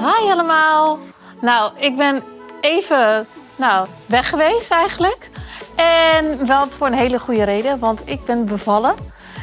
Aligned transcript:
Hi 0.00 0.30
allemaal. 0.30 0.98
Nou, 1.40 1.72
ik 1.76 1.96
ben 1.96 2.22
even 2.60 3.26
nou, 3.56 3.88
weg 4.06 4.28
geweest 4.28 4.70
eigenlijk. 4.70 5.30
En 5.74 6.46
wel 6.46 6.66
voor 6.66 6.86
een 6.86 6.92
hele 6.92 7.18
goede 7.18 7.42
reden, 7.42 7.78
want 7.78 8.02
ik 8.08 8.24
ben 8.24 8.46
bevallen. 8.46 8.94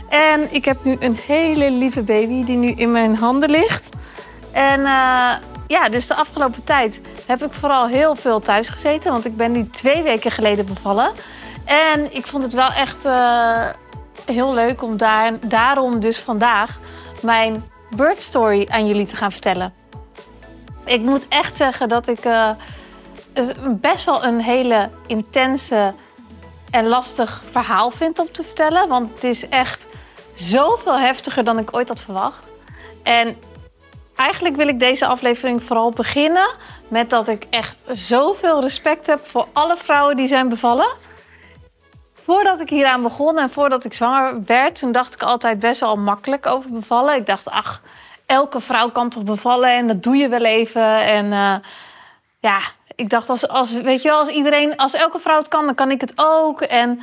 En 0.09 0.53
ik 0.53 0.65
heb 0.65 0.83
nu 0.83 0.95
een 0.99 1.17
hele 1.27 1.71
lieve 1.71 2.01
baby 2.01 2.45
die 2.45 2.57
nu 2.57 2.71
in 2.71 2.91
mijn 2.91 3.15
handen 3.15 3.49
ligt. 3.49 3.89
En 4.51 4.79
uh, 4.79 5.33
ja, 5.67 5.89
dus 5.89 6.07
de 6.07 6.15
afgelopen 6.15 6.63
tijd 6.63 7.01
heb 7.25 7.43
ik 7.43 7.53
vooral 7.53 7.87
heel 7.87 8.15
veel 8.15 8.39
thuis 8.39 8.69
gezeten. 8.69 9.11
Want 9.11 9.25
ik 9.25 9.37
ben 9.37 9.51
nu 9.51 9.69
twee 9.69 10.03
weken 10.03 10.31
geleden 10.31 10.65
bevallen. 10.65 11.11
En 11.65 12.15
ik 12.15 12.27
vond 12.27 12.43
het 12.43 12.53
wel 12.53 12.71
echt 12.71 13.05
uh, 13.05 13.65
heel 14.25 14.53
leuk 14.53 14.81
om 14.81 14.97
daar, 14.97 15.47
daarom 15.47 15.99
dus 15.99 16.19
vandaag 16.19 16.79
mijn 17.21 17.63
bird 17.95 18.21
story 18.21 18.67
aan 18.69 18.87
jullie 18.87 19.07
te 19.07 19.15
gaan 19.15 19.31
vertellen. 19.31 19.76
Ik 20.87 21.01
moet 21.01 21.27
echt 21.27 21.57
zeggen 21.57 21.89
dat 21.89 22.07
ik 22.07 22.25
uh, 22.25 22.49
best 23.67 24.05
wel 24.05 24.23
een 24.23 24.41
hele 24.41 24.89
intense 25.07 25.93
en 26.71 26.87
lastig 26.87 27.43
verhaal 27.51 27.91
vind 27.91 28.19
om 28.19 28.31
te 28.31 28.43
vertellen. 28.43 28.87
Want 28.87 29.13
het 29.13 29.23
is 29.23 29.49
echt 29.49 29.87
zoveel 30.33 30.99
heftiger 30.99 31.43
dan 31.43 31.57
ik 31.57 31.75
ooit 31.75 31.87
had 31.87 32.01
verwacht. 32.01 32.43
En 33.03 33.37
eigenlijk 34.15 34.55
wil 34.55 34.67
ik 34.67 34.79
deze 34.79 35.05
aflevering 35.05 35.63
vooral 35.63 35.91
beginnen 35.91 36.49
met 36.87 37.09
dat 37.09 37.27
ik 37.27 37.47
echt 37.49 37.77
zoveel 37.87 38.61
respect 38.61 39.05
heb 39.05 39.27
voor 39.27 39.47
alle 39.53 39.77
vrouwen 39.77 40.15
die 40.15 40.27
zijn 40.27 40.49
bevallen. 40.49 40.89
Voordat 42.13 42.59
ik 42.59 42.69
hieraan 42.69 43.01
begon 43.01 43.37
en 43.37 43.49
voordat 43.49 43.85
ik 43.85 43.93
zwanger 43.93 44.43
werd, 44.45 44.79
toen 44.79 44.91
dacht 44.91 45.13
ik 45.13 45.23
altijd 45.23 45.59
best 45.59 45.79
wel 45.79 45.95
makkelijk 45.95 46.45
over 46.45 46.71
bevallen. 46.71 47.15
Ik 47.15 47.25
dacht, 47.25 47.49
ach, 47.49 47.81
elke 48.27 48.61
vrouw 48.61 48.89
kan 48.89 49.09
toch 49.09 49.23
bevallen 49.23 49.69
en 49.69 49.87
dat 49.87 50.03
doe 50.03 50.15
je 50.15 50.29
wel 50.29 50.43
even. 50.43 50.97
En 50.97 51.25
uh, 51.25 51.55
ja, 52.39 52.59
ik 52.95 53.09
dacht, 53.09 53.29
als, 53.29 53.47
als, 53.47 53.73
weet 53.73 54.01
je 54.01 54.09
wel, 54.09 54.17
als 54.19 54.29
iedereen, 54.29 54.75
als 54.75 54.93
elke 54.93 55.19
vrouw 55.19 55.37
het 55.37 55.47
kan, 55.47 55.65
dan 55.65 55.75
kan 55.75 55.91
ik 55.91 56.01
het 56.01 56.13
ook. 56.15 56.61
En 56.61 57.01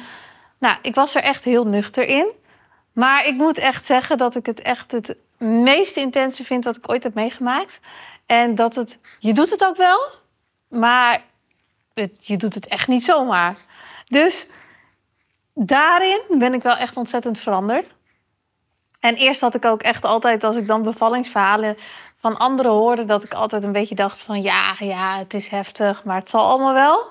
nou, 0.58 0.76
ik 0.82 0.94
was 0.94 1.14
er 1.14 1.22
echt 1.22 1.44
heel 1.44 1.66
nuchter 1.66 2.08
in. 2.08 2.26
Maar 2.92 3.26
ik 3.26 3.34
moet 3.34 3.58
echt 3.58 3.86
zeggen 3.86 4.18
dat 4.18 4.34
ik 4.34 4.46
het 4.46 4.62
echt 4.62 4.92
het 4.92 5.16
meest 5.38 5.96
intense 5.96 6.44
vind 6.44 6.64
dat 6.64 6.76
ik 6.76 6.90
ooit 6.90 7.02
heb 7.02 7.14
meegemaakt. 7.14 7.80
En 8.26 8.54
dat 8.54 8.74
het, 8.74 8.98
je 9.18 9.32
doet 9.32 9.50
het 9.50 9.66
ook 9.66 9.76
wel, 9.76 10.00
maar 10.68 11.22
je 12.18 12.36
doet 12.36 12.54
het 12.54 12.66
echt 12.66 12.88
niet 12.88 13.04
zomaar. 13.04 13.56
Dus 14.08 14.48
daarin 15.54 16.20
ben 16.28 16.54
ik 16.54 16.62
wel 16.62 16.76
echt 16.76 16.96
ontzettend 16.96 17.38
veranderd. 17.38 17.93
En 19.04 19.14
eerst 19.14 19.40
had 19.40 19.54
ik 19.54 19.64
ook 19.64 19.82
echt 19.82 20.04
altijd, 20.04 20.44
als 20.44 20.56
ik 20.56 20.66
dan 20.66 20.82
bevallingsverhalen 20.82 21.76
van 22.16 22.38
anderen 22.38 22.72
hoorde, 22.72 23.04
dat 23.04 23.24
ik 23.24 23.34
altijd 23.34 23.64
een 23.64 23.72
beetje 23.72 23.94
dacht 23.94 24.20
van 24.20 24.42
ja, 24.42 24.74
ja, 24.78 25.18
het 25.18 25.34
is 25.34 25.48
heftig, 25.48 26.04
maar 26.04 26.18
het 26.18 26.30
zal 26.30 26.44
allemaal 26.44 26.72
wel. 26.72 27.06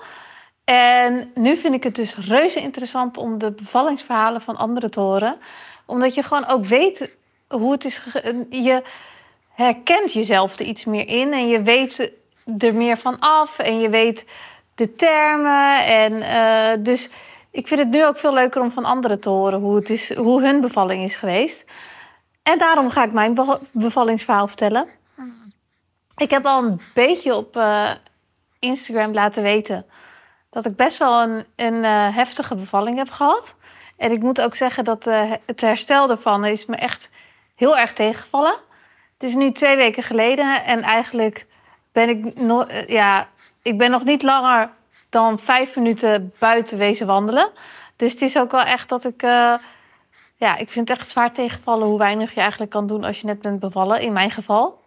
En 0.64 1.30
nu 1.34 1.56
vind 1.56 1.74
ik 1.74 1.82
het 1.82 1.94
dus 1.94 2.16
reuze 2.16 2.60
interessant 2.60 3.18
om 3.18 3.38
de 3.38 3.50
bevallingsverhalen 3.50 4.40
van 4.40 4.56
anderen 4.56 4.90
te 4.90 5.00
horen. 5.00 5.36
Omdat 5.86 6.14
je 6.14 6.22
gewoon 6.22 6.48
ook 6.48 6.64
weet 6.64 7.10
hoe 7.48 7.72
het 7.72 7.84
is. 7.84 8.02
Je 8.50 8.82
herkent 9.48 10.12
jezelf 10.12 10.58
er 10.58 10.66
iets 10.66 10.84
meer 10.84 11.08
in 11.08 11.32
en 11.32 11.48
je 11.48 11.62
weet 11.62 12.12
er 12.58 12.74
meer 12.74 12.96
van 12.96 13.18
af 13.18 13.58
en 13.58 13.80
je 13.80 13.88
weet 13.88 14.26
de 14.74 14.94
termen. 14.94 15.84
En 15.84 16.12
uh, 16.12 16.84
dus 16.84 17.10
ik 17.54 17.66
vind 17.66 17.80
het 17.80 17.88
nu 17.88 18.06
ook 18.06 18.18
veel 18.18 18.32
leuker 18.32 18.62
om 18.62 18.70
van 18.70 18.84
anderen 18.84 19.20
te 19.20 19.28
horen 19.28 19.60
hoe, 19.60 19.76
het 19.76 19.90
is, 19.90 20.14
hoe 20.14 20.42
hun 20.42 20.60
bevalling 20.60 21.02
is 21.02 21.16
geweest. 21.16 21.64
En 22.42 22.58
daarom 22.58 22.90
ga 22.90 23.04
ik 23.04 23.12
mijn 23.12 23.38
bevallingsverhaal 23.72 24.46
vertellen. 24.46 24.88
Ik 26.16 26.30
heb 26.30 26.46
al 26.46 26.64
een 26.64 26.80
beetje 26.94 27.34
op 27.34 27.56
uh, 27.56 27.90
Instagram 28.58 29.12
laten 29.12 29.42
weten 29.42 29.86
dat 30.50 30.64
ik 30.64 30.76
best 30.76 30.98
wel 30.98 31.22
een, 31.22 31.44
een 31.56 31.74
uh, 31.74 32.16
heftige 32.16 32.54
bevalling 32.54 32.98
heb 32.98 33.10
gehad. 33.10 33.54
En 33.96 34.12
ik 34.12 34.22
moet 34.22 34.40
ook 34.40 34.54
zeggen 34.54 34.84
dat 34.84 35.06
uh, 35.06 35.32
het 35.46 35.60
herstel 35.60 36.10
ervan 36.10 36.44
is 36.44 36.66
me 36.66 36.76
echt 36.76 37.10
heel 37.54 37.78
erg 37.78 37.92
tegengevallen. 37.92 38.54
Het 39.18 39.28
is 39.28 39.34
nu 39.34 39.52
twee 39.52 39.76
weken 39.76 40.02
geleden 40.02 40.64
en 40.64 40.82
eigenlijk 40.82 41.46
ben 41.92 42.08
ik, 42.08 42.34
no 42.34 42.66
ja, 42.86 43.28
ik 43.62 43.78
ben 43.78 43.90
nog 43.90 44.04
niet 44.04 44.22
langer 44.22 44.70
dan 45.14 45.38
vijf 45.38 45.76
minuten 45.76 46.32
buiten 46.38 46.78
wezen 46.78 47.06
wandelen. 47.06 47.50
Dus 47.96 48.12
het 48.12 48.22
is 48.22 48.38
ook 48.38 48.50
wel 48.50 48.62
echt 48.62 48.88
dat 48.88 49.04
ik. 49.04 49.22
Uh, 49.22 49.54
ja, 50.36 50.56
ik 50.56 50.70
vind 50.70 50.88
het 50.88 50.98
echt 50.98 51.08
zwaar 51.08 51.32
tegenvallen 51.32 51.88
hoe 51.88 51.98
weinig 51.98 52.34
je 52.34 52.40
eigenlijk 52.40 52.70
kan 52.70 52.86
doen 52.86 53.04
als 53.04 53.20
je 53.20 53.26
net 53.26 53.40
bent 53.40 53.60
bevallen, 53.60 54.00
in 54.00 54.12
mijn 54.12 54.30
geval. 54.30 54.82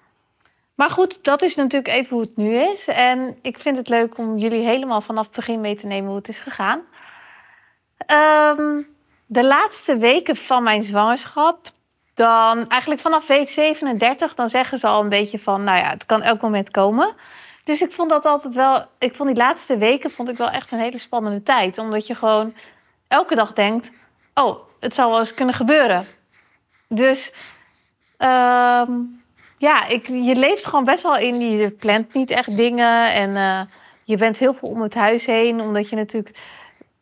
Maar 0.75 0.89
goed, 0.89 1.23
dat 1.23 1.41
is 1.41 1.55
natuurlijk 1.55 1.93
even 1.93 2.15
hoe 2.15 2.25
het 2.25 2.37
nu 2.37 2.55
is. 2.55 2.87
En 2.87 3.37
ik 3.41 3.59
vind 3.59 3.77
het 3.77 3.89
leuk 3.89 4.17
om 4.17 4.37
jullie 4.37 4.65
helemaal 4.65 5.01
vanaf 5.01 5.25
het 5.25 5.35
begin 5.35 5.61
mee 5.61 5.75
te 5.75 5.87
nemen 5.87 6.07
hoe 6.07 6.17
het 6.17 6.27
is 6.27 6.39
gegaan. 6.39 6.81
Um, 8.57 8.87
de 9.25 9.45
laatste 9.45 9.97
weken 9.97 10.35
van 10.35 10.63
mijn 10.63 10.83
zwangerschap, 10.83 11.71
dan 12.13 12.67
eigenlijk 12.69 13.01
vanaf 13.01 13.27
week 13.27 13.49
37, 13.49 14.35
dan 14.35 14.49
zeggen 14.49 14.77
ze 14.77 14.87
al 14.87 15.01
een 15.01 15.09
beetje 15.09 15.39
van, 15.39 15.63
nou 15.63 15.77
ja, 15.77 15.89
het 15.89 16.05
kan 16.05 16.21
elk 16.21 16.41
moment 16.41 16.71
komen. 16.71 17.15
Dus 17.67 17.81
ik 17.81 17.91
vond 17.91 18.09
dat 18.09 18.25
altijd 18.25 18.55
wel, 18.55 18.85
ik 18.99 19.15
vond 19.15 19.29
die 19.29 19.37
laatste 19.37 19.77
weken 19.77 20.11
vond 20.11 20.29
ik 20.29 20.37
wel 20.37 20.49
echt 20.49 20.71
een 20.71 20.79
hele 20.79 20.97
spannende 20.97 21.43
tijd. 21.43 21.77
Omdat 21.77 22.07
je 22.07 22.15
gewoon 22.15 22.53
elke 23.07 23.35
dag 23.35 23.53
denkt, 23.53 23.91
oh, 24.33 24.59
het 24.79 24.95
zou 24.95 25.09
wel 25.09 25.19
eens 25.19 25.33
kunnen 25.33 25.55
gebeuren. 25.55 26.07
Dus 26.87 27.33
um, 28.17 29.23
ja, 29.57 29.87
ik, 29.87 30.07
je 30.07 30.35
leeft 30.35 30.65
gewoon 30.65 30.85
best 30.85 31.03
wel 31.03 31.17
in. 31.17 31.57
Je 31.57 31.69
plant 31.69 32.13
niet 32.13 32.29
echt 32.29 32.57
dingen. 32.57 33.13
En 33.13 33.29
uh, 33.29 33.61
je 34.03 34.17
bent 34.17 34.37
heel 34.37 34.53
veel 34.53 34.69
om 34.69 34.81
het 34.81 34.93
huis 34.95 35.25
heen. 35.25 35.61
Omdat 35.61 35.89
je 35.89 35.95
natuurlijk. 35.95 36.37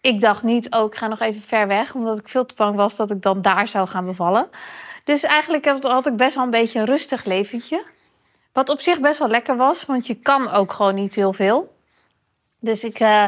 Ik 0.01 0.21
dacht 0.21 0.43
niet, 0.43 0.69
oh, 0.69 0.85
ik 0.85 0.95
ga 0.95 1.07
nog 1.07 1.19
even 1.19 1.41
ver 1.41 1.67
weg. 1.67 1.95
Omdat 1.95 2.19
ik 2.19 2.27
veel 2.27 2.45
te 2.45 2.55
bang 2.55 2.75
was 2.75 2.95
dat 2.95 3.11
ik 3.11 3.21
dan 3.21 3.41
daar 3.41 3.67
zou 3.67 3.87
gaan 3.87 4.05
bevallen. 4.05 4.49
Dus 5.03 5.23
eigenlijk 5.23 5.65
had 5.81 6.05
ik 6.05 6.15
best 6.15 6.35
wel 6.35 6.43
een 6.43 6.49
beetje 6.49 6.79
een 6.79 6.85
rustig 6.85 7.25
leventje. 7.25 7.93
Wat 8.55 8.69
op 8.69 8.81
zich 8.81 8.99
best 8.99 9.19
wel 9.19 9.27
lekker 9.27 9.55
was, 9.55 9.85
want 9.85 10.07
je 10.07 10.15
kan 10.15 10.51
ook 10.51 10.73
gewoon 10.73 10.95
niet 10.95 11.15
heel 11.15 11.33
veel. 11.33 11.75
Dus 12.59 12.83
ik, 12.83 12.99
uh, 12.99 13.25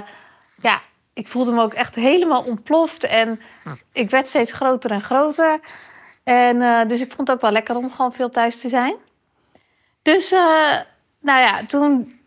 ja, 0.61 0.81
ik 1.13 1.27
voelde 1.27 1.51
me 1.51 1.61
ook 1.61 1.73
echt 1.73 1.95
helemaal 1.95 2.43
ontploft. 2.43 3.03
En 3.03 3.41
ik 3.91 4.09
werd 4.09 4.27
steeds 4.27 4.51
groter 4.51 4.91
en 4.91 5.01
groter. 5.01 5.59
En 6.23 6.55
uh, 6.55 6.87
dus 6.87 7.01
ik 7.01 7.11
vond 7.11 7.27
het 7.27 7.37
ook 7.37 7.41
wel 7.41 7.51
lekker 7.51 7.75
om 7.75 7.89
gewoon 7.89 8.13
veel 8.13 8.29
thuis 8.29 8.61
te 8.61 8.69
zijn. 8.69 8.95
Dus, 10.01 10.31
uh, 10.31 10.39
nou 11.19 11.39
ja, 11.39 11.65
toen 11.65 12.19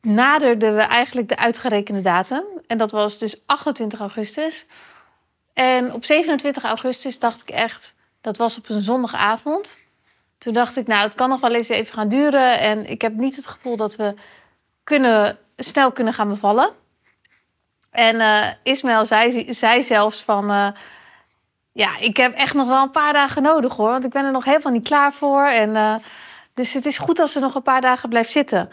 naderden 0.00 0.74
we 0.74 0.82
eigenlijk 0.82 1.28
de 1.28 1.36
uitgerekende 1.36 2.00
datum. 2.00 2.44
En 2.66 2.78
dat 2.78 2.90
was 2.90 3.18
dus 3.18 3.42
28 3.46 4.00
augustus. 4.00 4.66
En 5.52 5.92
op 5.92 6.04
27 6.04 6.64
augustus 6.64 7.18
dacht 7.18 7.42
ik 7.42 7.50
echt, 7.50 7.94
dat 8.20 8.36
was 8.36 8.58
op 8.58 8.68
een 8.68 8.82
zondagavond. 8.82 9.78
Toen 10.38 10.52
dacht 10.52 10.76
ik, 10.76 10.86
nou, 10.86 11.02
het 11.02 11.14
kan 11.14 11.28
nog 11.28 11.40
wel 11.40 11.54
eens 11.54 11.68
even 11.68 11.94
gaan 11.94 12.08
duren. 12.08 12.58
En 12.58 12.86
ik 12.86 13.02
heb 13.02 13.14
niet 13.14 13.36
het 13.36 13.46
gevoel 13.46 13.76
dat 13.76 13.96
we 13.96 14.14
kunnen, 14.84 15.38
snel 15.56 15.92
kunnen 15.92 16.14
gaan 16.14 16.28
bevallen. 16.28 16.70
En 17.90 18.14
uh, 18.14 18.46
Ismaël 18.62 19.04
zei, 19.04 19.82
zelfs 19.82 20.22
van... 20.22 20.50
Uh, 20.50 20.68
ja, 21.72 21.98
ik 21.98 22.16
heb 22.16 22.34
echt 22.34 22.54
nog 22.54 22.68
wel 22.68 22.82
een 22.82 22.90
paar 22.90 23.12
dagen 23.12 23.42
nodig 23.42 23.76
hoor. 23.76 23.90
Want 23.90 24.04
ik 24.04 24.10
ben 24.10 24.24
er 24.24 24.32
nog 24.32 24.44
helemaal 24.44 24.72
niet 24.72 24.88
klaar 24.88 25.12
voor. 25.12 25.42
En, 25.46 25.74
uh, 25.74 25.94
dus 26.54 26.72
het 26.72 26.86
is 26.86 26.98
goed 26.98 27.18
als 27.18 27.32
ze 27.32 27.40
nog 27.40 27.54
een 27.54 27.62
paar 27.62 27.80
dagen 27.80 28.08
blijft 28.08 28.30
zitten. 28.30 28.70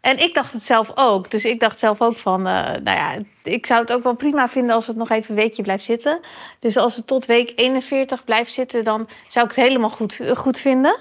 En 0.00 0.18
ik 0.18 0.34
dacht 0.34 0.52
het 0.52 0.62
zelf 0.62 0.92
ook. 0.94 1.30
Dus 1.30 1.44
ik 1.44 1.60
dacht 1.60 1.78
zelf 1.78 2.00
ook 2.00 2.16
van... 2.16 2.42
nou 2.42 2.82
ja, 2.82 3.18
ik 3.42 3.66
zou 3.66 3.80
het 3.80 3.92
ook 3.92 4.02
wel 4.02 4.14
prima 4.14 4.48
vinden 4.48 4.74
als 4.74 4.86
het 4.86 4.96
nog 4.96 5.10
even 5.10 5.30
een 5.30 5.40
weekje 5.40 5.62
blijft 5.62 5.84
zitten. 5.84 6.20
Dus 6.58 6.76
als 6.76 6.96
het 6.96 7.06
tot 7.06 7.26
week 7.26 7.52
41 7.56 8.24
blijft 8.24 8.52
zitten... 8.52 8.84
dan 8.84 9.08
zou 9.28 9.46
ik 9.46 9.54
het 9.54 9.64
helemaal 9.64 9.90
goed, 9.90 10.20
goed 10.36 10.58
vinden. 10.58 10.98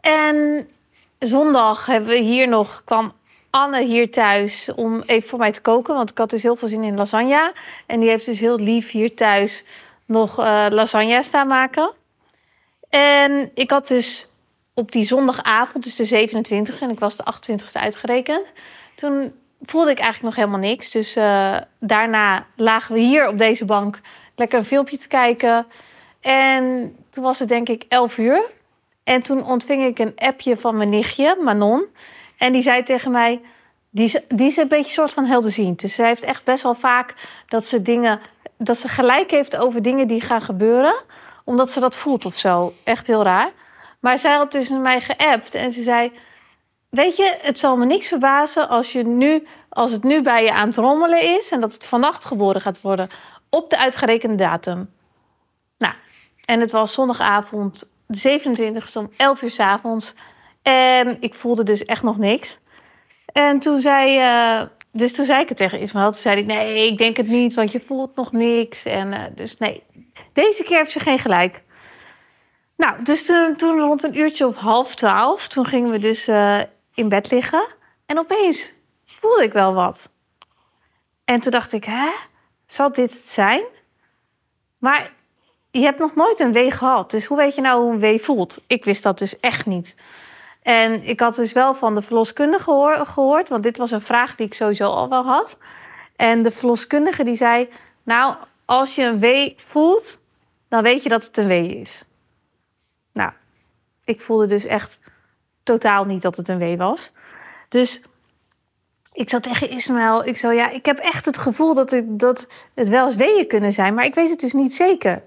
En 0.00 0.68
zondag 1.18 1.86
hebben 1.86 2.10
we 2.10 2.18
hier 2.18 2.48
nog... 2.48 2.82
kwam 2.84 3.12
Anne 3.52 3.84
hier 3.84 4.10
thuis 4.10 4.74
om 4.74 5.02
even 5.06 5.28
voor 5.28 5.38
mij 5.38 5.52
te 5.52 5.60
koken. 5.60 5.94
Want 5.94 6.10
ik 6.10 6.18
had 6.18 6.30
dus 6.30 6.42
heel 6.42 6.56
veel 6.56 6.68
zin 6.68 6.82
in 6.82 6.96
lasagne. 6.96 7.52
En 7.86 8.00
die 8.00 8.08
heeft 8.08 8.26
dus 8.26 8.40
heel 8.40 8.58
lief 8.58 8.90
hier 8.90 9.14
thuis 9.14 9.64
nog 10.06 10.38
uh, 10.38 10.66
lasagne 10.70 11.22
staan 11.22 11.46
maken. 11.46 11.92
En 12.88 13.50
ik 13.54 13.70
had 13.70 13.88
dus 13.88 14.31
op 14.74 14.92
die 14.92 15.04
zondagavond, 15.04 15.84
dus 15.84 15.96
de 15.96 16.28
27e, 16.28 16.80
en 16.80 16.90
ik 16.90 16.98
was 16.98 17.16
de 17.16 17.24
28e 17.24 17.72
uitgerekend. 17.72 18.46
Toen 18.94 19.32
voelde 19.62 19.90
ik 19.90 19.98
eigenlijk 19.98 20.34
nog 20.34 20.44
helemaal 20.44 20.68
niks. 20.70 20.90
Dus 20.90 21.16
uh, 21.16 21.56
daarna 21.80 22.46
lagen 22.56 22.94
we 22.94 23.00
hier 23.00 23.28
op 23.28 23.38
deze 23.38 23.64
bank 23.64 24.00
lekker 24.36 24.58
een 24.58 24.64
filmpje 24.64 24.98
te 24.98 25.08
kijken. 25.08 25.66
En 26.20 26.96
toen 27.10 27.24
was 27.24 27.38
het 27.38 27.48
denk 27.48 27.68
ik 27.68 27.84
11 27.88 28.18
uur. 28.18 28.42
En 29.04 29.22
toen 29.22 29.44
ontving 29.44 29.84
ik 29.84 29.98
een 29.98 30.12
appje 30.16 30.56
van 30.56 30.76
mijn 30.76 30.88
nichtje, 30.88 31.36
Manon. 31.40 31.86
En 32.38 32.52
die 32.52 32.62
zei 32.62 32.82
tegen 32.82 33.10
mij, 33.10 33.40
die 33.90 34.04
is, 34.04 34.20
die 34.28 34.46
is 34.46 34.56
een 34.56 34.68
beetje 34.68 34.90
soort 34.90 35.12
van 35.12 35.24
helderziend. 35.24 35.80
Dus 35.80 35.94
ze 35.94 36.02
heeft 36.02 36.24
echt 36.24 36.44
best 36.44 36.62
wel 36.62 36.74
vaak 36.74 37.14
dat 37.48 37.66
ze 37.66 37.82
dingen, 37.82 38.20
dat 38.56 38.78
ze 38.78 38.88
gelijk 38.88 39.30
heeft 39.30 39.56
over 39.56 39.82
dingen 39.82 40.06
die 40.06 40.20
gaan 40.20 40.42
gebeuren, 40.42 40.94
omdat 41.44 41.70
ze 41.70 41.80
dat 41.80 41.96
voelt 41.96 42.24
of 42.24 42.36
zo. 42.36 42.72
Echt 42.84 43.06
heel 43.06 43.22
raar. 43.22 43.50
Maar 44.02 44.18
zij 44.18 44.36
had 44.36 44.52
dus 44.52 44.68
mij 44.68 45.00
geappt 45.00 45.54
en 45.54 45.72
ze 45.72 45.82
zei: 45.82 46.12
weet 46.88 47.16
je, 47.16 47.38
het 47.40 47.58
zal 47.58 47.76
me 47.76 47.84
niks 47.84 48.08
verbazen 48.08 48.68
als, 48.68 48.92
je 48.92 49.02
nu, 49.02 49.46
als 49.68 49.92
het 49.92 50.02
nu 50.02 50.22
bij 50.22 50.44
je 50.44 50.52
aan 50.52 50.66
het 50.68 50.76
rommelen 50.76 51.36
is 51.36 51.50
en 51.50 51.60
dat 51.60 51.72
het 51.72 51.86
vannacht 51.86 52.24
geboren 52.24 52.60
gaat 52.60 52.80
worden 52.80 53.10
op 53.50 53.70
de 53.70 53.78
uitgerekende 53.78 54.34
datum. 54.34 54.90
Nou, 55.78 55.94
en 56.44 56.60
het 56.60 56.72
was 56.72 56.92
zondagavond, 56.92 57.90
de 58.06 58.40
27e 58.40 58.92
om 58.94 59.10
11 59.16 59.42
uur 59.42 59.50
s 59.50 59.60
avonds. 59.60 60.14
En 60.62 61.16
ik 61.20 61.34
voelde 61.34 61.62
dus 61.62 61.84
echt 61.84 62.02
nog 62.02 62.18
niks. 62.18 62.58
En 63.32 63.58
toen 63.58 63.78
zei, 63.78 64.18
uh, 64.18 64.62
dus 64.92 65.14
toen 65.14 65.24
zei 65.24 65.40
ik 65.40 65.48
het 65.48 65.56
tegen 65.56 65.80
Ismael. 65.80 66.12
Toen 66.12 66.20
zei 66.20 66.38
ik, 66.38 66.46
nee, 66.46 66.86
ik 66.86 66.98
denk 66.98 67.16
het 67.16 67.28
niet, 67.28 67.54
want 67.54 67.72
je 67.72 67.80
voelt 67.80 68.16
nog 68.16 68.32
niks. 68.32 68.84
En 68.84 69.12
uh, 69.12 69.18
dus 69.34 69.58
nee, 69.58 69.82
deze 70.32 70.62
keer 70.62 70.76
heeft 70.76 70.90
ze 70.90 71.00
geen 71.00 71.18
gelijk. 71.18 71.62
Nou, 72.82 73.02
dus 73.02 73.26
toen, 73.56 73.78
rond 73.78 74.02
een 74.02 74.18
uurtje 74.18 74.46
of 74.46 74.56
half 74.56 74.94
twaalf, 74.94 75.48
toen 75.48 75.66
gingen 75.66 75.90
we 75.90 75.98
dus 75.98 76.28
uh, 76.28 76.60
in 76.94 77.08
bed 77.08 77.30
liggen. 77.30 77.66
En 78.06 78.18
opeens 78.18 78.72
voelde 79.04 79.42
ik 79.42 79.52
wel 79.52 79.74
wat. 79.74 80.12
En 81.24 81.40
toen 81.40 81.52
dacht 81.52 81.72
ik, 81.72 81.84
hè, 81.84 82.08
zal 82.66 82.92
dit 82.92 83.12
het 83.12 83.28
zijn? 83.28 83.62
Maar 84.78 85.12
je 85.70 85.80
hebt 85.80 85.98
nog 85.98 86.14
nooit 86.14 86.40
een 86.40 86.52
wee 86.52 86.70
gehad. 86.70 87.10
Dus 87.10 87.26
hoe 87.26 87.36
weet 87.36 87.54
je 87.54 87.60
nou 87.60 87.82
hoe 87.82 87.92
een 87.92 87.98
wee 87.98 88.20
voelt? 88.20 88.60
Ik 88.66 88.84
wist 88.84 89.02
dat 89.02 89.18
dus 89.18 89.40
echt 89.40 89.66
niet. 89.66 89.94
En 90.62 91.02
ik 91.02 91.20
had 91.20 91.34
dus 91.34 91.52
wel 91.52 91.74
van 91.74 91.94
de 91.94 92.02
verloskundige 92.02 93.00
gehoord, 93.04 93.48
want 93.48 93.62
dit 93.62 93.76
was 93.76 93.90
een 93.90 94.00
vraag 94.00 94.34
die 94.34 94.46
ik 94.46 94.54
sowieso 94.54 94.90
al 94.90 95.08
wel 95.08 95.24
had. 95.24 95.56
En 96.16 96.42
de 96.42 96.50
verloskundige 96.50 97.24
die 97.24 97.36
zei: 97.36 97.68
Nou, 98.02 98.34
als 98.64 98.94
je 98.94 99.02
een 99.02 99.18
wee 99.18 99.54
voelt, 99.56 100.18
dan 100.68 100.82
weet 100.82 101.02
je 101.02 101.08
dat 101.08 101.24
het 101.24 101.36
een 101.36 101.46
wee 101.46 101.76
is. 101.76 102.04
Ik 104.04 104.20
voelde 104.20 104.46
dus 104.46 104.64
echt 104.64 104.98
totaal 105.62 106.04
niet 106.04 106.22
dat 106.22 106.36
het 106.36 106.48
een 106.48 106.58
wee 106.58 106.76
was. 106.76 107.12
Dus 107.68 108.02
ik 109.12 109.30
zou 109.30 109.42
tegen 109.42 109.70
Ismaël, 109.70 110.24
ik 110.24 110.36
zou 110.36 110.54
ja, 110.54 110.70
ik 110.70 110.86
heb 110.86 110.98
echt 110.98 111.24
het 111.24 111.38
gevoel 111.38 111.74
dat, 111.74 111.92
ik, 111.92 112.04
dat 112.06 112.46
het 112.74 112.88
wel 112.88 113.04
eens 113.04 113.16
weeën 113.16 113.46
kunnen 113.46 113.72
zijn, 113.72 113.94
maar 113.94 114.04
ik 114.04 114.14
weet 114.14 114.30
het 114.30 114.40
dus 114.40 114.52
niet 114.52 114.74
zeker. 114.74 115.22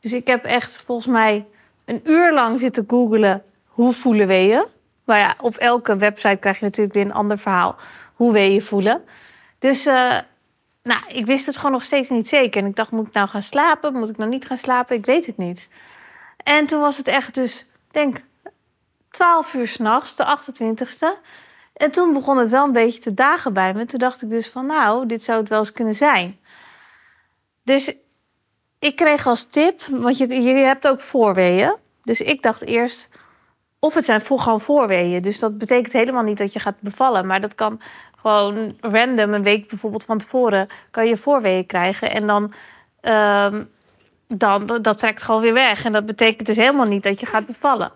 Dus 0.00 0.12
ik 0.12 0.26
heb 0.26 0.44
echt 0.44 0.82
volgens 0.82 1.06
mij 1.06 1.46
een 1.84 2.00
uur 2.04 2.32
lang 2.32 2.60
zitten 2.60 2.84
googelen 2.88 3.42
hoe 3.64 3.92
voelen 3.92 4.26
weeën. 4.26 4.66
Maar 5.04 5.18
ja, 5.18 5.34
op 5.40 5.56
elke 5.56 5.96
website 5.96 6.36
krijg 6.36 6.58
je 6.58 6.64
natuurlijk 6.64 6.94
weer 6.94 7.04
een 7.04 7.12
ander 7.12 7.38
verhaal 7.38 7.76
hoe 8.14 8.32
weeën 8.32 8.62
voelen. 8.62 9.04
Dus 9.58 9.86
uh, 9.86 10.18
nou, 10.82 11.00
ik 11.08 11.26
wist 11.26 11.46
het 11.46 11.56
gewoon 11.56 11.72
nog 11.72 11.84
steeds 11.84 12.10
niet 12.10 12.28
zeker. 12.28 12.62
En 12.62 12.68
ik 12.68 12.76
dacht, 12.76 12.90
moet 12.90 13.06
ik 13.06 13.12
nou 13.12 13.28
gaan 13.28 13.42
slapen? 13.42 13.94
Moet 13.94 14.08
ik 14.08 14.16
nou 14.16 14.30
niet 14.30 14.46
gaan 14.46 14.56
slapen? 14.56 14.96
Ik 14.96 15.06
weet 15.06 15.26
het 15.26 15.36
niet. 15.36 15.68
En 16.36 16.66
toen 16.66 16.80
was 16.80 16.96
het 16.96 17.06
echt 17.06 17.34
dus, 17.34 17.66
denk 17.94 18.16
12 19.10 19.54
uur 19.54 19.68
s'nachts, 19.68 20.16
de 20.16 20.24
28ste. 20.24 21.32
En 21.72 21.92
toen 21.92 22.12
begon 22.12 22.38
het 22.38 22.50
wel 22.50 22.64
een 22.64 22.72
beetje 22.72 23.00
te 23.00 23.14
dagen 23.14 23.52
bij 23.52 23.74
me. 23.74 23.84
Toen 23.84 23.98
dacht 23.98 24.22
ik 24.22 24.30
dus 24.30 24.48
van, 24.48 24.66
nou, 24.66 25.06
dit 25.06 25.22
zou 25.22 25.40
het 25.40 25.48
wel 25.48 25.58
eens 25.58 25.72
kunnen 25.72 25.94
zijn. 25.94 26.38
Dus 27.62 27.96
ik 28.78 28.96
kreeg 28.96 29.26
als 29.26 29.46
tip, 29.46 29.80
want 29.90 30.18
je, 30.18 30.42
je 30.42 30.52
hebt 30.54 30.88
ook 30.88 31.00
voorweeën. 31.00 31.76
Dus 32.02 32.20
ik 32.20 32.42
dacht 32.42 32.66
eerst, 32.66 33.08
of 33.78 33.94
het 33.94 34.04
zijn 34.04 34.20
voor, 34.20 34.38
gewoon 34.38 34.60
voorweeën. 34.60 35.22
Dus 35.22 35.38
dat 35.38 35.58
betekent 35.58 35.92
helemaal 35.92 36.22
niet 36.22 36.38
dat 36.38 36.52
je 36.52 36.58
gaat 36.58 36.80
bevallen. 36.80 37.26
Maar 37.26 37.40
dat 37.40 37.54
kan 37.54 37.80
gewoon 38.16 38.76
random, 38.80 39.34
een 39.34 39.42
week 39.42 39.68
bijvoorbeeld 39.68 40.04
van 40.04 40.18
tevoren, 40.18 40.68
kan 40.90 41.06
je 41.06 41.16
voorweeën 41.16 41.66
krijgen. 41.66 42.10
En 42.10 42.26
dan, 42.26 42.52
um, 43.02 43.70
dan 44.26 44.66
dat 44.82 44.98
trekt 44.98 45.22
gewoon 45.22 45.40
weer 45.40 45.52
weg. 45.52 45.84
En 45.84 45.92
dat 45.92 46.06
betekent 46.06 46.46
dus 46.46 46.56
helemaal 46.56 46.86
niet 46.86 47.02
dat 47.02 47.20
je 47.20 47.26
gaat 47.26 47.46
bevallen. 47.46 47.92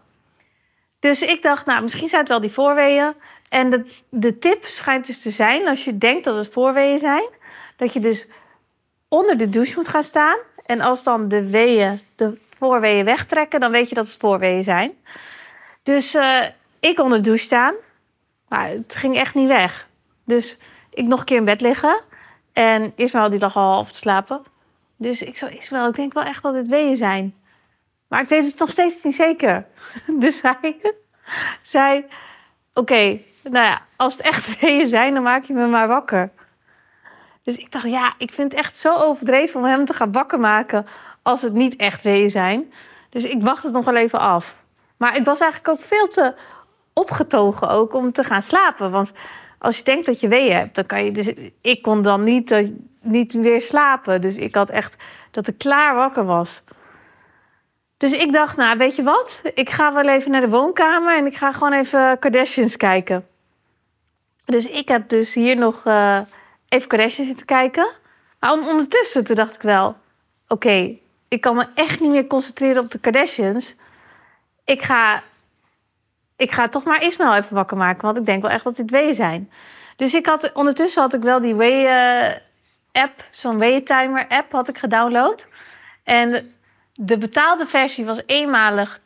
Dus 1.01 1.23
ik 1.23 1.43
dacht, 1.43 1.67
nou, 1.67 1.83
misschien 1.83 2.09
zijn 2.09 2.21
het 2.21 2.31
wel 2.31 2.41
die 2.41 2.51
voorweeën. 2.51 3.15
En 3.49 3.71
de, 3.71 3.85
de 4.11 4.39
tip 4.39 4.65
schijnt 4.65 5.07
dus 5.07 5.23
te 5.23 5.31
zijn, 5.31 5.69
als 5.69 5.85
je 5.85 5.99
denkt 5.99 6.25
dat 6.25 6.37
het 6.37 6.49
voorweeën 6.49 6.99
zijn, 6.99 7.29
dat 7.77 7.93
je 7.93 8.01
dus 8.01 8.29
onder 9.09 9.37
de 9.37 9.49
douche 9.49 9.77
moet 9.77 9.89
gaan 9.89 10.03
staan. 10.03 10.39
En 10.67 10.81
als 10.81 11.05
dan 11.05 11.29
de 11.29 11.51
weeën, 11.51 12.01
de 12.17 12.39
voorweeën 12.59 13.05
wegtrekken, 13.05 13.61
dan 13.61 13.71
weet 13.71 13.89
je 13.89 13.95
dat 13.95 14.07
het 14.07 14.17
voorweeën 14.21 14.63
zijn. 14.63 14.93
Dus 15.83 16.15
uh, 16.15 16.45
ik 16.81 16.99
onder 16.99 17.19
de 17.19 17.25
douche 17.25 17.45
staan. 17.45 17.75
Maar 18.49 18.69
het 18.69 18.95
ging 18.95 19.17
echt 19.17 19.35
niet 19.35 19.49
weg. 19.49 19.89
Dus 20.25 20.59
ik 20.91 21.07
nog 21.07 21.19
een 21.21 21.25
keer 21.25 21.37
in 21.37 21.45
bed 21.45 21.61
liggen. 21.61 22.01
En 22.53 22.93
Ismael 22.97 23.29
die 23.29 23.41
lag 23.41 23.57
al 23.57 23.73
half 23.73 23.93
te 23.93 23.99
slapen. 23.99 24.43
Dus 24.99 25.23
ik 25.23 25.37
zei, 25.37 25.57
Ismael, 25.57 25.89
ik 25.89 25.95
denk 25.95 26.13
wel 26.13 26.23
echt 26.23 26.43
dat 26.43 26.55
het 26.55 26.69
weeën 26.69 26.97
zijn. 26.97 27.35
Maar 28.09 28.23
ik 28.23 28.29
weet 28.29 28.47
het 28.47 28.59
nog 28.59 28.71
steeds 28.71 29.05
niet 29.05 29.15
zeker. 29.15 29.67
Dus 30.21 30.43
hij 30.43 30.77
zei, 31.63 32.05
oké, 32.75 33.21
nou 33.43 33.67
ja, 33.67 33.79
als 33.97 34.17
het 34.17 34.27
echt 34.27 34.55
weeën 34.61 34.87
zijn, 34.87 35.15
dan 35.15 35.23
maak 35.23 35.45
je 35.45 35.53
me 35.55 35.67
maar 35.67 35.89
wakker. 35.89 36.31
Dus 37.43 37.57
ik 37.57 37.73
dacht, 37.73 37.89
ja, 37.89 38.15
ik 38.19 38.33
vind 38.33 38.53
het 38.53 38.61
echt 38.61 38.79
zo 38.79 38.95
overdreven 38.95 39.61
om 39.61 39.67
hem 39.67 39.85
te 39.85 39.93
gaan 39.93 40.13
wakker 40.13 40.41
maken 40.41 40.87
als 41.23 41.43
het 41.43 41.53
niet 41.53 41.77
echt 41.77 42.03
weeën 42.03 42.31
zijn. 42.31 42.73
Dus 43.11 43.25
ik 43.25 43.43
wacht 43.43 43.63
het 43.63 43.73
nog 43.73 43.85
wel 43.85 43.97
even 43.97 44.19
af. 44.19 44.57
Maar 44.97 45.17
ik 45.17 45.25
was 45.25 45.41
eigenlijk 45.41 45.71
ook 45.71 45.87
veel 45.87 46.09
te 46.09 46.35
opgetogen 46.93 47.69
ook 47.69 47.95
om 47.95 48.13
te 48.13 48.25
gaan 48.25 48.43
slapen. 48.43 48.91
Want 48.91 49.13
als 49.59 49.79
je 49.79 49.85
denkt 49.85 50.07
dat 50.07 50.21
je 50.21 50.29
weeën 50.29 50.57
hebt, 50.57 50.75
dan 50.75 50.87
kan 50.87 51.05
je 51.05 51.13
dus... 51.13 51.33
Ik 51.61 51.83
kon 51.83 52.03
dan 52.03 52.25
niet, 52.25 52.51
uh, 52.51 52.69
niet 53.03 53.33
weer 53.33 53.63
slapen. 53.63 54.21
Dus 54.21 54.37
ik 54.37 54.55
had 54.55 54.71
echt 54.71 54.97
dat 55.31 55.47
ik 55.47 55.59
klaar 55.59 55.95
wakker 55.95 56.25
was. 56.25 56.63
Dus 57.97 58.13
ik 58.13 58.33
dacht, 58.33 58.57
nou, 58.57 58.79
weet 58.79 58.97
je 58.97 59.03
wat? 59.03 59.41
Ik 59.55 59.71
ga 59.71 59.93
wel 59.93 60.09
even 60.09 60.31
naar 60.31 60.41
de 60.41 60.49
woonkamer 60.49 61.17
en 61.17 61.27
ik 61.27 61.37
ga 61.37 61.53
gewoon 61.53 61.73
even 61.73 62.19
Kardashians 62.19 62.77
kijken. 62.77 63.27
Dus 64.45 64.69
ik 64.69 64.89
heb 64.89 65.09
dus 65.09 65.35
hier 65.35 65.57
nog 65.57 65.85
uh, 65.85 66.21
even 66.69 66.89
Kardashians 66.89 67.29
zitten 67.29 67.47
kijken. 67.47 67.89
Maar 68.41 68.53
ondertussen 68.53 69.25
toen 69.25 69.37
dacht 69.37 69.55
ik 69.55 69.63
wel... 69.63 69.97
Oké, 70.49 70.97
ik 71.29 71.41
kan 71.41 71.57
me 71.57 71.67
echt 71.75 72.01
niet 72.01 72.11
meer 72.11 72.27
concentreren 72.27 72.83
op 72.83 72.91
de 72.91 72.99
Kardashians 72.99 73.77
ik 74.69 74.83
ga, 74.83 75.23
ik 76.39 76.51
ga 76.51 76.69
toch 76.69 76.85
maar 76.85 77.05
Ismael 77.05 77.35
even 77.35 77.55
wakker 77.55 77.77
maken. 77.77 78.03
Want 78.03 78.17
ik 78.17 78.27
denk 78.27 78.43
wel 78.43 78.51
echt 78.51 78.65
dat 78.65 78.77
dit 78.77 78.91
weeën 78.91 79.15
zijn. 79.15 79.51
Dus 79.97 80.15
ik 80.15 80.27
had, 80.27 80.53
ondertussen 80.53 81.03
had 81.03 81.15
ik 81.15 81.23
wel 81.23 81.41
die 81.41 81.55
weeën-app, 81.55 83.25
zo'n 83.31 83.59
weeën-timer-app 83.59 84.53
had 84.53 84.69
ik 84.69 84.79
gedownload. 84.79 85.49
En 86.05 86.55
de 86.95 87.19
betaalde 87.19 87.67
versie 87.67 88.05
was 88.05 88.23
eenmalig 88.27 88.99
2,49. 88.99 89.03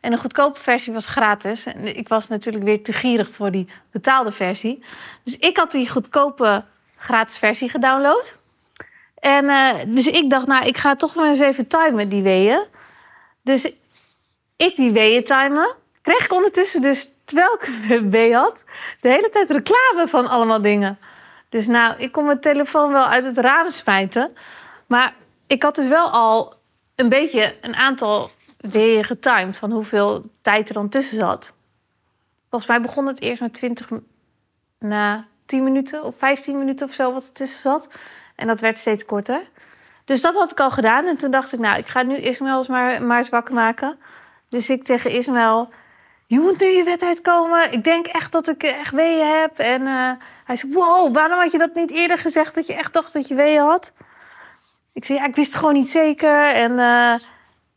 En 0.00 0.10
de 0.10 0.16
goedkope 0.16 0.60
versie 0.60 0.92
was 0.92 1.06
gratis. 1.06 1.66
En 1.66 1.96
ik 1.96 2.08
was 2.08 2.28
natuurlijk 2.28 2.64
weer 2.64 2.82
te 2.82 2.92
gierig 2.92 3.30
voor 3.32 3.50
die 3.50 3.68
betaalde 3.90 4.30
versie. 4.30 4.84
Dus 5.24 5.38
ik 5.38 5.56
had 5.56 5.70
die 5.70 5.90
goedkope 5.90 6.64
gratis 6.96 7.38
versie 7.38 7.68
gedownload. 7.68 8.40
En 9.14 9.44
uh, 9.44 9.70
dus 9.86 10.06
ik 10.06 10.30
dacht, 10.30 10.46
nou, 10.46 10.66
ik 10.66 10.76
ga 10.76 10.94
toch 10.94 11.14
maar 11.14 11.26
eens 11.26 11.40
even 11.40 11.66
timen 11.66 12.08
die 12.08 12.22
weeën. 12.22 12.62
Dus 13.42 13.72
ik 14.56 14.76
die 14.76 14.92
weeën 14.92 15.24
timen. 15.24 15.74
Kreeg 16.02 16.24
ik 16.24 16.32
ondertussen 16.32 16.80
dus, 16.80 17.08
terwijl 17.24 17.54
ik 17.54 17.68
een 17.90 18.10
wee 18.10 18.34
had, 18.34 18.62
de 19.00 19.08
hele 19.08 19.28
tijd 19.28 19.50
reclame 19.50 20.04
van 20.08 20.26
allemaal 20.26 20.62
dingen. 20.62 20.98
Dus 21.48 21.66
nou, 21.66 21.94
ik 21.98 22.12
kon 22.12 22.24
mijn 22.24 22.40
telefoon 22.40 22.92
wel 22.92 23.06
uit 23.06 23.24
het 23.24 23.36
raam 23.36 23.70
smijten. 23.70 24.36
Maar 24.86 25.14
ik 25.46 25.62
had 25.62 25.74
dus 25.74 25.88
wel 25.88 26.10
al 26.10 26.54
een 26.94 27.08
beetje 27.08 27.56
een 27.60 27.74
aantal 27.74 28.30
weeën 28.56 29.04
getimed 29.04 29.58
van 29.58 29.70
hoeveel 29.70 30.24
tijd 30.42 30.68
er 30.68 30.74
dan 30.74 30.88
tussen 30.88 31.18
zat. 31.18 31.56
Volgens 32.50 32.70
mij 32.70 32.80
begon 32.80 33.06
het 33.06 33.20
eerst 33.20 33.40
met 33.40 33.54
20 33.54 33.88
na 34.78 35.26
10 35.46 35.64
minuten 35.64 36.04
of 36.04 36.16
15 36.16 36.58
minuten 36.58 36.86
of 36.86 36.92
zo 36.92 37.12
wat 37.12 37.26
er 37.26 37.32
tussen 37.32 37.60
zat. 37.60 37.88
En 38.36 38.46
dat 38.46 38.60
werd 38.60 38.78
steeds 38.78 39.04
korter. 39.04 39.40
Dus 40.04 40.20
dat 40.20 40.34
had 40.34 40.50
ik 40.50 40.60
al 40.60 40.70
gedaan. 40.70 41.06
En 41.06 41.16
toen 41.16 41.30
dacht 41.30 41.52
ik, 41.52 41.58
nou, 41.58 41.78
ik 41.78 41.88
ga 41.88 42.02
nu 42.02 42.16
Ismael 42.16 42.56
eens 42.56 42.66
maar, 42.66 43.02
maar 43.02 43.16
eens 43.16 43.28
wakker 43.28 43.54
maken. 43.54 43.98
Dus 44.52 44.70
ik 44.70 44.84
tegen 44.84 45.10
Ismael, 45.10 45.68
je 46.26 46.40
moet 46.40 46.60
nu 46.60 46.66
je 46.66 46.84
wet 46.84 47.02
uitkomen. 47.02 47.72
Ik 47.72 47.84
denk 47.84 48.06
echt 48.06 48.32
dat 48.32 48.48
ik 48.48 48.62
echt 48.62 48.94
weeën 48.94 49.40
heb. 49.40 49.58
En 49.58 49.80
uh, 49.82 50.10
hij 50.44 50.56
zei, 50.56 50.72
wow, 50.72 51.14
waarom 51.14 51.38
had 51.38 51.52
je 51.52 51.58
dat 51.58 51.74
niet 51.74 51.90
eerder 51.90 52.18
gezegd 52.18 52.54
dat 52.54 52.66
je 52.66 52.74
echt 52.74 52.92
dacht 52.92 53.12
dat 53.12 53.28
je 53.28 53.34
weeën 53.34 53.62
had? 53.62 53.92
Ik 54.92 55.04
zei, 55.04 55.18
ja, 55.18 55.24
ik 55.24 55.34
wist 55.34 55.48
het 55.48 55.58
gewoon 55.58 55.74
niet 55.74 55.90
zeker. 55.90 56.54
En 56.54 56.70
uh, 56.70 57.28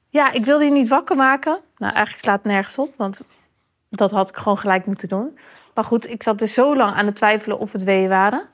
ja, 0.10 0.32
ik 0.32 0.46
wilde 0.46 0.64
je 0.64 0.72
niet 0.72 0.88
wakker 0.88 1.16
maken. 1.16 1.60
Nou, 1.78 1.94
eigenlijk 1.94 2.24
slaat 2.24 2.44
het 2.44 2.52
nergens 2.52 2.78
op, 2.78 2.94
want 2.98 3.28
dat 3.90 4.12
had 4.12 4.30
ik 4.30 4.36
gewoon 4.36 4.58
gelijk 4.58 4.86
moeten 4.86 5.08
doen. 5.08 5.38
Maar 5.74 5.84
goed, 5.84 6.10
ik 6.10 6.24
zat 6.24 6.42
er 6.42 6.48
zo 6.48 6.76
lang 6.76 6.96
aan 6.96 7.06
het 7.06 7.16
twijfelen 7.16 7.58
of 7.58 7.72
het 7.72 7.84
weeën 7.84 8.10
waren. 8.10 8.48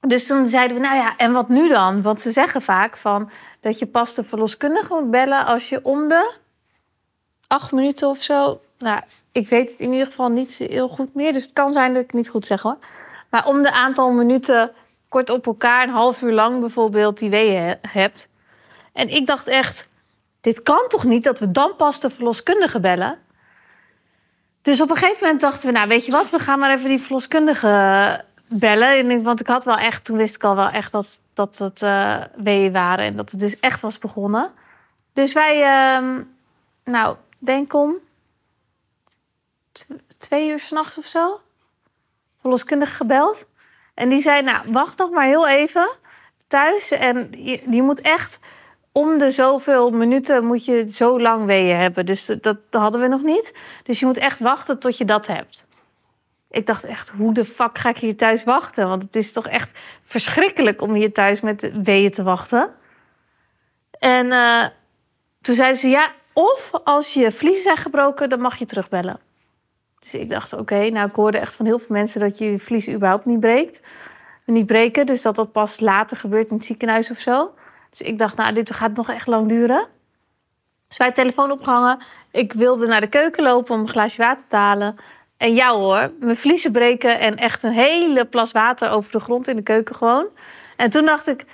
Dus 0.00 0.26
toen 0.26 0.46
zeiden 0.46 0.76
we, 0.76 0.82
nou 0.82 0.96
ja, 0.96 1.16
en 1.16 1.32
wat 1.32 1.48
nu 1.48 1.68
dan? 1.68 2.02
Want 2.02 2.20
ze 2.20 2.30
zeggen 2.30 2.62
vaak 2.62 2.96
van 2.96 3.30
dat 3.60 3.78
je 3.78 3.86
pas 3.86 4.14
de 4.14 4.24
verloskundige 4.24 4.94
moet 4.94 5.10
bellen 5.10 5.46
als 5.46 5.68
je 5.68 5.84
om 5.84 6.08
de 6.08 6.44
acht 7.46 7.72
minuten 7.72 8.08
of 8.08 8.22
zo. 8.22 8.60
Nou, 8.78 9.00
ik 9.32 9.48
weet 9.48 9.70
het 9.70 9.80
in 9.80 9.92
ieder 9.92 10.06
geval 10.06 10.28
niet 10.28 10.54
heel 10.54 10.88
goed 10.88 11.14
meer. 11.14 11.32
Dus 11.32 11.42
het 11.42 11.52
kan 11.52 11.72
zijn 11.72 11.94
dat 11.94 12.02
ik 12.02 12.12
niet 12.12 12.28
goed 12.28 12.46
zeg 12.46 12.62
hoor. 12.62 12.76
Maar 13.30 13.46
om 13.46 13.62
de 13.62 13.72
aantal 13.72 14.10
minuten 14.10 14.72
kort 15.08 15.30
op 15.30 15.46
elkaar, 15.46 15.82
een 15.82 15.94
half 15.94 16.22
uur 16.22 16.32
lang 16.32 16.60
bijvoorbeeld, 16.60 17.18
die 17.18 17.30
weeën 17.30 17.76
hebt. 17.88 18.28
En 18.92 19.08
ik 19.08 19.26
dacht 19.26 19.46
echt, 19.46 19.88
dit 20.40 20.62
kan 20.62 20.84
toch 20.88 21.04
niet 21.04 21.24
dat 21.24 21.38
we 21.38 21.50
dan 21.50 21.76
pas 21.76 22.00
de 22.00 22.10
verloskundige 22.10 22.80
bellen? 22.80 23.18
Dus 24.62 24.80
op 24.80 24.90
een 24.90 24.96
gegeven 24.96 25.22
moment 25.22 25.40
dachten 25.40 25.68
we, 25.68 25.74
nou 25.74 25.88
weet 25.88 26.06
je 26.06 26.12
wat, 26.12 26.30
we 26.30 26.38
gaan 26.38 26.58
maar 26.58 26.70
even 26.70 26.88
die 26.88 27.00
verloskundige 27.00 28.24
bellen. 28.48 29.22
Want 29.22 29.40
ik 29.40 29.46
had 29.46 29.64
wel 29.64 29.76
echt, 29.76 30.04
toen 30.04 30.16
wist 30.16 30.34
ik 30.34 30.44
al 30.44 30.56
wel 30.56 30.68
echt 30.68 30.92
dat, 30.92 31.20
dat 31.34 31.58
het 31.58 31.82
uh, 31.82 32.22
weeën 32.36 32.72
waren 32.72 33.04
en 33.04 33.16
dat 33.16 33.30
het 33.30 33.40
dus 33.40 33.60
echt 33.60 33.80
was 33.80 33.98
begonnen. 33.98 34.50
Dus 35.12 35.32
wij, 35.32 35.56
uh, 35.56 36.20
nou, 36.84 37.16
denk 37.46 37.74
om 37.74 37.98
twee 40.18 40.48
uur 40.48 40.58
s'nachts 40.58 40.98
of 40.98 41.06
zo, 41.06 41.40
verloskundige 42.36 42.94
gebeld. 42.94 43.48
En 43.94 44.08
die 44.08 44.20
zei, 44.20 44.42
nou, 44.42 44.72
wacht 44.72 44.98
nog 44.98 45.10
maar 45.10 45.24
heel 45.24 45.48
even 45.48 45.88
thuis. 46.46 46.90
En 46.90 47.30
je, 47.70 47.82
moet 47.82 48.00
echt 48.00 48.38
om 48.92 49.18
de 49.18 49.30
zoveel 49.30 49.90
minuten 49.90 50.44
moet 50.44 50.64
je 50.64 50.88
zo 50.88 51.20
lang 51.20 51.44
weeën 51.44 51.76
hebben. 51.76 52.06
Dus 52.06 52.26
dat, 52.40 52.58
hadden 52.70 53.00
we 53.00 53.08
nog 53.08 53.22
niet. 53.22 53.58
Dus 53.82 54.00
je 54.00 54.06
moet 54.06 54.18
echt 54.18 54.40
wachten 54.40 54.78
tot 54.78 54.98
je 54.98 55.04
dat 55.04 55.26
hebt. 55.26 55.64
Ik 56.50 56.66
dacht 56.66 56.84
echt, 56.84 57.08
hoe 57.08 57.34
de 57.34 57.44
fuck 57.44 57.78
ga 57.78 57.88
ik 57.88 57.98
hier 57.98 58.16
thuis 58.16 58.44
wachten? 58.44 58.88
Want 58.88 59.02
het 59.02 59.16
is 59.16 59.32
toch 59.32 59.48
echt 59.48 59.78
verschrikkelijk 60.02 60.82
om 60.82 60.94
hier 60.94 61.12
thuis 61.12 61.40
met 61.40 61.70
weeën 61.82 62.10
te 62.10 62.22
wachten. 62.22 62.74
En 63.98 64.26
uh, 64.26 64.66
toen 65.40 65.54
zeiden 65.54 65.80
ze, 65.80 65.88
ja, 65.88 66.12
of 66.38 66.70
als 66.84 67.14
je 67.14 67.32
vliezen 67.32 67.62
zijn 67.62 67.76
gebroken, 67.76 68.28
dan 68.28 68.40
mag 68.40 68.58
je 68.58 68.64
terugbellen. 68.64 69.20
Dus 69.98 70.14
ik 70.14 70.30
dacht, 70.30 70.52
oké, 70.52 70.88
nou 70.90 71.08
ik 71.08 71.14
hoorde 71.14 71.38
echt 71.38 71.54
van 71.54 71.66
heel 71.66 71.78
veel 71.78 71.96
mensen 71.96 72.20
dat 72.20 72.38
je 72.38 72.50
je 72.50 72.58
vliezen 72.58 72.94
überhaupt 72.94 73.24
niet 73.24 73.40
breekt. 73.40 73.80
Niet 74.44 74.66
breken, 74.66 75.06
dus 75.06 75.22
dat 75.22 75.34
dat 75.36 75.52
pas 75.52 75.80
later 75.80 76.16
gebeurt 76.16 76.50
in 76.50 76.56
het 76.56 76.64
ziekenhuis 76.64 77.10
of 77.10 77.18
zo. 77.18 77.54
Dus 77.90 78.00
ik 78.00 78.18
dacht, 78.18 78.36
nou, 78.36 78.52
dit 78.52 78.70
gaat 78.70 78.96
nog 78.96 79.10
echt 79.10 79.26
lang 79.26 79.48
duren. 79.48 79.86
Dus 80.88 80.96
wij 80.96 81.12
telefoon 81.12 81.50
opgehangen. 81.50 81.98
Ik 82.30 82.52
wilde 82.52 82.86
naar 82.86 83.00
de 83.00 83.08
keuken 83.08 83.42
lopen 83.42 83.74
om 83.74 83.80
een 83.80 83.88
glaasje 83.88 84.22
water 84.22 84.48
te 84.48 84.56
halen. 84.56 84.96
En 85.36 85.54
ja 85.54 85.70
hoor, 85.70 86.12
mijn 86.20 86.36
vliezen 86.36 86.72
breken 86.72 87.20
en 87.20 87.36
echt 87.36 87.62
een 87.62 87.72
hele 87.72 88.24
plas 88.24 88.52
water 88.52 88.90
over 88.90 89.12
de 89.12 89.20
grond 89.20 89.48
in 89.48 89.56
de 89.56 89.62
keuken 89.62 89.94
gewoon. 89.94 90.26
En 90.76 90.90
toen 90.90 91.04
dacht 91.04 91.26
ik, 91.26 91.44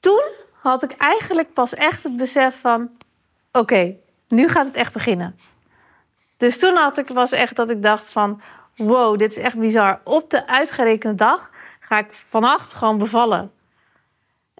toen 0.00 0.22
had 0.52 0.82
ik 0.82 0.92
eigenlijk 0.92 1.52
pas 1.52 1.74
echt 1.74 2.02
het 2.02 2.16
besef 2.16 2.60
van, 2.60 2.90
oké, 3.52 3.96
nu 4.34 4.48
gaat 4.48 4.66
het 4.66 4.74
echt 4.74 4.92
beginnen. 4.92 5.38
Dus 6.36 6.58
toen 6.58 6.76
had 6.76 6.98
ik, 6.98 7.08
was 7.08 7.32
echt 7.32 7.56
dat 7.56 7.70
ik 7.70 7.82
dacht 7.82 8.12
van, 8.12 8.40
wow, 8.76 9.18
dit 9.18 9.30
is 9.30 9.38
echt 9.38 9.58
bizar. 9.58 10.00
Op 10.04 10.30
de 10.30 10.46
uitgerekende 10.46 11.14
dag 11.14 11.50
ga 11.80 11.98
ik 11.98 12.12
vannacht 12.12 12.74
gewoon 12.74 12.98
bevallen. 12.98 13.52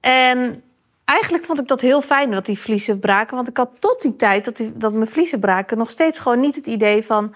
En 0.01 0.63
eigenlijk 1.05 1.45
vond 1.45 1.61
ik 1.61 1.69
dat 1.69 1.81
heel 1.81 2.03
fijn 2.03 2.31
dat 2.31 2.47
die 2.47 2.59
vliezen 2.59 2.99
braken. 2.99 3.37
Want 3.37 3.49
ik 3.49 3.57
had 3.57 3.71
tot 3.79 4.03
die 4.03 4.17
tijd 4.17 4.45
dat, 4.45 4.57
die, 4.57 4.77
dat 4.77 4.93
mijn 4.93 5.07
vliezen 5.07 5.41
braken 5.41 5.79
nog 5.79 5.91
steeds 5.91 6.19
gewoon 6.19 6.41
niet 6.41 6.55
het 6.55 6.67
idee 6.67 7.05
van 7.05 7.35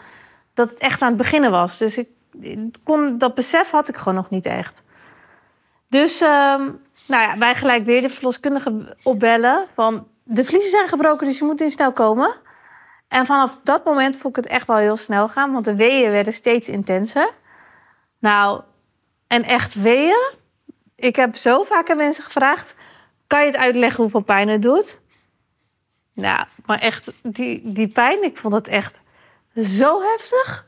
dat 0.55 0.71
het 0.71 0.79
echt 0.79 1.03
aan 1.03 1.09
het 1.09 1.17
beginnen 1.17 1.51
was. 1.51 1.79
Dus 1.79 1.99
ik 1.99 2.09
kon, 2.85 3.19
dat 3.19 3.35
besef 3.35 3.71
had 3.71 3.89
ik 3.89 3.97
gewoon 3.97 4.15
nog 4.15 4.31
niet 4.31 4.47
echt. 4.47 4.83
Dus 5.89 6.21
um, 6.21 6.81
nou 7.07 7.23
ja, 7.23 7.39
wij 7.39 7.55
gelijk 7.55 7.85
weer 7.85 8.03
de 8.03 8.09
verloskundige 8.09 8.97
opbellen 9.03 9.67
van 9.75 10.07
de 10.31 10.45
vliezen 10.45 10.71
zijn 10.71 10.89
gebroken, 10.89 11.27
dus 11.27 11.39
je 11.39 11.45
moet 11.45 11.61
nu 11.61 11.71
snel 11.71 11.93
komen. 11.93 12.35
En 13.09 13.27
vanaf 13.27 13.61
dat 13.65 13.85
moment 13.85 14.17
vond 14.17 14.37
ik 14.37 14.45
het 14.45 14.53
echt 14.53 14.67
wel 14.67 14.77
heel 14.77 14.97
snel 14.97 15.29
gaan, 15.29 15.53
want 15.53 15.65
de 15.65 15.77
weeën 15.77 16.11
werden 16.11 16.33
steeds 16.33 16.69
intenser. 16.69 17.31
Nou, 18.19 18.63
en 19.27 19.43
echt 19.43 19.75
weeën. 19.75 20.33
Ik 20.97 21.17
heb 21.17 21.37
zo 21.37 21.63
vaak 21.63 21.91
aan 21.91 21.97
mensen 21.97 22.25
gevraagd: 22.25 22.75
kan 23.27 23.41
je 23.41 23.47
het 23.47 23.57
uitleggen 23.57 24.03
hoeveel 24.03 24.21
pijn 24.21 24.49
het 24.49 24.63
doet? 24.63 25.01
Nou, 26.13 26.45
maar 26.67 26.79
echt, 26.79 27.13
die, 27.23 27.73
die 27.73 27.89
pijn, 27.89 28.23
ik 28.23 28.37
vond 28.37 28.55
het 28.55 28.69
echt 28.69 29.01
zo 29.57 30.03
heftig. 30.03 30.67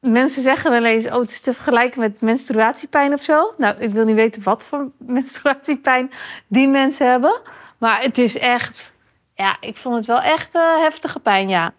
Mensen 0.00 0.42
zeggen 0.42 0.70
wel 0.70 0.84
eens, 0.84 1.06
oh, 1.06 1.18
het 1.18 1.30
is 1.30 1.40
te 1.40 1.54
vergelijken 1.54 2.00
met 2.00 2.20
menstruatiepijn 2.20 3.12
of 3.12 3.22
zo. 3.22 3.54
Nou, 3.58 3.76
ik 3.78 3.92
wil 3.92 4.04
niet 4.04 4.14
weten 4.14 4.42
wat 4.42 4.62
voor 4.62 4.90
menstruatiepijn 4.98 6.10
die 6.46 6.68
mensen 6.68 7.10
hebben. 7.10 7.40
Maar 7.84 8.00
het 8.00 8.18
is 8.18 8.38
echt, 8.38 8.92
ja, 9.34 9.56
ik 9.60 9.76
vond 9.76 9.94
het 9.94 10.06
wel 10.06 10.20
echt 10.20 10.54
uh, 10.54 10.80
heftige 10.80 11.20
pijn, 11.20 11.48
ja. 11.48 11.72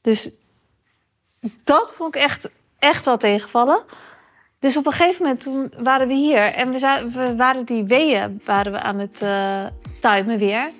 Dus 0.00 0.30
dat 1.64 1.94
vond 1.94 2.14
ik 2.14 2.22
echt, 2.22 2.50
echt 2.78 3.04
wel 3.04 3.16
tegenvallen. 3.16 3.82
Dus 4.58 4.76
op 4.76 4.86
een 4.86 4.92
gegeven 4.92 5.22
moment 5.22 5.40
toen 5.40 5.72
waren 5.78 6.08
we 6.08 6.14
hier 6.14 6.54
en 6.54 6.70
we, 6.70 7.10
we 7.12 7.36
waren 7.36 7.64
die 7.64 7.84
weeën 7.84 8.42
waren 8.44 8.72
we 8.72 8.80
aan 8.80 8.98
het 8.98 9.20
uh, 9.22 9.66
timen 10.00 10.38
weer. 10.38 10.70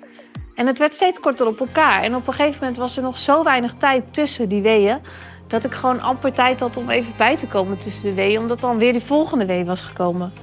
En 0.55 0.67
het 0.67 0.77
werd 0.77 0.93
steeds 0.93 1.19
korter 1.19 1.47
op 1.47 1.59
elkaar. 1.59 2.03
En 2.03 2.15
op 2.15 2.27
een 2.27 2.33
gegeven 2.33 2.59
moment 2.59 2.77
was 2.77 2.97
er 2.97 3.03
nog 3.03 3.17
zo 3.17 3.43
weinig 3.43 3.73
tijd 3.77 4.13
tussen 4.13 4.49
die 4.49 4.61
weeën. 4.61 4.99
Dat 5.47 5.63
ik 5.63 5.73
gewoon 5.73 6.01
amper 6.01 6.33
tijd 6.33 6.59
had 6.59 6.77
om 6.77 6.89
even 6.89 7.13
bij 7.17 7.35
te 7.35 7.47
komen 7.47 7.77
tussen 7.77 8.03
de 8.03 8.13
weeën. 8.13 8.39
Omdat 8.39 8.61
dan 8.61 8.77
weer 8.77 8.91
die 8.91 9.01
volgende 9.01 9.45
wee 9.45 9.65
was 9.65 9.81
gekomen. 9.81 10.33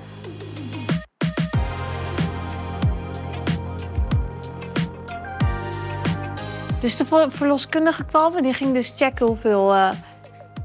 Dus 6.80 6.96
de 6.96 7.26
verloskundige 7.28 8.04
kwam 8.04 8.36
en 8.36 8.42
die 8.42 8.52
ging 8.52 8.72
dus 8.72 8.94
checken 8.96 9.26
hoeveel 9.26 9.74
uh, 9.74 9.90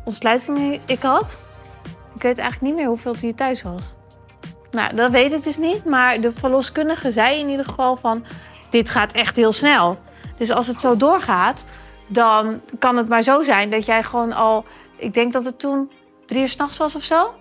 ontsluiting 0.06 0.80
ik 0.86 1.02
had. 1.02 1.38
Ik 2.16 2.22
weet 2.22 2.38
eigenlijk 2.38 2.62
niet 2.62 2.76
meer 2.76 2.88
hoeveel 2.88 3.12
het 3.12 3.22
hier 3.22 3.36
thuis 3.36 3.62
was. 3.62 3.82
Nou, 4.72 4.96
dat 4.96 5.12
weet 5.12 5.34
ik 5.34 5.44
dus 5.44 5.58
niet. 5.58 5.86
Maar 5.86 6.22
de 6.22 6.32
verloskundige 6.32 7.12
zei 7.12 7.40
in 7.40 7.50
ieder 7.50 7.66
geval 7.66 7.96
van... 7.96 8.26
dit 8.70 8.90
gaat 8.90 9.12
echt 9.12 9.36
heel 9.36 9.52
snel. 9.52 10.00
Dus 10.38 10.52
als 10.52 10.68
het 10.68 10.80
zo 10.80 10.98
doorgaat, 10.98 11.64
dan 12.08 12.62
kan 12.80 12.98
het 12.98 13.10
maar 13.10 13.22
zo 13.22 13.44
zijn 13.44 13.70
dat 13.70 13.86
jij 13.86 14.04
gewoon 14.04 14.34
al... 14.34 14.66
Ik 14.98 15.14
denk 15.14 15.34
dat 15.34 15.46
het 15.46 15.60
toen 15.60 15.92
drie 16.26 16.42
uur 16.42 16.50
s'nachts 16.50 16.78
was 16.78 16.96
of 16.96 17.04
zo. 17.04 17.34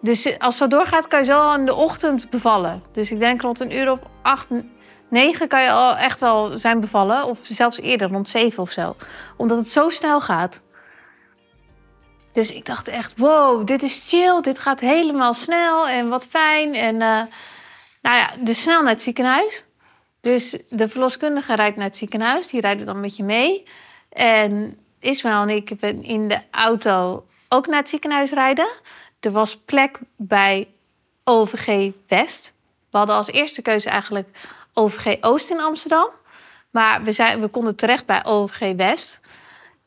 Dus 0.00 0.38
als 0.38 0.58
het 0.58 0.70
zo 0.70 0.76
doorgaat, 0.76 1.08
kan 1.08 1.18
je 1.18 1.24
zo 1.24 1.38
al 1.38 1.54
in 1.54 1.64
de 1.64 1.74
ochtend 1.74 2.30
bevallen. 2.30 2.82
Dus 2.92 3.10
ik 3.10 3.18
denk 3.18 3.42
rond 3.42 3.60
een 3.60 3.76
uur 3.76 3.90
of 3.90 3.98
acht, 4.22 4.50
negen 5.12 5.48
kan 5.48 5.62
je 5.62 5.70
al 5.70 5.96
echt 5.96 6.20
wel 6.20 6.58
zijn 6.58 6.80
bevallen. 6.80 7.24
Of 7.24 7.38
zelfs 7.42 7.80
eerder, 7.80 8.08
rond 8.08 8.28
zeven 8.28 8.62
of 8.62 8.70
zo. 8.70 8.96
Omdat 9.36 9.58
het 9.58 9.68
zo 9.68 9.88
snel 9.88 10.20
gaat. 10.20 10.62
Dus 12.32 12.52
ik 12.52 12.66
dacht 12.66 12.88
echt, 12.88 13.16
wow, 13.16 13.66
dit 13.66 13.82
is 13.82 14.08
chill. 14.08 14.40
Dit 14.40 14.58
gaat 14.58 14.80
helemaal 14.80 15.34
snel 15.34 15.88
en 15.88 16.08
wat 16.08 16.26
fijn. 16.26 16.74
En 16.74 16.94
uh, 16.94 17.22
nou 18.02 18.16
ja, 18.16 18.30
dus 18.38 18.62
snel 18.62 18.82
naar 18.82 18.92
het 18.92 19.02
ziekenhuis. 19.02 19.64
Dus 20.20 20.58
de 20.68 20.88
verloskundige 20.88 21.54
rijdt 21.54 21.76
naar 21.76 21.86
het 21.86 21.96
ziekenhuis. 21.96 22.46
Die 22.46 22.60
rijden 22.60 22.86
dan 22.86 23.00
met 23.00 23.16
je 23.16 23.24
mee. 23.24 23.66
En 24.08 24.78
Ismael 25.00 25.42
en 25.42 25.48
ik 25.48 25.80
ben 25.80 26.02
in 26.02 26.28
de 26.28 26.40
auto 26.50 27.26
ook 27.48 27.66
naar 27.66 27.78
het 27.78 27.88
ziekenhuis 27.88 28.30
rijden. 28.30 28.68
Er 29.20 29.32
was 29.32 29.56
plek 29.56 29.98
bij 30.16 30.68
OVG 31.24 31.92
West. 32.08 32.52
We 32.90 32.98
hadden 32.98 33.16
als 33.16 33.30
eerste 33.30 33.62
keuze 33.62 33.90
eigenlijk 33.90 34.28
OVG 34.74 35.16
Oost 35.20 35.50
in 35.50 35.60
Amsterdam. 35.60 36.10
Maar 36.70 37.02
we, 37.02 37.12
zijn, 37.12 37.40
we 37.40 37.48
konden 37.48 37.76
terecht 37.76 38.06
bij 38.06 38.24
OVG 38.24 38.76
West. 38.76 39.20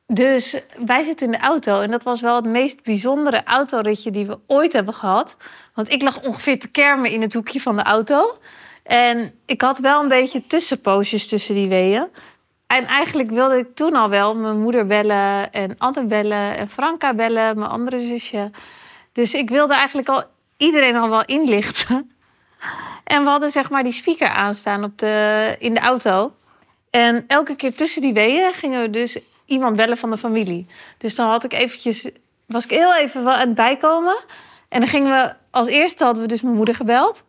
Dus 0.08 0.62
wij 0.86 1.04
zitten 1.04 1.26
in 1.26 1.32
de 1.32 1.38
auto 1.38 1.82
en 1.82 1.92
dat 1.92 2.04
was 2.04 2.22
wel 2.22 2.36
het 2.36 2.46
meest 2.46 2.84
bijzondere 2.84 3.44
autoritje 3.44 4.12
die 4.12 4.26
we 4.26 4.40
ooit 4.48 4.74
hebben 4.74 4.94
gehad. 4.94 5.38
Want 5.74 5.92
ik 5.92 6.02
lag 6.02 6.22
ongeveer 6.22 6.60
te 6.60 6.68
kermen 6.68 7.12
in 7.12 7.22
het 7.22 7.34
hoekje 7.34 7.62
van 7.62 7.76
de 7.76 7.84
auto. 7.84 8.38
En 8.84 9.40
ik 9.46 9.62
had 9.62 9.80
wel 9.80 10.02
een 10.02 10.08
beetje 10.08 10.48
tussenpoosjes 10.48 11.28
tussen 11.28 11.56
die 11.56 11.68
weeën. 11.68 12.08
En 12.68 12.86
eigenlijk 12.86 13.30
wilde 13.30 13.58
ik 13.58 13.76
toen 13.76 13.96
al 13.96 14.10
wel 14.10 14.36
mijn 14.36 14.60
moeder 14.60 14.86
bellen 14.86 15.52
en 15.52 15.76
Anne 15.78 16.04
bellen 16.04 16.58
en 16.58 16.70
Franka 16.70 17.14
bellen, 17.14 17.60
mijn 17.60 17.72
andere 17.72 18.02
zusje. 18.02 18.52
Dus 19.12 19.34
ik 19.34 19.50
wilde 19.50 19.74
eigenlijk 19.74 20.10
al 20.10 20.24
iedereen 20.58 20.96
al 20.96 21.10
wel 21.10 21.26
inlichten. 21.26 22.15
En 23.04 23.24
we 23.24 23.30
hadden 23.30 23.50
zeg 23.50 23.70
maar 23.70 23.84
die 23.84 23.92
speaker 23.92 24.28
aanstaan 24.28 24.84
op 24.84 25.00
de, 25.00 25.56
in 25.60 25.74
de 25.74 25.80
auto. 25.80 26.34
En 26.90 27.24
elke 27.28 27.56
keer 27.56 27.76
tussen 27.76 28.02
die 28.02 28.14
weeën 28.14 28.54
gingen 28.54 28.82
we 28.82 28.90
dus 28.90 29.20
iemand 29.46 29.76
bellen 29.76 29.98
van 29.98 30.10
de 30.10 30.18
familie. 30.18 30.68
Dus 30.98 31.16
dan 31.16 31.30
had 31.30 31.44
ik 31.44 31.54
eventjes, 31.54 32.10
was 32.46 32.64
ik 32.64 32.70
heel 32.70 32.96
even 32.96 33.28
aan 33.28 33.40
het 33.40 33.56
bijkomen. 33.56 34.24
En 34.70 34.80
dan 34.80 34.90
gingen 34.90 35.12
we, 35.12 35.34
als 35.52 35.68
eerste 35.68 36.04
hadden 36.04 36.24
we 36.24 36.30
dus 36.30 36.42
mijn 36.42 36.56
moeder 36.56 36.76
gebeld. 36.76 37.26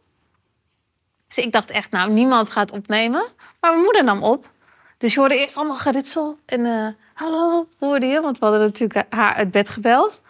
Dus 1.28 1.44
ik 1.44 1.52
dacht 1.52 1.70
echt, 1.70 1.90
nou, 1.90 2.10
niemand 2.10 2.50
gaat 2.50 2.70
opnemen. 2.70 3.24
Maar 3.60 3.70
mijn 3.70 3.84
moeder 3.84 4.04
nam 4.04 4.22
op. 4.22 4.50
Dus 4.98 5.14
je 5.14 5.20
hoorde 5.20 5.38
eerst 5.38 5.56
allemaal 5.56 5.76
geritsel. 5.76 6.38
En 6.46 6.60
uh, 6.60 6.86
hallo, 7.14 7.68
hoorde 7.78 8.06
je? 8.06 8.20
Want 8.20 8.38
we 8.38 8.44
hadden 8.44 8.64
natuurlijk 8.64 9.14
haar 9.14 9.34
uit 9.34 9.50
bed 9.50 9.68
gebeld. 9.68 10.20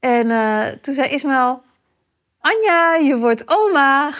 En 0.00 0.26
uh, 0.26 0.66
toen 0.82 0.94
zei 0.94 1.08
Ismael, 1.08 1.62
Anja, 2.44 2.94
je 2.94 3.16
wordt 3.16 3.42
oma. 3.46 4.12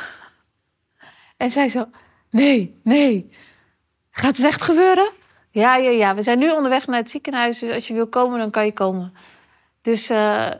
En 1.36 1.50
zij 1.50 1.68
zo, 1.68 1.88
nee, 2.30 2.80
nee. 2.82 3.30
Gaat 4.10 4.36
het 4.36 4.46
echt 4.46 4.62
gebeuren? 4.62 5.10
Ja, 5.50 5.76
ja, 5.76 5.90
ja. 5.90 6.14
We 6.14 6.22
zijn 6.22 6.38
nu 6.38 6.50
onderweg 6.50 6.86
naar 6.86 6.98
het 6.98 7.10
ziekenhuis. 7.10 7.58
Dus 7.58 7.74
als 7.74 7.88
je 7.88 7.94
wil 7.94 8.06
komen, 8.06 8.38
dan 8.38 8.50
kan 8.50 8.64
je 8.64 8.72
komen. 8.72 9.14
Dus 9.82 10.10
uh, 10.10 10.50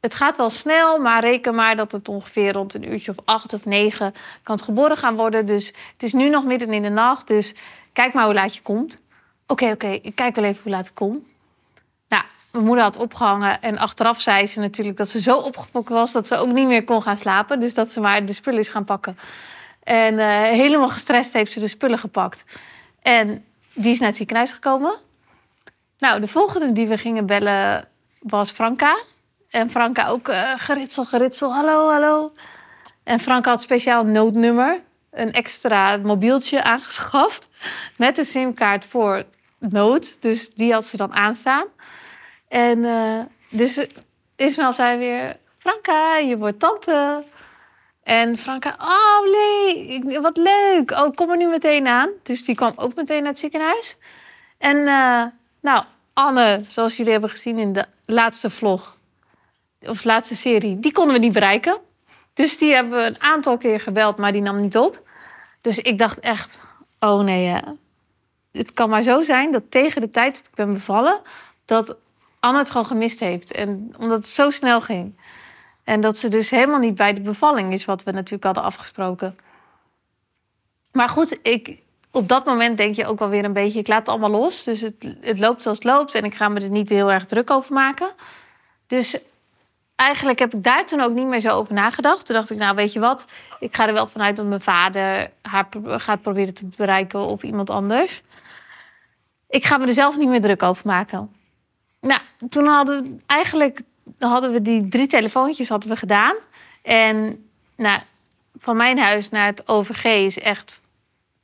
het 0.00 0.14
gaat 0.14 0.36
wel 0.36 0.50
snel, 0.50 0.98
maar 0.98 1.20
reken 1.20 1.54
maar 1.54 1.76
dat 1.76 1.92
het 1.92 2.08
ongeveer 2.08 2.52
rond 2.52 2.74
een 2.74 2.90
uurtje 2.92 3.10
of 3.10 3.18
acht 3.24 3.52
of 3.52 3.64
negen 3.64 4.14
kan 4.42 4.56
het 4.56 4.64
geboren 4.64 4.96
gaan 4.96 5.16
worden. 5.16 5.46
Dus 5.46 5.66
het 5.66 6.02
is 6.02 6.12
nu 6.12 6.28
nog 6.28 6.44
midden 6.44 6.72
in 6.72 6.82
de 6.82 6.88
nacht. 6.88 7.26
Dus 7.26 7.54
kijk 7.92 8.12
maar 8.12 8.24
hoe 8.24 8.34
laat 8.34 8.54
je 8.54 8.62
komt. 8.62 9.00
Oké, 9.46 9.70
oké. 9.70 9.88
Ik 10.02 10.14
kijk 10.14 10.34
wel 10.34 10.44
even 10.44 10.62
hoe 10.62 10.72
laat 10.72 10.86
ik 10.86 10.94
kom. 10.94 11.26
Mijn 12.52 12.64
moeder 12.64 12.84
had 12.84 12.96
opgehangen. 12.96 13.62
En 13.62 13.78
achteraf 13.78 14.20
zei 14.20 14.46
ze 14.46 14.60
natuurlijk 14.60 14.96
dat 14.96 15.08
ze 15.08 15.20
zo 15.20 15.36
opgefokt 15.36 15.88
was 15.88 16.12
dat 16.12 16.26
ze 16.26 16.36
ook 16.36 16.52
niet 16.52 16.66
meer 16.66 16.84
kon 16.84 17.02
gaan 17.02 17.16
slapen. 17.16 17.60
Dus 17.60 17.74
dat 17.74 17.90
ze 17.90 18.00
maar 18.00 18.24
de 18.24 18.32
spullen 18.32 18.60
is 18.60 18.68
gaan 18.68 18.84
pakken. 18.84 19.18
En 19.82 20.14
uh, 20.14 20.42
helemaal 20.42 20.88
gestrest 20.88 21.32
heeft 21.32 21.52
ze 21.52 21.60
de 21.60 21.68
spullen 21.68 21.98
gepakt. 21.98 22.44
En 23.02 23.44
die 23.74 23.92
is 23.92 23.98
naar 23.98 24.08
het 24.08 24.16
ziekenhuis 24.16 24.52
gekomen. 24.52 24.94
Nou, 25.98 26.20
de 26.20 26.28
volgende 26.28 26.72
die 26.72 26.86
we 26.86 26.96
gingen 26.96 27.26
bellen 27.26 27.88
was 28.20 28.50
Franka. 28.50 28.98
En 29.50 29.70
Franka 29.70 30.08
ook 30.08 30.28
uh, 30.28 30.52
geritsel, 30.56 31.04
geritsel. 31.04 31.52
Hallo, 31.52 31.90
hallo. 31.90 32.32
En 33.04 33.20
Franka 33.20 33.50
had 33.50 33.62
speciaal 33.62 34.04
noodnummer. 34.04 34.80
Een 35.10 35.32
extra 35.32 35.96
mobieltje 35.96 36.62
aangeschaft. 36.62 37.48
Met 37.96 38.18
een 38.18 38.24
simkaart 38.24 38.86
voor 38.86 39.24
nood. 39.58 40.22
Dus 40.22 40.54
die 40.54 40.72
had 40.72 40.86
ze 40.86 40.96
dan 40.96 41.14
aanstaan. 41.14 41.64
En 42.50 42.78
uh, 42.78 43.20
dus 43.48 43.86
Ismael 44.36 44.72
zei 44.72 44.98
weer... 44.98 45.36
Franka, 45.58 46.16
je 46.16 46.38
wordt 46.38 46.58
tante. 46.58 47.24
En 48.02 48.36
Franka, 48.36 48.76
oh 48.78 49.32
nee, 49.32 50.20
wat 50.20 50.36
leuk. 50.36 50.90
Oh, 50.90 51.14
kom 51.14 51.30
er 51.30 51.36
nu 51.36 51.46
meteen 51.46 51.86
aan. 51.86 52.10
Dus 52.22 52.44
die 52.44 52.54
kwam 52.54 52.72
ook 52.76 52.94
meteen 52.94 53.22
naar 53.22 53.30
het 53.30 53.38
ziekenhuis. 53.38 53.98
En 54.58 54.76
uh, 54.76 55.24
nou, 55.60 55.84
Anne, 56.12 56.64
zoals 56.68 56.96
jullie 56.96 57.12
hebben 57.12 57.30
gezien 57.30 57.58
in 57.58 57.72
de 57.72 57.86
laatste 58.04 58.50
vlog... 58.50 58.96
of 59.80 60.04
laatste 60.04 60.36
serie, 60.36 60.80
die 60.80 60.92
konden 60.92 61.14
we 61.14 61.20
niet 61.20 61.32
bereiken. 61.32 61.78
Dus 62.34 62.58
die 62.58 62.74
hebben 62.74 62.98
we 62.98 63.04
een 63.04 63.22
aantal 63.22 63.58
keer 63.58 63.80
gebeld, 63.80 64.16
maar 64.16 64.32
die 64.32 64.42
nam 64.42 64.60
niet 64.60 64.76
op. 64.76 65.02
Dus 65.60 65.78
ik 65.78 65.98
dacht 65.98 66.20
echt, 66.20 66.58
oh 67.00 67.20
nee, 67.20 67.56
het 68.52 68.72
kan 68.72 68.88
maar 68.88 69.02
zo 69.02 69.22
zijn 69.22 69.52
dat 69.52 69.70
tegen 69.70 70.00
de 70.00 70.10
tijd 70.10 70.36
dat 70.36 70.46
ik 70.46 70.54
ben 70.54 70.72
bevallen... 70.72 71.20
dat 71.64 71.96
Anne 72.40 72.58
het 72.58 72.70
gewoon 72.70 72.86
gemist 72.86 73.20
heeft. 73.20 73.52
En 73.52 73.94
omdat 73.98 74.18
het 74.18 74.28
zo 74.28 74.50
snel 74.50 74.80
ging. 74.80 75.18
En 75.84 76.00
dat 76.00 76.18
ze 76.18 76.28
dus 76.28 76.50
helemaal 76.50 76.78
niet 76.78 76.94
bij 76.94 77.14
de 77.14 77.20
bevalling 77.20 77.72
is, 77.72 77.84
wat 77.84 78.02
we 78.02 78.10
natuurlijk 78.10 78.44
hadden 78.44 78.62
afgesproken. 78.62 79.38
Maar 80.92 81.08
goed, 81.08 81.38
ik, 81.42 81.78
op 82.10 82.28
dat 82.28 82.44
moment 82.44 82.76
denk 82.76 82.94
je 82.94 83.06
ook 83.06 83.18
wel 83.18 83.28
weer 83.28 83.44
een 83.44 83.52
beetje, 83.52 83.78
ik 83.78 83.88
laat 83.88 83.98
het 83.98 84.08
allemaal 84.08 84.30
los. 84.30 84.64
Dus 84.64 84.80
het, 84.80 85.16
het 85.20 85.38
loopt 85.38 85.62
zoals 85.62 85.78
het 85.78 85.86
loopt 85.86 86.14
en 86.14 86.24
ik 86.24 86.34
ga 86.34 86.48
me 86.48 86.60
er 86.60 86.68
niet 86.68 86.88
heel 86.88 87.12
erg 87.12 87.24
druk 87.24 87.50
over 87.50 87.72
maken. 87.72 88.10
Dus 88.86 89.24
eigenlijk 89.96 90.38
heb 90.38 90.54
ik 90.54 90.64
daar 90.64 90.86
toen 90.86 91.00
ook 91.00 91.12
niet 91.12 91.26
meer 91.26 91.40
zo 91.40 91.56
over 91.56 91.74
nagedacht. 91.74 92.26
Toen 92.26 92.36
dacht 92.36 92.50
ik, 92.50 92.58
nou 92.58 92.74
weet 92.74 92.92
je 92.92 93.00
wat, 93.00 93.26
ik 93.60 93.76
ga 93.76 93.86
er 93.86 93.92
wel 93.92 94.06
vanuit 94.06 94.36
dat 94.36 94.46
mijn 94.46 94.60
vader 94.60 95.30
haar 95.42 95.68
gaat 95.84 96.22
proberen 96.22 96.54
te 96.54 96.66
bereiken 96.76 97.20
of 97.20 97.42
iemand 97.42 97.70
anders. 97.70 98.22
Ik 99.48 99.64
ga 99.64 99.76
me 99.76 99.86
er 99.86 99.92
zelf 99.92 100.16
niet 100.16 100.28
meer 100.28 100.40
druk 100.40 100.62
over 100.62 100.86
maken. 100.86 101.39
Nou, 102.00 102.20
toen 102.48 102.66
hadden 102.66 103.02
we 103.02 103.16
eigenlijk 103.26 103.80
hadden 104.18 104.52
we 104.52 104.62
die 104.62 104.88
drie 104.88 105.06
telefoontjes 105.06 105.68
hadden 105.68 105.88
we 105.88 105.96
gedaan. 105.96 106.36
En 106.82 107.48
nou, 107.76 108.00
van 108.58 108.76
mijn 108.76 108.98
huis 108.98 109.30
naar 109.30 109.46
het 109.46 109.68
OVG 109.68 110.04
is 110.04 110.38
echt 110.38 110.80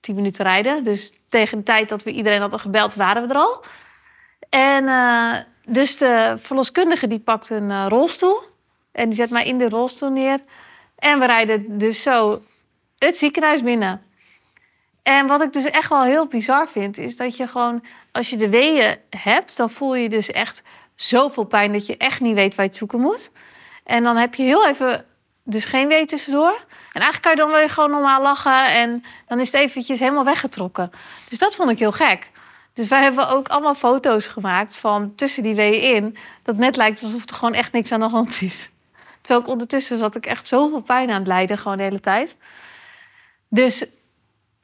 tien 0.00 0.14
minuten 0.14 0.44
rijden. 0.44 0.82
Dus 0.82 1.20
tegen 1.28 1.58
de 1.58 1.64
tijd 1.64 1.88
dat 1.88 2.02
we 2.02 2.10
iedereen 2.10 2.40
hadden 2.40 2.60
gebeld, 2.60 2.94
waren 2.94 3.22
we 3.22 3.28
er 3.28 3.40
al. 3.40 3.64
En 4.48 4.84
uh, 4.84 5.36
dus 5.66 5.96
de 5.96 6.36
verloskundige 6.40 7.06
die 7.06 7.18
pakt 7.18 7.50
een 7.50 7.70
uh, 7.70 7.86
rolstoel. 7.88 8.40
En 8.92 9.08
die 9.08 9.18
zet 9.18 9.30
mij 9.30 9.46
in 9.46 9.58
de 9.58 9.68
rolstoel 9.68 10.10
neer. 10.10 10.38
En 10.98 11.18
we 11.18 11.26
rijden 11.26 11.78
dus 11.78 12.02
zo 12.02 12.42
het 12.98 13.18
ziekenhuis 13.18 13.62
binnen. 13.62 14.02
En 15.06 15.26
wat 15.26 15.42
ik 15.42 15.52
dus 15.52 15.64
echt 15.64 15.88
wel 15.88 16.02
heel 16.02 16.26
bizar 16.26 16.68
vind, 16.68 16.98
is 16.98 17.16
dat 17.16 17.36
je 17.36 17.46
gewoon, 17.48 17.84
als 18.12 18.30
je 18.30 18.36
de 18.36 18.48
weeën 18.48 18.96
hebt, 19.10 19.56
dan 19.56 19.70
voel 19.70 19.94
je 19.94 20.08
dus 20.08 20.30
echt 20.30 20.62
zoveel 20.94 21.44
pijn 21.44 21.72
dat 21.72 21.86
je 21.86 21.96
echt 21.96 22.20
niet 22.20 22.34
weet 22.34 22.54
waar 22.54 22.64
je 22.64 22.70
het 22.70 22.78
zoeken 22.78 23.00
moet. 23.00 23.31
En 23.85 24.02
dan 24.02 24.16
heb 24.16 24.35
je 24.35 24.42
heel 24.42 24.66
even 24.66 25.04
dus 25.42 25.64
geen 25.64 25.88
wee 25.88 26.07
tussendoor. 26.07 26.64
En 26.92 27.02
eigenlijk 27.02 27.22
kan 27.22 27.31
je 27.31 27.38
dan 27.38 27.50
weer 27.50 27.70
gewoon 27.70 27.90
normaal 27.90 28.22
lachen 28.22 28.66
en 28.66 29.04
dan 29.28 29.40
is 29.40 29.52
het 29.52 29.61
eventjes 29.61 29.98
helemaal 29.98 30.24
weggetrokken. 30.24 30.90
Dus 31.28 31.38
dat 31.38 31.57
vond 31.57 31.70
ik 31.70 31.78
heel 31.78 31.92
gek. 31.92 32.31
Dus 32.74 32.88
wij 32.88 33.02
hebben 33.02 33.28
ook 33.28 33.48
allemaal 33.48 33.74
foto's 33.74 34.26
gemaakt 34.26 34.76
van 34.76 35.14
tussen 35.14 35.42
die 35.42 35.54
weeën 35.54 35.94
in. 35.94 36.16
Dat 36.42 36.57
net 36.57 36.76
lijkt 36.76 37.02
alsof 37.02 37.28
er 37.28 37.37
gewoon 37.37 37.54
echt 37.54 37.72
niks 37.72 37.92
aan 37.92 38.00
de 38.00 38.09
hand 38.09 38.42
is. 38.42 38.70
Terwijl 39.20 39.40
ik 39.40 39.48
ondertussen 39.48 39.98
zat 39.98 40.14
ik 40.16 40.26
echt 40.26 40.48
zoveel 40.48 40.83
pijn 40.83 41.11
aan 41.11 41.18
het 41.18 41.26
lijden, 41.26 41.59
gewoon 41.59 41.76
de 41.76 41.83
hele 41.83 42.00
tijd. 42.00 42.37
Dus 43.48 43.87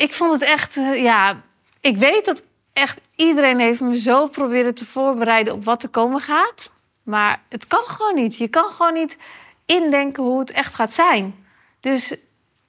ik 0.03 0.15
vond 0.15 0.33
het 0.33 0.43
echt, 0.43 0.77
eh, 0.77 1.03
ja, 1.03 1.43
ik 1.81 1.97
weet 1.97 2.25
dat 2.25 2.43
echt 2.73 3.01
iedereen 3.17 3.59
heeft 3.59 3.81
me 3.81 3.97
zo 3.97 4.27
proberen 4.27 4.75
te 4.75 4.87
voorbereiden 4.87 5.55
op 5.55 5.65
wat 5.65 5.83
er 5.83 5.89
komen 5.89 6.21
gaat. 6.21 6.71
Maar 7.03 7.43
het 7.49 7.67
kan 7.67 7.85
gewoon 7.85 8.15
niet. 8.15 8.37
Je 8.37 8.49
kan 8.49 8.71
gewoon 8.71 8.93
niet 8.93 9.17
indenken 9.67 10.23
hoe 10.23 10.39
het 10.39 10.51
echt 10.51 10.75
gaat 10.75 10.93
zijn. 10.93 11.47
Dus 11.81 12.17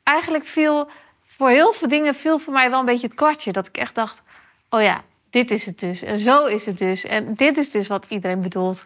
eigenlijk 0.03 0.45
viel 0.45 0.89
voor 1.25 1.49
heel 1.49 1.73
veel 1.73 1.87
dingen 1.87 2.15
viel 2.15 2.39
voor 2.39 2.53
mij 2.53 2.69
wel 2.69 2.79
een 2.79 2.85
beetje 2.85 3.07
het 3.07 3.15
kwartje. 3.15 3.51
Dat 3.51 3.67
ik 3.67 3.77
echt 3.77 3.95
dacht, 3.95 4.21
oh 4.69 4.81
ja, 4.81 5.03
dit 5.29 5.51
is 5.51 5.65
het 5.65 5.79
dus. 5.79 6.01
En 6.01 6.17
zo 6.17 6.45
is 6.45 6.65
het 6.65 6.77
dus. 6.77 7.05
En 7.05 7.35
dit 7.35 7.57
is 7.57 7.71
dus 7.71 7.87
wat 7.87 8.05
iedereen 8.09 8.41
bedoelt. 8.41 8.85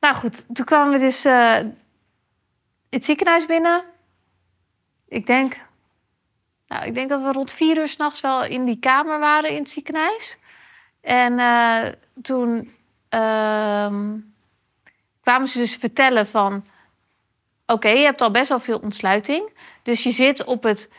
Nou 0.00 0.14
goed, 0.14 0.54
toen 0.54 0.66
kwamen 0.66 0.92
we 0.92 0.98
dus 0.98 1.26
uh, 1.26 1.58
het 2.90 3.04
ziekenhuis 3.04 3.46
binnen. 3.46 3.84
Ik 5.08 5.26
denk 5.26 5.56
nou, 6.72 6.86
ik 6.86 6.94
denk 6.94 7.08
dat 7.08 7.22
we 7.22 7.32
rond 7.32 7.52
vier 7.52 7.78
uur 7.78 7.88
s'nachts 7.88 8.20
wel 8.20 8.44
in 8.44 8.64
die 8.64 8.78
kamer 8.78 9.18
waren 9.18 9.50
in 9.50 9.58
het 9.58 9.70
ziekenhuis. 9.70 10.38
En 11.00 11.32
uh, 11.32 11.82
toen 12.22 12.74
uh, 13.10 13.92
kwamen 15.22 15.48
ze 15.48 15.58
dus 15.58 15.76
vertellen 15.76 16.26
van... 16.26 16.64
Oké, 17.66 17.88
je 17.88 18.04
hebt 18.04 18.20
al 18.20 18.30
best 18.30 18.48
wel 18.48 18.60
veel 18.60 18.78
ontsluiting. 18.78 19.50
Dus 19.82 20.02
je 20.02 20.10
zit 20.10 20.44
op 20.44 20.62
het 20.62 20.90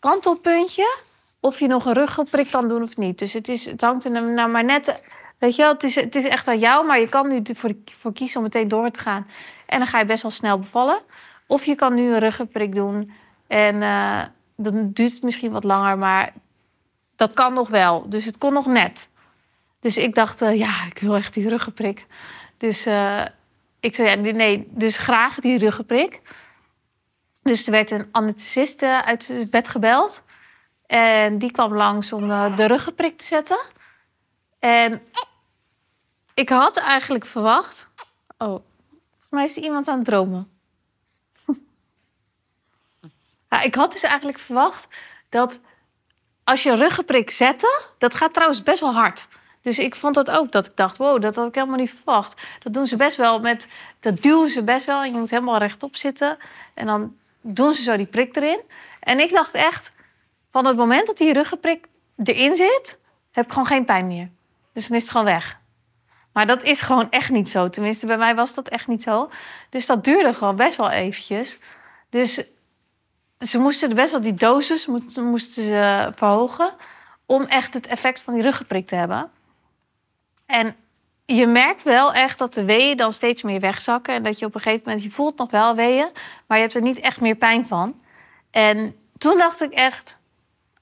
kantelpuntje 0.00 0.98
of 1.40 1.58
je 1.58 1.66
nog 1.66 1.84
een 1.84 1.92
ruggenprik 1.92 2.50
kan 2.50 2.68
doen 2.68 2.82
of 2.82 2.96
niet. 2.96 3.18
Dus 3.18 3.32
het, 3.32 3.48
is, 3.48 3.64
het 3.64 3.80
hangt 3.80 4.04
er 4.04 4.10
nou 4.10 4.50
maar 4.50 4.64
net... 4.64 5.02
Weet 5.38 5.56
je 5.56 5.62
wel, 5.62 5.72
het 5.72 5.82
is, 5.82 5.94
het 5.94 6.14
is 6.14 6.24
echt 6.24 6.48
aan 6.48 6.58
jou, 6.58 6.86
maar 6.86 7.00
je 7.00 7.08
kan 7.08 7.28
nu 7.28 7.42
voor, 7.52 7.70
voor 7.84 8.12
kiezen 8.12 8.36
om 8.36 8.42
meteen 8.42 8.68
door 8.68 8.90
te 8.90 9.00
gaan. 9.00 9.26
En 9.66 9.78
dan 9.78 9.86
ga 9.86 9.98
je 9.98 10.04
best 10.04 10.22
wel 10.22 10.30
snel 10.30 10.58
bevallen. 10.58 10.98
Of 11.46 11.64
je 11.64 11.74
kan 11.74 11.94
nu 11.94 12.12
een 12.12 12.18
ruggenprik 12.18 12.74
doen 12.74 13.12
en... 13.46 13.74
Uh, 13.74 14.22
dan 14.56 14.90
duurt 14.92 15.12
het 15.12 15.22
misschien 15.22 15.52
wat 15.52 15.64
langer, 15.64 15.98
maar 15.98 16.32
dat 17.16 17.32
kan 17.32 17.52
nog 17.52 17.68
wel. 17.68 18.08
Dus 18.08 18.24
het 18.24 18.38
kon 18.38 18.52
nog 18.52 18.66
net. 18.66 19.08
Dus 19.80 19.96
ik 19.96 20.14
dacht, 20.14 20.42
uh, 20.42 20.58
ja, 20.58 20.86
ik 20.86 20.98
wil 20.98 21.16
echt 21.16 21.34
die 21.34 21.48
ruggenprik. 21.48 22.06
Dus 22.56 22.86
uh, 22.86 23.24
ik 23.80 23.94
zei, 23.94 24.08
ja, 24.08 24.32
nee, 24.32 24.68
dus 24.70 24.98
graag 24.98 25.40
die 25.40 25.58
ruggenprik. 25.58 26.20
Dus 27.42 27.66
er 27.66 27.72
werd 27.72 27.90
een 27.90 28.08
anesthesist 28.10 28.82
uit 28.82 29.28
het 29.28 29.50
bed 29.50 29.68
gebeld. 29.68 30.22
En 30.86 31.38
die 31.38 31.50
kwam 31.50 31.74
langs 31.74 32.12
om 32.12 32.30
uh, 32.30 32.56
de 32.56 32.66
ruggenprik 32.66 33.18
te 33.18 33.24
zetten. 33.24 33.58
En 34.58 35.02
ik 36.34 36.48
had 36.48 36.76
eigenlijk 36.76 37.26
verwacht... 37.26 37.88
Oh, 38.38 38.48
volgens 39.10 39.30
mij 39.30 39.44
is 39.44 39.56
er 39.56 39.62
iemand 39.62 39.88
aan 39.88 39.96
het 39.96 40.04
dromen. 40.04 40.55
Ik 43.62 43.74
had 43.74 43.92
dus 43.92 44.02
eigenlijk 44.02 44.38
verwacht 44.38 44.88
dat 45.28 45.60
als 46.44 46.62
je 46.62 46.76
ruggenprik 46.76 47.30
zette, 47.30 47.82
dat 47.98 48.14
gaat 48.14 48.32
trouwens 48.32 48.62
best 48.62 48.80
wel 48.80 48.94
hard. 48.94 49.28
Dus 49.60 49.78
ik 49.78 49.96
vond 49.96 50.14
dat 50.14 50.30
ook, 50.30 50.52
dat 50.52 50.66
ik 50.66 50.76
dacht, 50.76 50.96
wow, 50.96 51.22
dat 51.22 51.36
had 51.36 51.48
ik 51.48 51.54
helemaal 51.54 51.78
niet 51.78 51.90
verwacht. 51.90 52.42
Dat 52.62 52.72
doen 52.72 52.86
ze 52.86 52.96
best 52.96 53.16
wel 53.16 53.40
met, 53.40 53.66
dat 54.00 54.22
duwen 54.22 54.50
ze 54.50 54.62
best 54.62 54.86
wel. 54.86 55.02
En 55.02 55.12
je 55.12 55.18
moet 55.18 55.30
helemaal 55.30 55.58
rechtop 55.58 55.96
zitten. 55.96 56.38
En 56.74 56.86
dan 56.86 57.16
doen 57.40 57.74
ze 57.74 57.82
zo 57.82 57.96
die 57.96 58.06
prik 58.06 58.36
erin. 58.36 58.60
En 59.00 59.20
ik 59.20 59.30
dacht 59.30 59.54
echt, 59.54 59.92
van 60.50 60.64
het 60.64 60.76
moment 60.76 61.06
dat 61.06 61.18
die 61.18 61.32
ruggenprik 61.32 61.86
erin 62.24 62.56
zit, 62.56 62.98
heb 63.32 63.44
ik 63.44 63.50
gewoon 63.50 63.66
geen 63.66 63.84
pijn 63.84 64.06
meer. 64.06 64.30
Dus 64.72 64.86
dan 64.86 64.96
is 64.96 65.02
het 65.02 65.10
gewoon 65.10 65.26
weg. 65.26 65.58
Maar 66.32 66.46
dat 66.46 66.62
is 66.62 66.82
gewoon 66.82 67.10
echt 67.10 67.30
niet 67.30 67.48
zo. 67.48 67.70
Tenminste, 67.70 68.06
bij 68.06 68.18
mij 68.18 68.34
was 68.34 68.54
dat 68.54 68.68
echt 68.68 68.86
niet 68.86 69.02
zo. 69.02 69.30
Dus 69.70 69.86
dat 69.86 70.04
duurde 70.04 70.34
gewoon 70.34 70.56
best 70.56 70.76
wel 70.76 70.90
eventjes. 70.90 71.58
Dus 72.10 72.44
ze 73.38 73.58
moesten 73.58 73.94
best 73.94 74.12
wel 74.12 74.20
die 74.20 74.34
dosis 74.34 74.86
moesten 75.16 75.62
ze 75.62 76.12
verhogen 76.14 76.74
om 77.26 77.42
echt 77.42 77.74
het 77.74 77.86
effect 77.86 78.20
van 78.20 78.34
die 78.34 78.42
ruggenprik 78.42 78.86
te 78.86 78.94
hebben. 78.94 79.30
En 80.46 80.76
je 81.24 81.46
merkt 81.46 81.82
wel 81.82 82.12
echt 82.12 82.38
dat 82.38 82.54
de 82.54 82.64
weeën 82.64 82.96
dan 82.96 83.12
steeds 83.12 83.42
meer 83.42 83.60
wegzakken. 83.60 84.14
En 84.14 84.22
dat 84.22 84.38
je 84.38 84.46
op 84.46 84.54
een 84.54 84.60
gegeven 84.60 84.82
moment, 84.84 85.04
je 85.04 85.10
voelt 85.10 85.38
nog 85.38 85.50
wel 85.50 85.74
weeën, 85.74 86.08
maar 86.46 86.56
je 86.56 86.62
hebt 86.62 86.74
er 86.74 86.82
niet 86.82 87.00
echt 87.00 87.20
meer 87.20 87.34
pijn 87.34 87.66
van. 87.66 88.00
En 88.50 88.96
toen 89.18 89.38
dacht 89.38 89.62
ik 89.62 89.72
echt, 89.72 90.16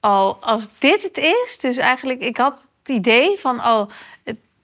oh, 0.01 0.41
als 0.41 0.67
dit 0.79 1.03
het 1.03 1.17
is, 1.17 1.57
dus 1.61 1.77
eigenlijk, 1.77 2.19
ik 2.21 2.37
had 2.37 2.67
het 2.83 2.95
idee 2.95 3.39
van, 3.39 3.59
oh, 3.59 3.89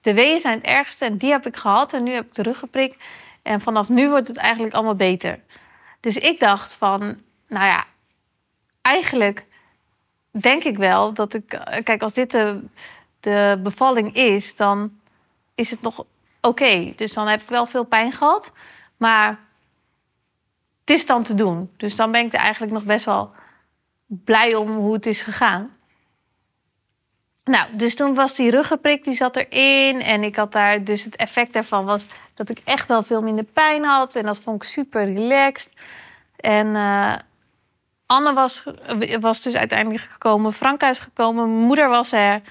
de 0.00 0.14
weeën 0.14 0.40
zijn 0.40 0.56
het 0.56 0.66
ergste 0.66 1.04
en 1.04 1.16
die 1.16 1.30
heb 1.30 1.46
ik 1.46 1.56
gehad 1.56 1.92
en 1.92 2.02
nu 2.02 2.12
heb 2.12 2.26
ik 2.26 2.34
de 2.34 2.42
ruggenprik. 2.42 2.96
En 3.42 3.60
vanaf 3.60 3.88
nu 3.88 4.08
wordt 4.08 4.28
het 4.28 4.36
eigenlijk 4.36 4.74
allemaal 4.74 4.94
beter. 4.94 5.40
Dus 6.00 6.16
ik 6.16 6.40
dacht 6.40 6.72
van, 6.72 7.20
nou 7.52 7.66
ja, 7.66 7.84
eigenlijk 8.82 9.46
denk 10.30 10.64
ik 10.64 10.76
wel 10.76 11.12
dat 11.12 11.34
ik. 11.34 11.60
Kijk, 11.84 12.02
als 12.02 12.12
dit 12.12 12.30
de, 13.20 13.60
bevalling 13.62 14.14
is, 14.14 14.56
dan 14.56 15.00
is 15.54 15.70
het 15.70 15.82
nog 15.82 16.04
oké. 16.40 16.92
Dus 16.96 17.12
dan 17.12 17.28
heb 17.28 17.42
ik 17.42 17.48
wel 17.48 17.66
veel 17.66 17.84
pijn 17.84 18.12
gehad. 18.12 18.52
Maar 18.96 19.38
het 20.80 20.90
is 20.90 21.06
dan 21.06 21.22
te 21.22 21.34
doen. 21.34 21.70
Dus 21.76 21.96
dan 21.96 22.12
ben 22.12 22.24
ik 22.24 22.32
er 22.32 22.38
eigenlijk 22.38 22.72
nog 22.72 22.84
best 22.84 23.04
wel 23.04 23.32
blij 24.06 24.54
om 24.54 24.70
hoe 24.70 24.92
het 24.92 25.06
is 25.06 25.22
gegaan. 25.22 25.76
Nou, 27.44 27.76
dus 27.76 27.94
toen 27.94 28.14
was 28.14 28.34
die 28.34 28.50
ruggenprik, 28.50 29.04
die 29.04 29.14
zat 29.14 29.36
erin. 29.36 30.00
En 30.00 30.22
ik 30.22 30.36
had 30.36 30.52
daar, 30.52 30.84
dus 30.84 31.04
het 31.04 31.16
effect 31.16 31.52
daarvan 31.52 31.84
was 31.84 32.06
dat 32.34 32.48
ik 32.48 32.60
echt 32.64 32.88
wel 32.88 33.02
veel 33.02 33.22
minder 33.22 33.44
pijn 33.44 33.84
had. 33.84 34.16
En 34.16 34.24
dat 34.24 34.38
vond 34.38 34.62
ik 34.62 34.68
super 34.68 35.14
relaxed. 35.14 35.74
En 36.36 36.66
uh, 36.66 37.14
Anne 38.12 38.32
was, 38.32 38.64
was 39.20 39.42
dus 39.42 39.54
uiteindelijk 39.54 40.04
gekomen. 40.10 40.52
Franka 40.52 40.88
is 40.88 40.98
gekomen. 40.98 41.48
Moeder 41.48 41.88
was 41.88 42.12
er. 42.12 42.42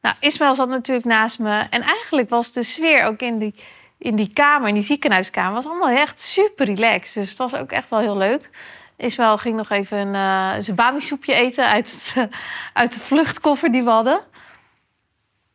Nou, 0.00 0.14
Ismael 0.20 0.54
zat 0.54 0.68
natuurlijk 0.68 1.06
naast 1.06 1.38
me. 1.38 1.66
En 1.70 1.82
eigenlijk 1.82 2.28
was 2.28 2.52
de 2.52 2.62
sfeer 2.62 3.04
ook 3.04 3.20
in 3.20 3.38
die, 3.38 3.54
in 3.98 4.16
die 4.16 4.32
kamer, 4.32 4.68
in 4.68 4.74
die 4.74 4.82
ziekenhuiskamer, 4.82 5.52
was 5.52 5.66
allemaal 5.66 5.88
echt 5.88 6.20
super 6.20 6.66
relaxed. 6.66 7.14
Dus 7.14 7.28
het 7.28 7.38
was 7.38 7.54
ook 7.54 7.70
echt 7.70 7.88
wel 7.88 7.98
heel 7.98 8.16
leuk. 8.16 8.50
Ismael 8.96 9.38
ging 9.38 9.56
nog 9.56 9.70
even 9.70 9.98
een 9.98 10.14
uh, 10.14 10.62
zijn 10.62 10.76
bami-soepje 10.76 11.34
eten 11.34 11.66
uit, 11.66 11.92
het, 11.92 12.28
uit 12.72 12.92
de 12.92 13.00
vluchtkoffer 13.00 13.72
die 13.72 13.82
we 13.82 13.90
hadden. 13.90 14.20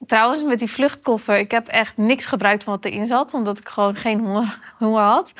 Trouwens, 0.07 0.43
met 0.43 0.59
die 0.59 0.71
vluchtkoffer, 0.71 1.37
ik 1.37 1.51
heb 1.51 1.67
echt 1.67 1.97
niks 1.97 2.25
gebruikt 2.25 2.63
van 2.63 2.73
wat 2.73 2.85
erin 2.85 3.07
zat, 3.07 3.33
omdat 3.33 3.57
ik 3.57 3.69
gewoon 3.69 3.95
geen 3.95 4.19
honger, 4.19 4.59
honger 4.77 5.01
had. 5.03 5.33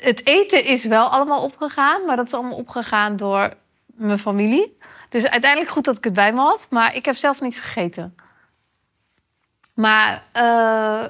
Het 0.00 0.26
eten 0.26 0.64
is 0.64 0.84
wel 0.84 1.08
allemaal 1.08 1.42
opgegaan, 1.42 2.04
maar 2.04 2.16
dat 2.16 2.26
is 2.26 2.34
allemaal 2.34 2.56
opgegaan 2.56 3.16
door 3.16 3.54
mijn 3.86 4.18
familie. 4.18 4.76
Dus 5.08 5.28
uiteindelijk 5.28 5.70
goed 5.70 5.84
dat 5.84 5.96
ik 5.96 6.04
het 6.04 6.12
bij 6.12 6.32
me 6.32 6.40
had, 6.40 6.66
maar 6.70 6.94
ik 6.94 7.04
heb 7.04 7.16
zelf 7.16 7.40
niks 7.40 7.60
gegeten. 7.60 8.16
Maar, 9.74 10.22
uh, 10.36 11.04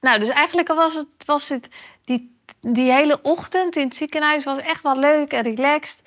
nou, 0.00 0.18
dus 0.18 0.28
eigenlijk 0.28 0.68
was 0.68 0.94
het, 0.94 1.24
was 1.26 1.48
het 1.48 1.68
die, 2.04 2.36
die 2.60 2.92
hele 2.92 3.18
ochtend 3.22 3.76
in 3.76 3.84
het 3.84 3.96
ziekenhuis 3.96 4.44
was 4.44 4.58
echt 4.58 4.82
wel 4.82 4.98
leuk 4.98 5.32
en 5.32 5.42
relaxed. 5.42 6.02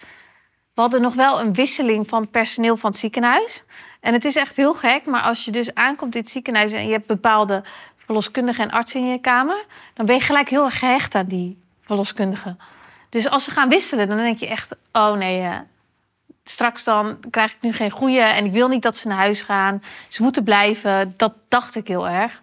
We 0.73 0.81
hadden 0.81 1.01
nog 1.01 1.13
wel 1.13 1.39
een 1.39 1.53
wisseling 1.53 2.09
van 2.09 2.29
personeel 2.29 2.77
van 2.77 2.89
het 2.89 2.99
ziekenhuis. 2.99 3.63
En 3.99 4.13
het 4.13 4.25
is 4.25 4.35
echt 4.35 4.55
heel 4.55 4.73
gek, 4.73 5.05
maar 5.05 5.21
als 5.21 5.45
je 5.45 5.51
dus 5.51 5.73
aankomt 5.73 6.15
in 6.15 6.21
het 6.21 6.29
ziekenhuis 6.29 6.71
en 6.71 6.85
je 6.85 6.91
hebt 6.91 7.07
bepaalde 7.07 7.63
verloskundigen 7.97 8.63
en 8.63 8.71
artsen 8.71 8.99
in 8.99 9.07
je 9.07 9.21
kamer, 9.21 9.65
dan 9.93 10.05
ben 10.05 10.15
je 10.15 10.21
gelijk 10.21 10.49
heel 10.49 10.65
erg 10.65 10.79
gehecht 10.79 11.15
aan 11.15 11.25
die 11.25 11.63
verloskundigen. 11.85 12.59
Dus 13.09 13.29
als 13.29 13.43
ze 13.43 13.51
gaan 13.51 13.69
wisselen, 13.69 14.07
dan 14.07 14.17
denk 14.17 14.37
je 14.37 14.47
echt: 14.47 14.75
oh 14.91 15.13
nee, 15.13 15.41
uh, 15.41 15.57
straks 16.43 16.83
dan 16.83 17.19
krijg 17.29 17.51
ik 17.51 17.61
nu 17.61 17.73
geen 17.73 17.91
goede 17.91 18.19
en 18.19 18.45
ik 18.45 18.51
wil 18.51 18.67
niet 18.67 18.81
dat 18.81 18.97
ze 18.97 19.07
naar 19.07 19.17
huis 19.17 19.41
gaan. 19.41 19.83
Ze 20.09 20.23
moeten 20.23 20.43
blijven. 20.43 21.13
Dat 21.17 21.33
dacht 21.47 21.75
ik 21.75 21.87
heel 21.87 22.07
erg. 22.07 22.41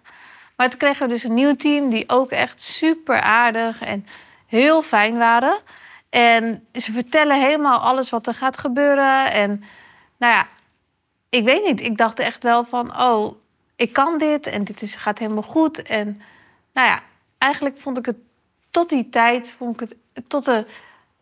Maar 0.55 0.69
toen 0.69 0.79
kregen 0.79 1.07
we 1.07 1.13
dus 1.13 1.23
een 1.23 1.33
nieuw 1.33 1.55
team 1.55 1.89
die 1.89 2.09
ook 2.09 2.31
echt 2.31 2.61
super 2.61 3.21
aardig 3.21 3.81
en 3.81 4.05
heel 4.47 4.81
fijn 4.81 5.17
waren. 5.17 5.59
En 6.09 6.67
ze 6.73 6.91
vertellen 6.91 7.41
helemaal 7.41 7.79
alles 7.79 8.09
wat 8.09 8.27
er 8.27 8.33
gaat 8.33 8.57
gebeuren. 8.57 9.31
En 9.31 9.63
nou 10.17 10.33
ja, 10.33 10.47
ik 11.29 11.43
weet 11.43 11.63
niet. 11.63 11.81
Ik 11.81 11.97
dacht 11.97 12.19
echt 12.19 12.43
wel 12.43 12.65
van, 12.65 13.01
oh, 13.01 13.35
ik 13.75 13.93
kan 13.93 14.17
dit 14.17 14.47
en 14.47 14.63
dit 14.63 14.81
is, 14.81 14.95
gaat 14.95 15.19
helemaal 15.19 15.43
goed. 15.43 15.81
En 15.81 16.21
nou 16.73 16.87
ja, 16.87 16.99
eigenlijk 17.37 17.79
vond 17.79 17.97
ik 17.97 18.05
het 18.05 18.17
tot 18.73 18.89
die 18.89 19.09
tijd, 19.09 19.51
vond 19.51 19.81
ik 19.81 19.89
het, 19.89 20.29
tot 20.29 20.45
de, 20.45 20.65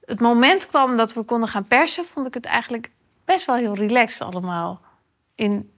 het 0.05 0.19
moment 0.19 0.67
kwam 0.67 0.97
dat 0.97 1.13
we 1.13 1.23
konden 1.23 1.49
gaan 1.49 1.67
persen, 1.67 2.05
vond 2.05 2.27
ik 2.27 2.33
het 2.33 2.45
eigenlijk 2.45 2.91
best 3.25 3.45
wel 3.45 3.55
heel 3.55 3.75
relaxed 3.75 4.21
allemaal. 4.21 4.81
In 5.35 5.71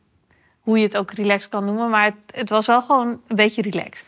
hoe 0.60 0.78
je 0.78 0.84
het 0.84 0.98
ook 0.98 1.12
relaxed 1.12 1.50
kan 1.50 1.66
noemen, 1.66 1.90
maar 1.90 2.04
het, 2.06 2.16
het 2.26 2.50
was 2.50 2.66
wel 2.66 2.82
gewoon 2.82 3.22
een 3.28 3.36
beetje 3.36 3.62
relaxed. 3.62 4.08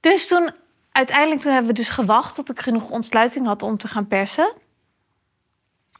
Dus 0.00 0.28
toen, 0.28 0.50
uiteindelijk 0.92 1.40
toen 1.40 1.52
hebben 1.52 1.70
we 1.70 1.76
dus 1.76 1.88
gewacht 1.88 2.34
tot 2.34 2.50
ik 2.50 2.60
genoeg 2.60 2.90
ontsluiting 2.90 3.46
had 3.46 3.62
om 3.62 3.76
te 3.76 3.88
gaan 3.88 4.06
persen. 4.06 4.52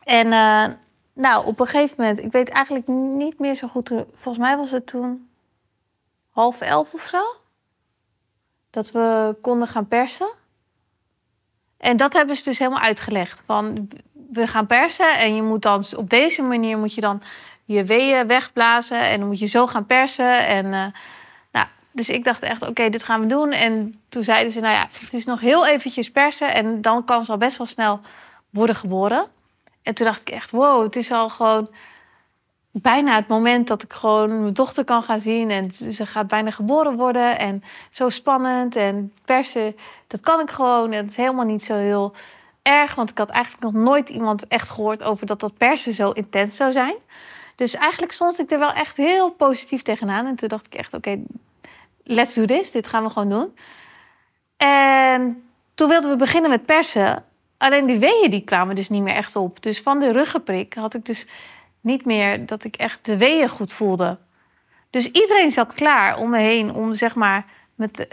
En 0.04 0.26
uh, 0.26 0.66
nou, 1.12 1.46
op 1.46 1.60
een 1.60 1.66
gegeven 1.66 1.96
moment, 1.98 2.18
ik 2.18 2.32
weet 2.32 2.48
eigenlijk 2.48 2.86
niet 2.88 3.38
meer 3.38 3.54
zo 3.54 3.68
goed. 3.68 3.88
Volgens 4.12 4.38
mij 4.38 4.56
was 4.56 4.70
het 4.70 4.86
toen 4.86 5.28
half 6.30 6.60
elf 6.60 6.92
of 6.92 7.02
zo. 7.02 7.41
Dat 8.72 8.90
we 8.90 9.36
konden 9.40 9.68
gaan 9.68 9.88
persen. 9.88 10.30
En 11.76 11.96
dat 11.96 12.12
hebben 12.12 12.36
ze 12.36 12.44
dus 12.44 12.58
helemaal 12.58 12.80
uitgelegd. 12.80 13.42
Van 13.46 13.88
we 14.32 14.46
gaan 14.46 14.66
persen 14.66 15.18
en 15.18 15.34
je 15.34 15.42
moet 15.42 15.62
dan 15.62 15.84
op 15.96 16.10
deze 16.10 16.42
manier 16.42 16.78
moet 16.78 16.94
je 16.94 17.00
dan 17.00 17.22
je 17.64 17.84
weeën 17.84 18.26
wegblazen 18.26 19.00
en 19.00 19.18
dan 19.18 19.28
moet 19.28 19.38
je 19.38 19.46
zo 19.46 19.66
gaan 19.66 19.86
persen. 19.86 20.46
En, 20.46 20.64
uh, 20.64 20.86
nou, 21.52 21.66
dus 21.92 22.08
ik 22.08 22.24
dacht 22.24 22.42
echt, 22.42 22.62
oké, 22.62 22.88
dit 22.88 23.02
gaan 23.02 23.20
we 23.20 23.26
doen. 23.26 23.52
En 23.52 24.00
toen 24.08 24.24
zeiden 24.24 24.52
ze, 24.52 24.60
nou 24.60 24.74
ja, 24.74 24.88
het 25.00 25.12
is 25.12 25.24
nog 25.24 25.40
heel 25.40 25.66
eventjes 25.66 26.10
persen 26.10 26.54
en 26.54 26.80
dan 26.80 27.04
kan 27.04 27.24
ze 27.24 27.32
al 27.32 27.38
best 27.38 27.56
wel 27.56 27.66
snel 27.66 28.00
worden 28.50 28.76
geboren. 28.76 29.26
En 29.82 29.94
toen 29.94 30.06
dacht 30.06 30.20
ik 30.20 30.30
echt, 30.30 30.50
wow, 30.50 30.82
het 30.82 30.96
is 30.96 31.12
al 31.12 31.28
gewoon 31.28 31.70
bijna 32.72 33.14
het 33.14 33.28
moment 33.28 33.66
dat 33.66 33.82
ik 33.82 33.92
gewoon 33.92 34.40
mijn 34.40 34.54
dochter 34.54 34.84
kan 34.84 35.02
gaan 35.02 35.20
zien. 35.20 35.50
En 35.50 35.72
ze 35.72 36.06
gaat 36.06 36.26
bijna 36.26 36.50
geboren 36.50 36.96
worden. 36.96 37.38
En 37.38 37.62
zo 37.90 38.08
spannend. 38.08 38.76
En 38.76 39.12
persen, 39.24 39.76
dat 40.06 40.20
kan 40.20 40.40
ik 40.40 40.50
gewoon. 40.50 40.92
En 40.92 41.02
het 41.02 41.10
is 41.10 41.16
helemaal 41.16 41.44
niet 41.44 41.64
zo 41.64 41.74
heel 41.74 42.14
erg. 42.62 42.94
Want 42.94 43.10
ik 43.10 43.18
had 43.18 43.28
eigenlijk 43.28 43.64
nog 43.64 43.72
nooit 43.72 44.08
iemand 44.08 44.46
echt 44.48 44.70
gehoord 44.70 45.02
over 45.02 45.26
dat 45.26 45.40
dat 45.40 45.56
persen 45.56 45.92
zo 45.92 46.10
intens 46.10 46.56
zou 46.56 46.72
zijn. 46.72 46.94
Dus 47.56 47.74
eigenlijk 47.74 48.12
stond 48.12 48.38
ik 48.38 48.50
er 48.50 48.58
wel 48.58 48.72
echt 48.72 48.96
heel 48.96 49.30
positief 49.30 49.82
tegenaan. 49.82 50.26
En 50.26 50.36
toen 50.36 50.48
dacht 50.48 50.66
ik 50.66 50.74
echt, 50.74 50.94
oké, 50.94 51.18
let's 52.04 52.34
do 52.34 52.44
this. 52.44 52.70
Dit 52.70 52.86
gaan 52.86 53.04
we 53.04 53.10
gewoon 53.10 53.28
doen. 53.28 53.56
En 54.56 55.44
toen 55.74 55.88
wilden 55.88 56.10
we 56.10 56.16
beginnen 56.16 56.50
met 56.50 56.66
persen. 56.66 57.24
Alleen 57.58 57.86
die 57.86 57.98
weeën 57.98 58.30
die 58.30 58.44
kwamen 58.44 58.74
dus 58.74 58.88
niet 58.88 59.02
meer 59.02 59.14
echt 59.14 59.36
op. 59.36 59.62
Dus 59.62 59.80
van 59.80 60.00
de 60.00 60.12
ruggenprik 60.12 60.74
had 60.74 60.94
ik 60.94 61.04
dus 61.04 61.26
niet 61.82 62.04
meer 62.04 62.46
dat 62.46 62.64
ik 62.64 62.76
echt 62.76 63.04
de 63.04 63.16
weeën 63.16 63.48
goed 63.48 63.72
voelde. 63.72 64.18
Dus 64.90 65.10
iedereen 65.10 65.50
zat 65.50 65.74
klaar 65.74 66.18
om 66.18 66.30
me 66.30 66.38
heen 66.38 66.70
om 66.70 66.94
zeg 66.94 67.14
maar 67.14 67.44
met 67.74 68.08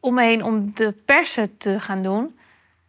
om 0.00 0.14
me 0.14 0.22
heen 0.22 0.44
om 0.44 0.74
de 0.74 0.94
persen 1.04 1.56
te 1.56 1.80
gaan 1.80 2.02
doen. 2.02 2.38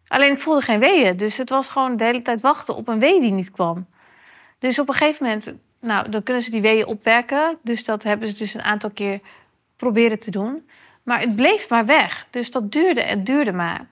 Alleen 0.08 0.32
ik 0.32 0.40
voelde 0.40 0.60
geen 0.60 0.80
weeën. 0.80 1.16
Dus 1.16 1.36
het 1.36 1.48
was 1.48 1.68
gewoon 1.68 1.96
de 1.96 2.04
hele 2.04 2.22
tijd 2.22 2.40
wachten 2.40 2.76
op 2.76 2.88
een 2.88 2.98
wee 2.98 3.20
die 3.20 3.32
niet 3.32 3.50
kwam. 3.50 3.86
Dus 4.58 4.78
op 4.78 4.88
een 4.88 4.94
gegeven 4.94 5.24
moment, 5.26 5.52
nou, 5.80 6.08
dan 6.08 6.22
kunnen 6.22 6.42
ze 6.42 6.50
die 6.50 6.60
weeën 6.60 6.86
opwerken. 6.86 7.58
Dus 7.62 7.84
dat 7.84 8.02
hebben 8.02 8.28
ze 8.28 8.34
dus 8.34 8.54
een 8.54 8.62
aantal 8.62 8.90
keer 8.90 9.20
proberen 9.76 10.18
te 10.18 10.30
doen. 10.30 10.68
Maar 11.02 11.20
het 11.20 11.36
bleef 11.36 11.68
maar 11.68 11.86
weg. 11.86 12.26
Dus 12.30 12.50
dat 12.50 12.72
duurde 12.72 13.02
en 13.02 13.24
duurde 13.24 13.52
maar. 13.52 13.86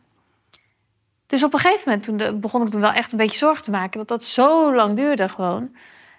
Dus 1.27 1.43
op 1.43 1.53
een 1.53 1.59
gegeven 1.59 1.83
moment 1.85 2.05
toen 2.05 2.41
begon 2.41 2.67
ik 2.67 2.73
me 2.73 2.81
wel 2.81 2.93
echt 2.93 3.12
een 3.12 3.19
beetje 3.19 3.37
zorgen 3.37 3.65
te 3.65 3.71
maken 3.71 3.99
dat 3.99 4.09
dat 4.09 4.25
zo 4.25 4.75
lang 4.75 4.97
duurde 4.97 5.29
gewoon. 5.29 5.77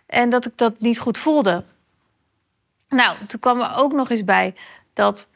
En 0.07 0.29
dat 0.29 0.45
ik 0.45 0.57
dat 0.57 0.79
niet 0.79 0.99
goed 0.99 1.17
voelde. 1.17 1.63
Nou, 2.89 3.17
toen 3.27 3.39
kwam 3.39 3.61
er 3.61 3.73
ook 3.75 3.93
nog 3.93 4.09
eens 4.09 4.23
bij 4.23 4.55
dat, 4.93 5.29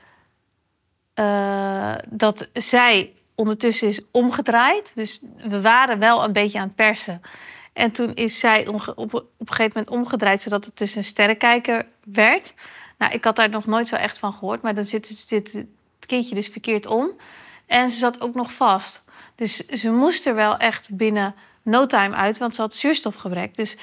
uh, 1.15 1.95
dat 2.05 2.47
zij 2.53 3.13
ondertussen 3.35 3.87
is 3.87 4.01
omgedraaid. 4.11 4.91
Dus 4.95 5.21
we 5.37 5.61
waren 5.61 5.99
wel 5.99 6.23
een 6.23 6.33
beetje 6.33 6.59
aan 6.59 6.67
het 6.67 6.75
persen. 6.75 7.21
En 7.73 7.91
toen 7.91 8.13
is 8.13 8.39
zij 8.39 8.67
op, 8.67 8.87
op 8.95 9.13
een 9.13 9.47
gegeven 9.47 9.71
moment 9.73 9.89
omgedraaid, 9.89 10.41
zodat 10.41 10.65
het 10.65 10.77
dus 10.77 10.95
een 10.95 11.03
sterrenkijker 11.03 11.85
werd. 12.03 12.53
Nou, 12.97 13.13
ik 13.13 13.23
had 13.23 13.35
daar 13.35 13.49
nog 13.49 13.65
nooit 13.65 13.87
zo 13.87 13.95
echt 13.95 14.19
van 14.19 14.33
gehoord, 14.33 14.61
maar 14.61 14.75
dan 14.75 14.85
zit, 14.85 15.07
zit 15.07 15.51
het 15.51 15.65
kindje 16.05 16.35
dus 16.35 16.47
verkeerd 16.47 16.85
om. 16.85 17.11
En 17.65 17.89
ze 17.89 17.97
zat 17.97 18.21
ook 18.21 18.35
nog 18.35 18.53
vast. 18.53 19.03
Dus 19.35 19.55
ze 19.55 19.91
moest 19.91 20.25
er 20.25 20.35
wel 20.35 20.57
echt 20.57 20.89
binnen 20.89 21.35
no 21.61 21.85
time 21.85 22.15
uit, 22.15 22.37
want 22.37 22.55
ze 22.55 22.61
had 22.61 22.75
zuurstofgebrek. 22.75 23.55
Dus 23.55 23.77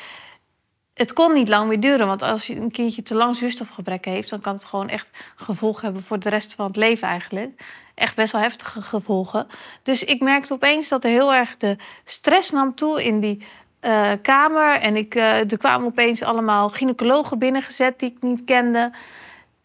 het 0.99 1.13
kon 1.13 1.33
niet 1.33 1.49
lang 1.49 1.69
meer 1.69 1.81
duren. 1.81 2.07
Want 2.07 2.23
als 2.23 2.47
je 2.47 2.57
een 2.57 2.71
kindje 2.71 3.03
te 3.03 3.15
lang 3.15 3.37
zuurstofgebrek 3.37 4.05
heeft, 4.05 4.31
dan 4.31 4.41
kan 4.41 4.55
het 4.55 4.65
gewoon 4.65 4.89
echt 4.89 5.11
gevolgen 5.37 5.85
hebben 5.85 6.03
voor 6.03 6.19
de 6.19 6.29
rest 6.29 6.55
van 6.55 6.67
het 6.67 6.77
leven 6.77 7.09
eigenlijk. 7.09 7.63
Echt 7.95 8.17
best 8.17 8.33
wel 8.33 8.41
heftige 8.41 8.83
gevolgen. 8.83 9.47
Dus 9.83 10.05
ik 10.05 10.21
merkte 10.21 10.53
opeens 10.53 10.89
dat 10.89 11.05
er 11.05 11.11
heel 11.11 11.35
erg 11.35 11.57
de 11.57 11.77
stress 12.05 12.51
nam 12.51 12.75
toe 12.75 13.05
in 13.05 13.21
die 13.21 13.47
uh, 13.81 14.13
kamer. 14.23 14.81
En 14.81 14.97
ik, 14.97 15.15
uh, 15.15 15.51
er 15.51 15.59
kwamen 15.59 15.87
opeens 15.87 16.23
allemaal 16.23 16.69
gynaecologen 16.69 17.39
binnengezet 17.39 17.99
die 17.99 18.11
ik 18.11 18.23
niet 18.23 18.45
kende. 18.45 18.93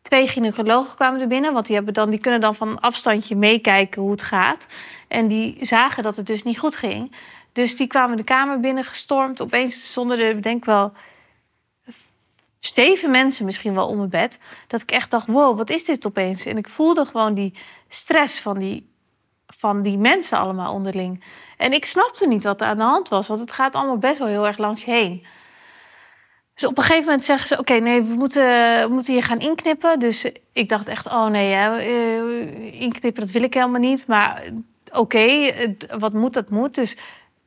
Twee 0.01 0.27
gynaecologen 0.27 0.95
kwamen 0.95 1.21
er 1.21 1.27
binnen, 1.27 1.53
want 1.53 1.65
die, 1.65 1.75
hebben 1.75 1.93
dan, 1.93 2.09
die 2.09 2.19
kunnen 2.19 2.41
dan 2.41 2.55
van 2.55 2.79
afstandje 2.79 3.35
meekijken 3.35 4.01
hoe 4.01 4.11
het 4.11 4.23
gaat. 4.23 4.65
En 5.07 5.27
die 5.27 5.57
zagen 5.61 6.03
dat 6.03 6.15
het 6.15 6.25
dus 6.25 6.43
niet 6.43 6.59
goed 6.59 6.75
ging. 6.75 7.15
Dus 7.51 7.75
die 7.75 7.87
kwamen 7.87 8.17
de 8.17 8.23
kamer 8.23 8.59
binnen 8.59 8.83
gestormd. 8.83 9.41
Opeens 9.41 9.89
stonden 9.89 10.19
er, 10.19 10.41
denk 10.41 10.57
ik 10.57 10.65
wel, 10.65 10.93
zeven 12.65 13.11
mensen 13.11 13.45
misschien 13.45 13.73
wel 13.73 13.87
om 13.87 13.97
mijn 13.97 14.09
bed. 14.09 14.39
Dat 14.67 14.81
ik 14.81 14.91
echt 14.91 15.11
dacht, 15.11 15.27
wow, 15.27 15.57
wat 15.57 15.69
is 15.69 15.85
dit 15.85 16.05
opeens? 16.05 16.45
En 16.45 16.57
ik 16.57 16.69
voelde 16.69 17.05
gewoon 17.05 17.33
die 17.33 17.53
stress 17.87 18.39
van 18.39 18.59
die, 18.59 18.89
van 19.47 19.81
die 19.81 19.97
mensen 19.97 20.37
allemaal 20.37 20.73
onderling. 20.73 21.23
En 21.57 21.73
ik 21.73 21.85
snapte 21.85 22.27
niet 22.27 22.43
wat 22.43 22.61
er 22.61 22.67
aan 22.67 22.77
de 22.77 22.83
hand 22.83 23.09
was, 23.09 23.27
want 23.27 23.39
het 23.39 23.51
gaat 23.51 23.75
allemaal 23.75 23.97
best 23.97 24.19
wel 24.19 24.27
heel 24.27 24.47
erg 24.47 24.57
langs 24.57 24.83
je 24.83 24.91
heen. 24.91 25.25
Dus 26.53 26.65
op 26.65 26.77
een 26.77 26.83
gegeven 26.83 27.05
moment 27.05 27.23
zeggen 27.23 27.47
ze: 27.47 27.59
Oké, 27.59 27.73
nee, 27.73 28.03
we 28.03 28.13
moeten, 28.13 28.91
moeten 28.91 29.13
hier 29.13 29.23
gaan 29.23 29.39
inknippen. 29.39 29.99
Dus 29.99 30.31
ik 30.53 30.69
dacht 30.69 30.87
echt: 30.87 31.05
Oh 31.05 31.25
nee, 31.25 31.53
eh, 31.53 32.81
inknippen, 32.81 33.21
dat 33.21 33.31
wil 33.31 33.43
ik 33.43 33.53
helemaal 33.53 33.79
niet. 33.79 34.07
Maar 34.07 34.43
oké, 34.91 35.53
wat 35.99 36.13
moet, 36.13 36.33
dat 36.33 36.49
moet. 36.49 36.75
Dus 36.75 36.97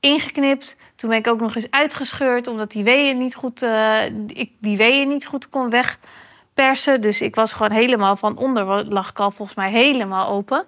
ingeknipt. 0.06 0.76
Toen 0.96 1.10
ben 1.10 1.18
ik 1.18 1.26
ook 1.26 1.40
nog 1.40 1.54
eens 1.54 1.70
uitgescheurd, 1.70 2.46
omdat 2.46 2.70
die 2.70 2.84
weeën 2.84 3.18
niet 3.18 3.34
goed, 3.34 3.62
uh, 3.62 4.04
ik 4.26 4.52
die 4.58 4.76
weeën 4.76 5.08
niet 5.08 5.26
goed 5.26 5.48
kon 5.48 5.70
wegpersen. 5.70 7.00
Dus 7.00 7.20
ik 7.20 7.34
was 7.34 7.52
gewoon 7.52 7.70
helemaal 7.70 8.16
van 8.16 8.36
onder, 8.36 8.84
lag 8.84 9.10
ik 9.10 9.18
al 9.18 9.30
volgens 9.30 9.56
mij 9.56 9.70
helemaal 9.70 10.28
open. 10.28 10.64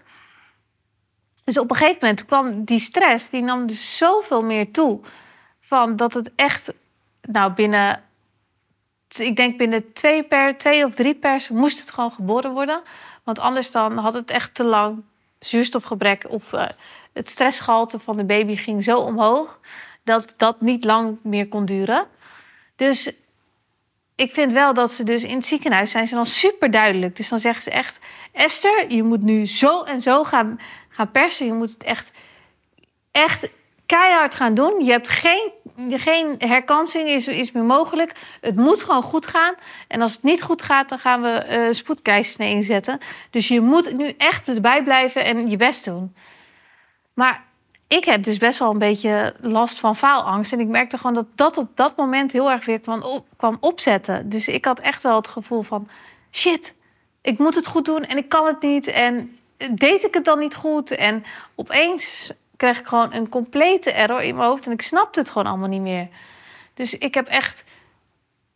Dus 1.44 1.58
op 1.58 1.70
een 1.70 1.76
gegeven 1.76 1.98
moment 2.00 2.24
kwam 2.24 2.64
die 2.64 2.78
stress, 2.78 3.30
die 3.30 3.42
nam 3.42 3.66
dus 3.66 3.96
zoveel 3.96 4.42
meer 4.42 4.72
toe. 4.72 5.00
Van 5.60 5.96
dat 5.96 6.14
het 6.14 6.30
echt, 6.36 6.72
nou 7.20 7.52
binnen, 7.52 8.02
ik 9.16 9.36
denk 9.36 9.58
binnen 9.58 9.92
twee, 9.92 10.22
per, 10.22 10.58
twee 10.58 10.84
of 10.84 10.94
drie 10.94 11.14
pers 11.14 11.48
moest 11.48 11.80
het 11.80 11.90
gewoon 11.90 12.12
geboren 12.12 12.52
worden. 12.52 12.82
Want 13.24 13.38
anders 13.38 13.70
dan 13.70 13.96
had 13.96 14.14
het 14.14 14.30
echt 14.30 14.54
te 14.54 14.64
lang 14.64 15.02
zuurstofgebrek 15.40 16.24
of 16.28 16.52
uh, 16.52 16.66
het 17.12 17.30
stressgehalte 17.30 17.98
van 17.98 18.16
de 18.16 18.24
baby 18.24 18.56
ging 18.56 18.84
zo 18.84 18.98
omhoog 18.98 19.60
dat 20.04 20.34
dat 20.36 20.60
niet 20.60 20.84
lang 20.84 21.18
meer 21.22 21.48
kon 21.48 21.64
duren. 21.64 22.06
Dus 22.76 23.12
ik 24.14 24.32
vind 24.32 24.52
wel 24.52 24.74
dat 24.74 24.92
ze 24.92 25.04
dus 25.04 25.24
in 25.24 25.34
het 25.36 25.46
ziekenhuis 25.46 25.90
zijn 25.90 26.06
ze 26.06 26.14
dan 26.14 26.26
super 26.26 26.70
duidelijk. 26.70 27.16
Dus 27.16 27.28
dan 27.28 27.38
zeggen 27.38 27.62
ze 27.62 27.70
echt: 27.70 27.98
Esther, 28.32 28.92
je 28.92 29.02
moet 29.02 29.22
nu 29.22 29.46
zo 29.46 29.82
en 29.82 30.00
zo 30.00 30.24
gaan, 30.24 30.60
gaan 30.88 31.10
persen. 31.10 31.46
Je 31.46 31.52
moet 31.52 31.70
het 31.70 31.82
echt, 31.82 32.10
echt 33.10 33.48
keihard 33.88 34.34
gaan 34.34 34.54
doen. 34.54 34.84
Je 34.84 34.90
hebt 34.90 35.08
geen, 35.08 35.50
geen 35.90 36.34
herkansing, 36.38 37.08
is, 37.08 37.28
is 37.28 37.52
meer 37.52 37.64
mogelijk. 37.64 38.12
Het 38.40 38.56
moet 38.56 38.82
gewoon 38.82 39.02
goed 39.02 39.26
gaan. 39.26 39.54
En 39.88 40.00
als 40.00 40.12
het 40.12 40.22
niet 40.22 40.42
goed 40.42 40.62
gaat, 40.62 40.88
dan 40.88 40.98
gaan 40.98 41.22
we 41.22 41.46
uh, 41.50 41.72
spoedkeizersnee 41.72 42.54
inzetten. 42.54 42.98
Dus 43.30 43.48
je 43.48 43.60
moet 43.60 43.96
nu 43.96 44.14
echt 44.18 44.48
erbij 44.48 44.82
blijven 44.82 45.24
en 45.24 45.50
je 45.50 45.56
best 45.56 45.84
doen. 45.84 46.14
Maar 47.14 47.44
ik 47.86 48.04
heb 48.04 48.24
dus 48.24 48.38
best 48.38 48.58
wel 48.58 48.70
een 48.70 48.78
beetje 48.78 49.34
last 49.40 49.78
van 49.78 49.96
faalangst. 49.96 50.52
En 50.52 50.60
ik 50.60 50.68
merkte 50.68 50.96
gewoon 50.96 51.14
dat 51.14 51.26
dat 51.34 51.58
op 51.58 51.68
dat 51.74 51.96
moment 51.96 52.32
heel 52.32 52.50
erg 52.50 52.64
weer 52.64 52.80
kwam, 52.80 53.24
kwam 53.36 53.56
opzetten. 53.60 54.28
Dus 54.28 54.48
ik 54.48 54.64
had 54.64 54.80
echt 54.80 55.02
wel 55.02 55.16
het 55.16 55.28
gevoel 55.28 55.62
van... 55.62 55.88
shit, 56.30 56.74
ik 57.22 57.38
moet 57.38 57.54
het 57.54 57.66
goed 57.66 57.84
doen 57.84 58.04
en 58.04 58.16
ik 58.16 58.28
kan 58.28 58.46
het 58.46 58.62
niet. 58.62 58.86
En 58.86 59.38
deed 59.70 60.04
ik 60.04 60.14
het 60.14 60.24
dan 60.24 60.38
niet 60.38 60.54
goed? 60.54 60.90
En 60.90 61.24
opeens 61.54 62.32
kreeg 62.58 62.78
ik 62.78 62.86
gewoon 62.86 63.12
een 63.12 63.28
complete 63.28 63.92
error 63.92 64.22
in 64.22 64.34
mijn 64.36 64.48
hoofd. 64.48 64.66
En 64.66 64.72
ik 64.72 64.82
snapte 64.82 65.20
het 65.20 65.28
gewoon 65.30 65.46
allemaal 65.46 65.68
niet 65.68 65.80
meer. 65.80 66.08
Dus 66.74 66.98
ik 66.98 67.14
heb 67.14 67.26
echt 67.26 67.64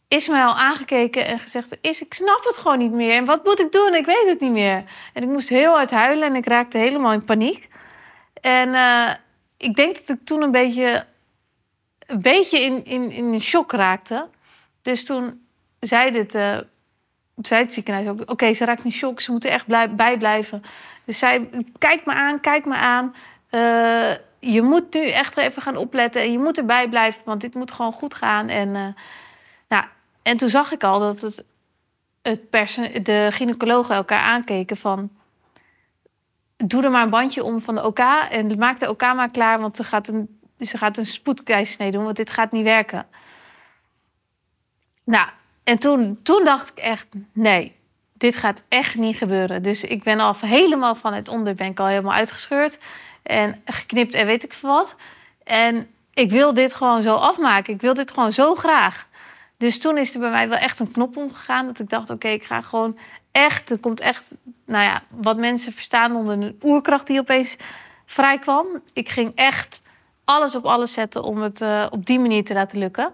Ismaël 0.09 0.59
aangekeken 0.59 1.27
en 1.27 1.39
gezegd... 1.39 1.77
Is, 1.81 2.03
ik 2.03 2.15
snap 2.15 2.41
het 2.45 2.59
gewoon 2.59 2.79
niet 2.79 2.93
meer. 2.93 3.17
En 3.17 3.25
wat 3.25 3.45
moet 3.45 3.61
ik 3.61 3.73
doen? 3.73 3.95
Ik 3.95 4.07
weet 4.07 4.27
het 4.27 4.41
niet 4.41 4.53
meer. 4.53 4.85
En 5.13 5.23
ik 5.23 5.29
moest 5.29 5.49
heel 5.49 5.73
hard 5.73 5.91
huilen 5.91 6.29
en 6.29 6.35
ik 6.35 6.47
raakte 6.47 6.79
helemaal 6.79 7.13
in 7.13 7.25
paniek. 7.25 7.69
En 8.41 8.69
uh, 8.69 9.11
ik 9.57 9.75
denk 9.75 9.95
dat 9.95 10.09
ik 10.09 10.25
toen 10.25 10.43
een 10.43 10.51
beetje, 10.51 11.07
een 12.07 12.21
beetje 12.23 12.61
in, 12.61 12.85
in, 12.85 13.11
in 13.11 13.41
shock 13.41 13.73
raakte. 13.73 14.29
Dus 14.83 15.05
toen 15.05 15.47
zei 15.81 16.19
het, 16.19 16.35
uh, 16.35 16.59
zei 17.37 17.63
het 17.63 17.73
ziekenhuis 17.73 18.09
ook... 18.09 18.31
Oké, 18.31 18.53
ze 18.53 18.65
raakt 18.65 18.85
in 18.85 18.93
shock, 18.93 19.21
ze 19.21 19.31
moeten 19.31 19.51
echt 19.51 19.67
blij, 19.67 19.95
bijblijven. 19.95 20.63
Dus 21.05 21.19
zij, 21.19 21.49
kijk 21.79 22.07
me 22.07 22.13
aan, 22.13 22.41
kijk 22.41 22.65
me 22.65 22.75
aan. 22.75 23.15
Uh, 23.55 24.13
je 24.39 24.63
moet 24.63 24.95
nu 24.95 25.09
echt 25.09 25.37
even 25.37 25.63
gaan 25.63 25.77
opletten 25.77 26.23
en 26.23 26.33
je 26.33 26.39
moet 26.39 26.59
erbij 26.59 26.89
blijven... 26.89 27.23
want 27.25 27.41
dit 27.41 27.55
moet 27.55 27.73
gewoon 27.73 27.93
goed 27.93 28.15
gaan. 28.15 28.49
En, 28.49 28.71
nou, 29.69 29.85
en 30.23 30.37
toen 30.37 30.49
zag 30.49 30.73
ik 30.73 30.85
al 30.85 30.99
dat 30.99 31.21
het, 31.21 31.45
het 32.23 32.51
de 33.05 33.29
gynaecologen 33.31 33.95
elkaar 33.95 34.23
aankeken 34.23 34.77
van 34.77 35.11
doe 36.67 36.83
er 36.83 36.91
maar 36.91 37.03
een 37.03 37.11
bandje 37.11 37.45
om 37.45 37.61
van 37.61 37.75
de 37.75 37.85
OK 37.85 37.99
en 38.31 38.49
maak 38.59 38.79
de 38.79 38.89
OK 38.89 39.01
maar 39.01 39.31
klaar, 39.31 39.61
want 39.61 39.77
ze 39.77 39.85
gaat 39.85 40.09
een, 40.09 40.41
ze 40.61 40.79
gaat 40.79 40.97
een 40.97 41.07
doen, 41.93 42.05
want 42.05 42.17
dit 42.17 42.31
gaat 42.31 42.53
niet 42.53 42.65
werken. 42.65 43.07
Nou, 45.05 45.29
en 45.65 45.79
toen, 45.79 46.23
toen 46.23 46.45
dacht 46.45 46.71
ik 46.71 46.79
echt, 46.79 47.07
nee, 47.33 47.77
dit 48.13 48.37
gaat 48.37 48.63
echt 48.69 48.95
niet 48.95 49.17
gebeuren. 49.17 49.63
Dus 49.63 49.85
ik 49.85 50.03
ben 50.03 50.21
al 50.21 50.35
helemaal 50.41 50.95
van 50.95 51.13
het 51.13 51.29
onder, 51.29 51.55
ben 51.55 51.67
ik 51.67 51.81
al 51.81 51.87
helemaal 51.87 52.13
uitgescheurd 52.13 52.79
en 53.23 53.63
geknipt 53.65 54.15
en 54.15 54.27
weet 54.27 54.45
ik 54.45 54.53
veel 54.53 54.71
wat. 54.71 54.95
En 55.45 55.91
ik 56.15 56.31
wil 56.31 56.55
dit 56.55 56.75
gewoon 56.75 57.03
zo 57.03 57.15
afmaken. 57.15 57.75
Ik 57.75 57.81
wil 57.81 57.95
dit 57.95 58.11
gewoon 58.11 58.33
zo 58.33 58.55
graag. 58.55 59.07
Dus 59.57 59.81
toen 59.81 59.99
is 59.99 60.15
er 60.15 60.21
bij 60.21 60.31
mij 60.31 60.49
wel 60.49 60.59
echt 60.59 60.81
een 60.81 60.91
knop 60.91 61.17
omgegaan. 61.17 61.67
Dat 61.67 61.79
ik 61.79 61.91
dacht, 61.91 62.11
oké, 62.11 62.29
ik 62.29 62.45
ga 62.45 62.61
gewoon 62.61 62.99
echt, 63.33 63.71
er 63.71 63.79
komt 63.79 64.01
echt, 64.01 64.35
nou 64.67 64.85
ja, 64.85 65.03
wat 65.09 65.37
mensen 65.37 65.73
verstaan 65.73 66.17
onder 66.17 66.41
een 66.41 66.59
oerkracht 66.63 67.07
die 67.07 67.21
opeens 67.21 67.57
vrij 68.07 68.39
kwam. 68.39 68.67
Ik 68.93 69.09
ging 69.09 69.33
echt 69.35 69.83
alles 70.25 70.55
op 70.55 70.65
alles 70.65 70.93
zetten 70.93 71.23
om 71.23 71.43
het 71.43 71.61
uh, 71.61 71.87
op 71.91 72.07
die 72.07 72.19
manier 72.19 72.45
te 72.45 72.55
laten 72.55 72.79
lukken. 72.79 73.13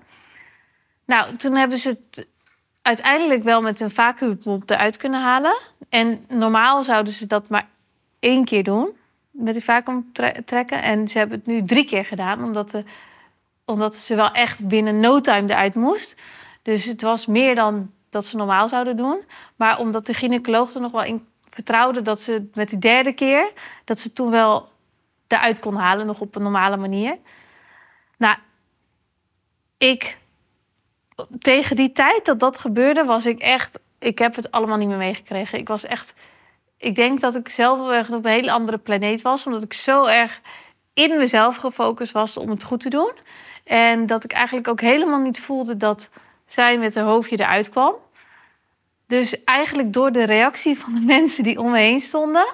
Nou, 1.04 1.36
toen 1.36 1.56
hebben 1.56 1.78
ze 1.78 1.88
het 1.88 2.26
uiteindelijk 2.82 3.42
wel 3.42 3.62
met 3.62 3.80
een 3.80 3.90
vacuümpomp 3.90 4.70
eruit 4.70 4.96
kunnen 4.96 5.22
halen. 5.22 5.56
En 5.88 6.24
normaal 6.28 6.82
zouden 6.82 7.12
ze 7.12 7.26
dat 7.26 7.48
maar 7.48 7.68
één 8.18 8.44
keer 8.44 8.64
doen, 8.64 8.96
met 9.38 9.54
die 9.54 9.64
vacuüm 9.64 10.12
trekken. 10.44 10.82
En 10.82 11.08
ze 11.08 11.18
hebben 11.18 11.38
het 11.38 11.46
nu 11.46 11.64
drie 11.64 11.84
keer 11.84 12.04
gedaan, 12.04 12.44
omdat, 12.44 12.82
omdat 13.64 13.96
ze 13.96 14.14
wel 14.14 14.32
echt 14.32 14.68
binnen 14.68 15.00
no 15.00 15.20
time 15.20 15.50
eruit 15.50 15.74
moest. 15.74 16.20
Dus 16.62 16.84
het 16.84 17.02
was 17.02 17.26
meer 17.26 17.54
dan 17.54 17.90
dat 18.10 18.26
ze 18.26 18.36
normaal 18.36 18.68
zouden 18.68 18.96
doen. 18.96 19.20
Maar 19.56 19.78
omdat 19.78 20.06
de 20.06 20.14
gynaecoloog 20.14 20.72
er 20.72 20.80
nog 20.80 20.92
wel 20.92 21.04
in 21.04 21.26
vertrouwde 21.50 22.02
dat 22.02 22.20
ze 22.20 22.48
met 22.54 22.68
die 22.68 22.78
derde 22.78 23.12
keer, 23.12 23.52
dat 23.84 24.00
ze 24.00 24.12
toen 24.12 24.30
wel 24.30 24.68
eruit 25.26 25.58
kon 25.58 25.74
halen, 25.74 26.06
nog 26.06 26.20
op 26.20 26.34
een 26.34 26.42
normale 26.42 26.76
manier. 26.76 27.18
Nou, 28.16 28.36
ik 29.78 30.18
tegen 31.40 31.76
die 31.76 31.92
tijd 31.92 32.24
dat 32.24 32.40
dat 32.40 32.58
gebeurde, 32.58 33.04
was 33.04 33.26
ik 33.26 33.38
echt. 33.38 33.80
Ik 33.98 34.18
heb 34.18 34.36
het 34.36 34.50
allemaal 34.50 34.76
niet 34.76 34.88
meer 34.88 34.96
meegekregen. 34.96 35.58
Ik 35.58 35.68
was 35.68 35.84
echt. 35.84 36.14
Ik 36.78 36.94
denk 36.94 37.20
dat 37.20 37.34
ik 37.34 37.48
zelf 37.48 37.90
echt 37.90 38.12
op 38.12 38.24
een 38.24 38.30
hele 38.30 38.50
andere 38.50 38.78
planeet 38.78 39.22
was, 39.22 39.46
omdat 39.46 39.62
ik 39.62 39.72
zo 39.72 40.04
erg 40.04 40.40
in 40.94 41.16
mezelf 41.16 41.56
gefocust 41.56 42.12
was 42.12 42.36
om 42.36 42.50
het 42.50 42.62
goed 42.62 42.80
te 42.80 42.88
doen. 42.88 43.12
En 43.64 44.06
dat 44.06 44.24
ik 44.24 44.32
eigenlijk 44.32 44.68
ook 44.68 44.80
helemaal 44.80 45.20
niet 45.20 45.40
voelde 45.40 45.76
dat 45.76 46.08
zij 46.46 46.78
met 46.78 46.94
haar 46.94 47.04
hoofdje 47.04 47.40
eruit 47.40 47.68
kwam. 47.68 47.94
Dus 49.06 49.44
eigenlijk 49.44 49.92
door 49.92 50.12
de 50.12 50.24
reactie 50.24 50.78
van 50.78 50.94
de 50.94 51.00
mensen 51.14 51.44
die 51.44 51.60
om 51.60 51.70
me 51.70 51.78
heen 51.78 52.00
stonden, 52.00 52.46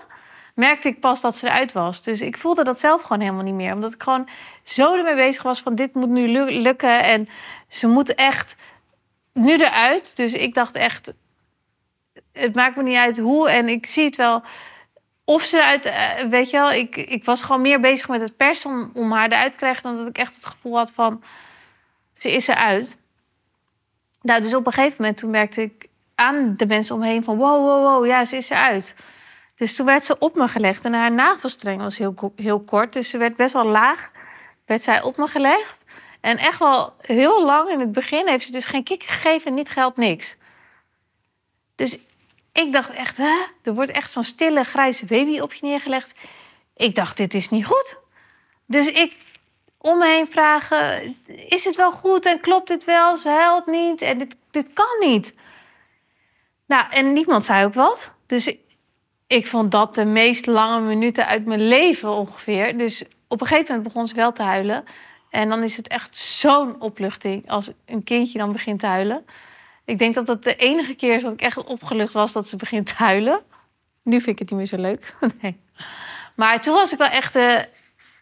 merkte 0.55 0.89
ik 0.89 1.01
pas 1.01 1.21
dat 1.21 1.37
ze 1.37 1.47
eruit 1.47 1.73
was. 1.73 2.03
Dus 2.03 2.21
ik 2.21 2.37
voelde 2.37 2.65
dat 2.65 2.81
zelf 2.81 3.03
gewoon 3.03 3.21
helemaal 3.21 3.45
niet 3.45 3.55
meer. 3.55 3.75
Omdat 3.75 3.95
ik 3.95 4.03
gewoon 4.03 4.29
zo 4.63 4.95
ermee 4.95 5.15
bezig 5.15 5.43
was 5.43 5.61
van 5.61 5.75
dit 5.75 5.95
moet 5.95 6.09
nu 6.09 6.29
lukken. 6.51 7.03
En 7.03 7.29
ze 7.69 7.89
moet 7.89 8.15
echt 8.15 8.57
nu 9.33 9.57
eruit. 9.57 10.17
Dus 10.17 10.33
ik 10.33 10.55
dacht 10.55 10.77
echt, 10.77 11.13
het 12.35 12.55
maakt 12.55 12.77
me 12.77 12.83
niet 12.83 12.97
uit 12.97 13.19
hoe. 13.19 13.51
En 13.51 13.69
ik 13.69 13.87
zie 13.87 14.05
het 14.05 14.17
wel 14.17 14.43
of 15.25 15.43
ze 15.43 15.57
eruit, 15.57 15.85
eh, 15.85 16.29
weet 16.29 16.51
je 16.51 16.57
wel. 16.57 16.73
Ik, 16.73 16.97
ik 16.97 17.25
was 17.25 17.43
gewoon 17.43 17.61
meer 17.61 17.81
bezig 17.81 18.09
met 18.09 18.21
het 18.21 18.37
pers 18.37 18.65
om, 18.95 19.13
haar 19.13 19.33
eruit 19.33 19.53
te 19.53 19.59
krijgen... 19.59 19.83
dan 19.83 19.97
dat 19.97 20.07
ik 20.07 20.19
echt 20.19 20.35
het 20.35 20.47
gevoel 20.47 20.77
had 20.77 20.91
van, 20.91 21.23
ze 22.15 22.33
is 22.33 22.47
eruit. 22.47 22.99
Nou, 24.21 24.43
dus 24.43 24.55
op 24.55 24.67
een 24.67 24.73
gegeven 24.73 24.97
moment 24.99 25.19
toen 25.19 25.31
merkte 25.31 25.63
ik 25.63 25.89
aan 26.15 26.55
de 26.57 26.67
mensen 26.67 26.95
omheen 26.95 27.25
van 27.25 27.37
wow, 27.37 27.67
wow, 27.67 27.83
wow, 27.85 28.07
ja, 28.07 28.25
ze 28.25 28.37
is 28.37 28.51
eruit. 28.51 28.95
Dus 29.57 29.77
toen 29.77 29.87
werd 29.87 30.05
ze 30.05 30.19
op 30.19 30.35
me 30.35 30.49
gelegd 30.49 30.85
en 30.85 30.93
haar 30.93 31.13
navelstreng 31.13 31.81
was 31.81 31.99
heel, 31.99 32.33
heel 32.37 32.61
kort. 32.61 32.93
Dus 32.93 33.11
ze 33.11 33.19
werd 33.19 33.37
best 33.37 33.53
wel 33.53 33.67
laag, 33.67 34.11
werd 34.67 34.83
zij 34.83 35.03
op 35.03 35.17
me 35.17 35.27
gelegd. 35.27 35.85
En 36.21 36.39
echt 36.39 36.59
wel 36.59 36.95
heel 37.01 37.45
lang 37.45 37.71
in 37.71 37.81
het 37.81 37.93
begin 37.93 38.29
heeft 38.29 38.47
ze 38.47 38.53
dus 38.53 38.65
geen 38.65 38.85
kick 38.85 39.03
gegeven, 39.03 39.55
niet 39.55 39.69
geld, 39.69 39.97
niks. 39.97 40.37
Dus 41.75 41.99
ik 42.55 42.73
dacht 42.73 42.91
echt, 42.91 43.17
hè? 43.17 43.45
er 43.63 43.75
wordt 43.75 43.91
echt 43.91 44.11
zo'n 44.11 44.25
stille 44.25 44.65
grijze 44.65 45.07
baby 45.07 45.41
op 45.41 45.53
je 45.53 45.67
neergelegd. 45.67 46.15
Ik 46.77 46.95
dacht, 46.95 47.17
dit 47.17 47.35
is 47.35 47.51
niet 47.51 47.67
goed. 47.67 47.99
Dus 48.67 48.91
ik 48.91 49.17
om 49.79 49.99
me 49.99 50.07
heen 50.07 50.27
vragen: 50.31 51.17
is 51.49 51.65
het 51.65 51.77
wel 51.77 51.93
goed 51.93 52.27
en 52.27 52.41
klopt 52.41 52.69
het 52.69 52.85
wel? 52.85 53.17
Ze 53.17 53.29
huilt 53.29 53.67
niet 53.67 54.03
en 54.03 54.19
dit, 54.19 54.37
dit 54.51 54.73
kan 54.73 55.09
niet. 55.09 55.35
Nou, 56.67 56.85
en 56.91 57.13
niemand 57.13 57.45
zei 57.45 57.65
ook 57.65 57.75
wat. 57.75 58.11
Dus 58.27 58.47
ik, 58.47 58.61
ik 59.27 59.47
vond 59.47 59.71
dat 59.71 59.95
de 59.95 60.05
meest 60.05 60.47
lange 60.47 60.81
minuten 60.81 61.27
uit 61.27 61.47
mijn 61.47 61.69
leven 61.69 62.11
ongeveer. 62.11 62.79
Dus 62.79 63.05
op 63.29 63.41
een 63.41 63.47
gegeven 63.47 63.75
moment 63.75 63.93
begon 63.93 64.07
ze 64.07 64.15
wel 64.15 64.33
te 64.33 64.43
huilen. 64.43 64.85
En 65.31 65.49
dan 65.49 65.63
is 65.63 65.77
het 65.77 65.89
echt 65.89 66.17
zo'n 66.17 66.81
opluchting 66.81 67.51
als 67.51 67.71
een 67.87 68.05
kindje 68.05 68.39
dan 68.39 68.53
begint 68.53 68.81
te 68.81 68.87
huilen. 68.87 69.27
Ik 69.85 69.99
denk 69.99 70.15
dat 70.15 70.27
dat 70.27 70.43
de 70.43 70.57
enige 70.57 70.95
keer 70.95 71.15
is 71.15 71.23
dat 71.23 71.33
ik 71.33 71.41
echt 71.41 71.65
opgelucht 71.65 72.13
was 72.13 72.33
dat 72.33 72.49
ze 72.49 72.57
begint 72.57 72.87
te 72.87 72.95
huilen. 72.95 73.41
Nu 74.03 74.21
vind 74.21 74.29
ik 74.29 74.39
het 74.39 74.51
niet 74.51 74.59
meer 74.59 74.67
zo 74.67 74.77
leuk. 74.77 75.15
Nee. 75.43 75.61
Maar 76.35 76.61
toen 76.61 76.75
was 76.75 76.93
ik 76.93 76.99
wel 76.99 77.09
echt 77.09 77.37
uh, 77.37 77.61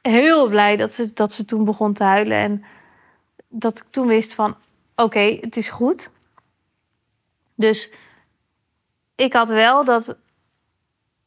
heel 0.03 0.49
blij 0.49 0.77
dat 0.77 0.93
ze, 0.93 1.13
dat 1.13 1.33
ze 1.33 1.45
toen 1.45 1.65
begon 1.65 1.93
te 1.93 2.05
huilen. 2.05 2.37
En 2.37 2.65
dat 3.49 3.79
ik 3.79 3.85
toen 3.91 4.07
wist 4.07 4.35
van, 4.35 4.57
oké, 4.97 5.39
het 5.41 5.57
is 5.57 5.69
goed. 5.69 6.11
Dus 7.55 7.91
ik 9.15 9.33
had 9.33 9.49
wel 9.49 9.85
dat 9.85 10.17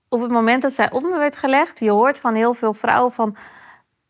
op 0.09 0.21
het 0.21 0.31
moment 0.31 0.61
dat 0.61 0.73
zij 0.73 0.91
op 0.91 1.01
me 1.01 1.17
werd 1.17 1.35
gelegd, 1.35 1.79
je 1.79 1.89
hoort 1.89 2.19
van 2.19 2.33
heel 2.33 2.53
veel 2.53 2.73
vrouwen 2.73 3.11
van, 3.11 3.35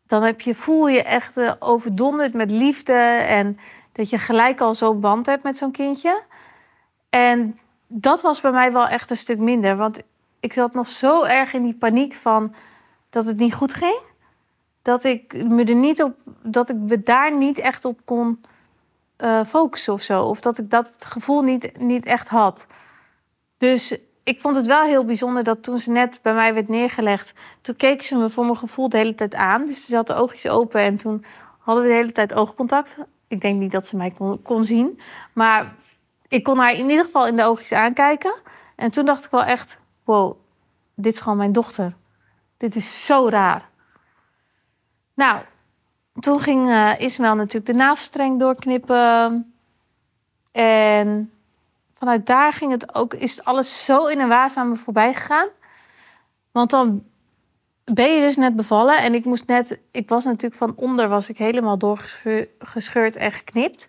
dan 0.06 0.22
heb 0.22 0.40
je, 0.40 0.54
voel 0.54 0.88
je 0.88 1.02
echt 1.02 1.36
uh, 1.36 1.52
overdonderd 1.58 2.34
met 2.34 2.50
liefde 2.50 2.92
en 3.28 3.58
dat 3.96 4.10
je 4.10 4.18
gelijk 4.18 4.60
al 4.60 4.74
zo'n 4.74 5.00
band 5.00 5.26
hebt 5.26 5.42
met 5.42 5.56
zo'n 5.56 5.70
kindje. 5.70 6.22
En 7.10 7.58
dat 7.86 8.20
was 8.20 8.40
bij 8.40 8.50
mij 8.50 8.72
wel 8.72 8.86
echt 8.86 9.10
een 9.10 9.16
stuk 9.16 9.38
minder, 9.38 9.76
want 9.76 9.98
ik 10.40 10.52
zat 10.52 10.74
nog 10.74 10.88
zo 10.88 11.22
erg 11.22 11.52
in 11.52 11.62
die 11.62 11.74
paniek 11.74 12.14
van 12.14 12.54
dat 13.10 13.26
het 13.26 13.36
niet 13.36 13.54
goed 13.54 13.74
ging, 13.74 14.00
dat 14.82 15.04
ik 15.04 15.44
me 15.48 15.64
er 15.64 15.74
niet 15.74 16.02
op, 16.02 16.14
dat 16.42 16.68
ik 16.68 16.76
me 16.76 17.02
daar 17.02 17.36
niet 17.36 17.58
echt 17.58 17.84
op 17.84 18.00
kon 18.04 18.40
uh, 19.18 19.44
focussen 19.44 19.92
of 19.92 20.02
zo, 20.02 20.22
of 20.22 20.40
dat 20.40 20.58
ik 20.58 20.70
dat 20.70 20.96
gevoel 20.98 21.42
niet, 21.42 21.78
niet 21.78 22.04
echt 22.04 22.28
had. 22.28 22.66
Dus 23.58 23.98
ik 24.24 24.40
vond 24.40 24.56
het 24.56 24.66
wel 24.66 24.82
heel 24.82 25.04
bijzonder 25.04 25.44
dat 25.44 25.62
toen 25.62 25.78
ze 25.78 25.90
net 25.90 26.18
bij 26.22 26.34
mij 26.34 26.54
werd 26.54 26.68
neergelegd, 26.68 27.32
toen 27.60 27.76
keek 27.76 28.02
ze 28.02 28.16
me 28.16 28.30
voor 28.30 28.44
mijn 28.44 28.56
gevoel 28.56 28.88
de 28.88 28.96
hele 28.96 29.14
tijd 29.14 29.34
aan. 29.34 29.66
Dus 29.66 29.86
ze 29.86 29.94
had 29.96 30.06
de 30.06 30.14
oogjes 30.14 30.48
open 30.48 30.80
en 30.80 30.96
toen 30.96 31.24
hadden 31.58 31.84
we 31.84 31.90
de 31.90 31.96
hele 31.96 32.12
tijd 32.12 32.34
oogcontact. 32.34 32.96
Ik 33.28 33.40
denk 33.40 33.60
niet 33.60 33.72
dat 33.72 33.86
ze 33.86 33.96
mij 33.96 34.10
kon, 34.10 34.42
kon 34.42 34.64
zien, 34.64 35.00
maar 35.32 35.74
ik 36.28 36.42
kon 36.42 36.58
haar 36.58 36.72
in 36.72 36.88
ieder 36.88 37.04
geval 37.04 37.26
in 37.26 37.36
de 37.36 37.44
oogjes 37.44 37.72
aankijken. 37.72 38.34
En 38.76 38.90
toen 38.90 39.04
dacht 39.04 39.24
ik 39.24 39.30
wel 39.30 39.44
echt, 39.44 39.78
wow, 40.04 40.36
dit 40.94 41.12
is 41.12 41.20
gewoon 41.20 41.38
mijn 41.38 41.52
dochter. 41.52 41.92
Dit 42.56 42.76
is 42.76 43.04
zo 43.04 43.28
raar. 43.28 43.68
Nou, 45.14 45.42
toen 46.20 46.40
ging 46.40 46.68
uh, 46.68 46.92
Ismael 46.98 47.34
natuurlijk 47.34 47.66
de 47.66 47.72
navelstreng 47.72 48.38
doorknippen. 48.38 49.54
En 50.52 51.32
vanuit 51.94 52.26
daar 52.26 52.52
ging 52.52 52.70
het 52.70 52.94
ook, 52.94 53.14
is 53.14 53.44
alles 53.44 53.84
zo 53.84 54.06
in 54.06 54.20
een 54.20 54.28
waas 54.28 54.56
aan 54.56 54.68
me 54.68 54.76
voorbij 54.76 55.14
gegaan. 55.14 55.48
Want 56.52 56.70
dan 56.70 57.04
ben 57.94 58.14
je 58.14 58.20
dus 58.20 58.36
net 58.36 58.56
bevallen. 58.56 58.98
En 58.98 59.14
ik 59.14 59.24
moest 59.24 59.46
net, 59.46 59.78
ik 59.90 60.08
was 60.08 60.24
natuurlijk 60.24 60.54
van 60.54 60.72
onder, 60.76 61.08
was 61.08 61.28
ik 61.28 61.38
helemaal 61.38 61.78
doorgescheurd 61.78 63.16
en 63.16 63.32
geknipt. 63.32 63.88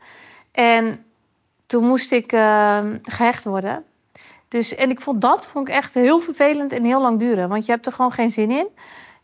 En 0.51 1.05
toen 1.65 1.87
moest 1.87 2.11
ik 2.11 2.31
uh, 2.31 2.79
gehecht 3.03 3.43
worden. 3.43 3.83
Dus, 4.47 4.75
en 4.75 4.89
ik 4.89 5.01
vond 5.01 5.21
dat 5.21 5.47
vond 5.47 5.67
ik 5.67 5.73
echt 5.73 5.93
heel 5.93 6.19
vervelend 6.19 6.71
en 6.71 6.83
heel 6.83 7.01
lang 7.01 7.19
duren. 7.19 7.49
Want 7.49 7.65
je 7.65 7.71
hebt 7.71 7.85
er 7.85 7.91
gewoon 7.91 8.11
geen 8.11 8.31
zin 8.31 8.51
in. 8.51 8.67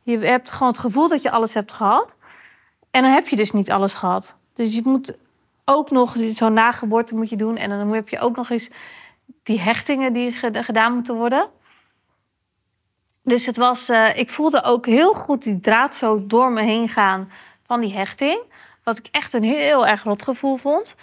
Je 0.02 0.18
hebt 0.18 0.52
gewoon 0.52 0.68
het 0.68 0.82
gevoel 0.82 1.08
dat 1.08 1.22
je 1.22 1.32
alles 1.32 1.54
hebt 1.54 1.72
gehad. 1.72 2.16
En 2.92 3.02
dan 3.02 3.12
heb 3.12 3.28
je 3.28 3.36
dus 3.36 3.52
niet 3.52 3.72
alles 3.72 3.94
gehad. 3.94 4.36
Dus 4.54 4.76
je 4.76 4.82
moet 4.84 5.14
ook 5.66 5.92
nog 5.92 6.16
zo'n 6.18 6.54
nageboorte 6.54 7.16
moet 7.16 7.30
je 7.30 7.36
doen. 7.36 7.58
En 7.58 7.70
dan 7.70 7.94
heb 7.94 8.10
je 8.10 8.20
ook 8.20 8.36
nog 8.36 8.50
eens 8.50 8.70
die 9.44 9.60
hechtingen 9.60 10.14
die 10.14 10.32
gedaan 10.52 10.94
moeten 10.94 11.16
worden. 11.16 11.50
Dus 13.24 13.46
het 13.46 13.58
was, 13.58 13.90
uh, 13.90 14.18
ik 14.18 14.30
voelde 14.30 14.64
ook 14.64 14.86
heel 14.86 15.14
goed 15.14 15.44
die 15.44 15.60
draad 15.60 15.96
zo 15.96 16.28
door 16.28 16.52
me 16.52 16.62
heen 16.62 16.90
gaan 16.90 17.32
van 17.66 17.82
die 17.82 17.94
hechting. 17.94 18.42
Wat 18.84 18.98
ik 18.98 19.08
echt 19.12 19.34
een 19.34 19.44
heel 19.44 19.88
erg 19.88 20.04
rot 20.04 20.24
gevoel 20.24 20.56
vond. 20.56 20.96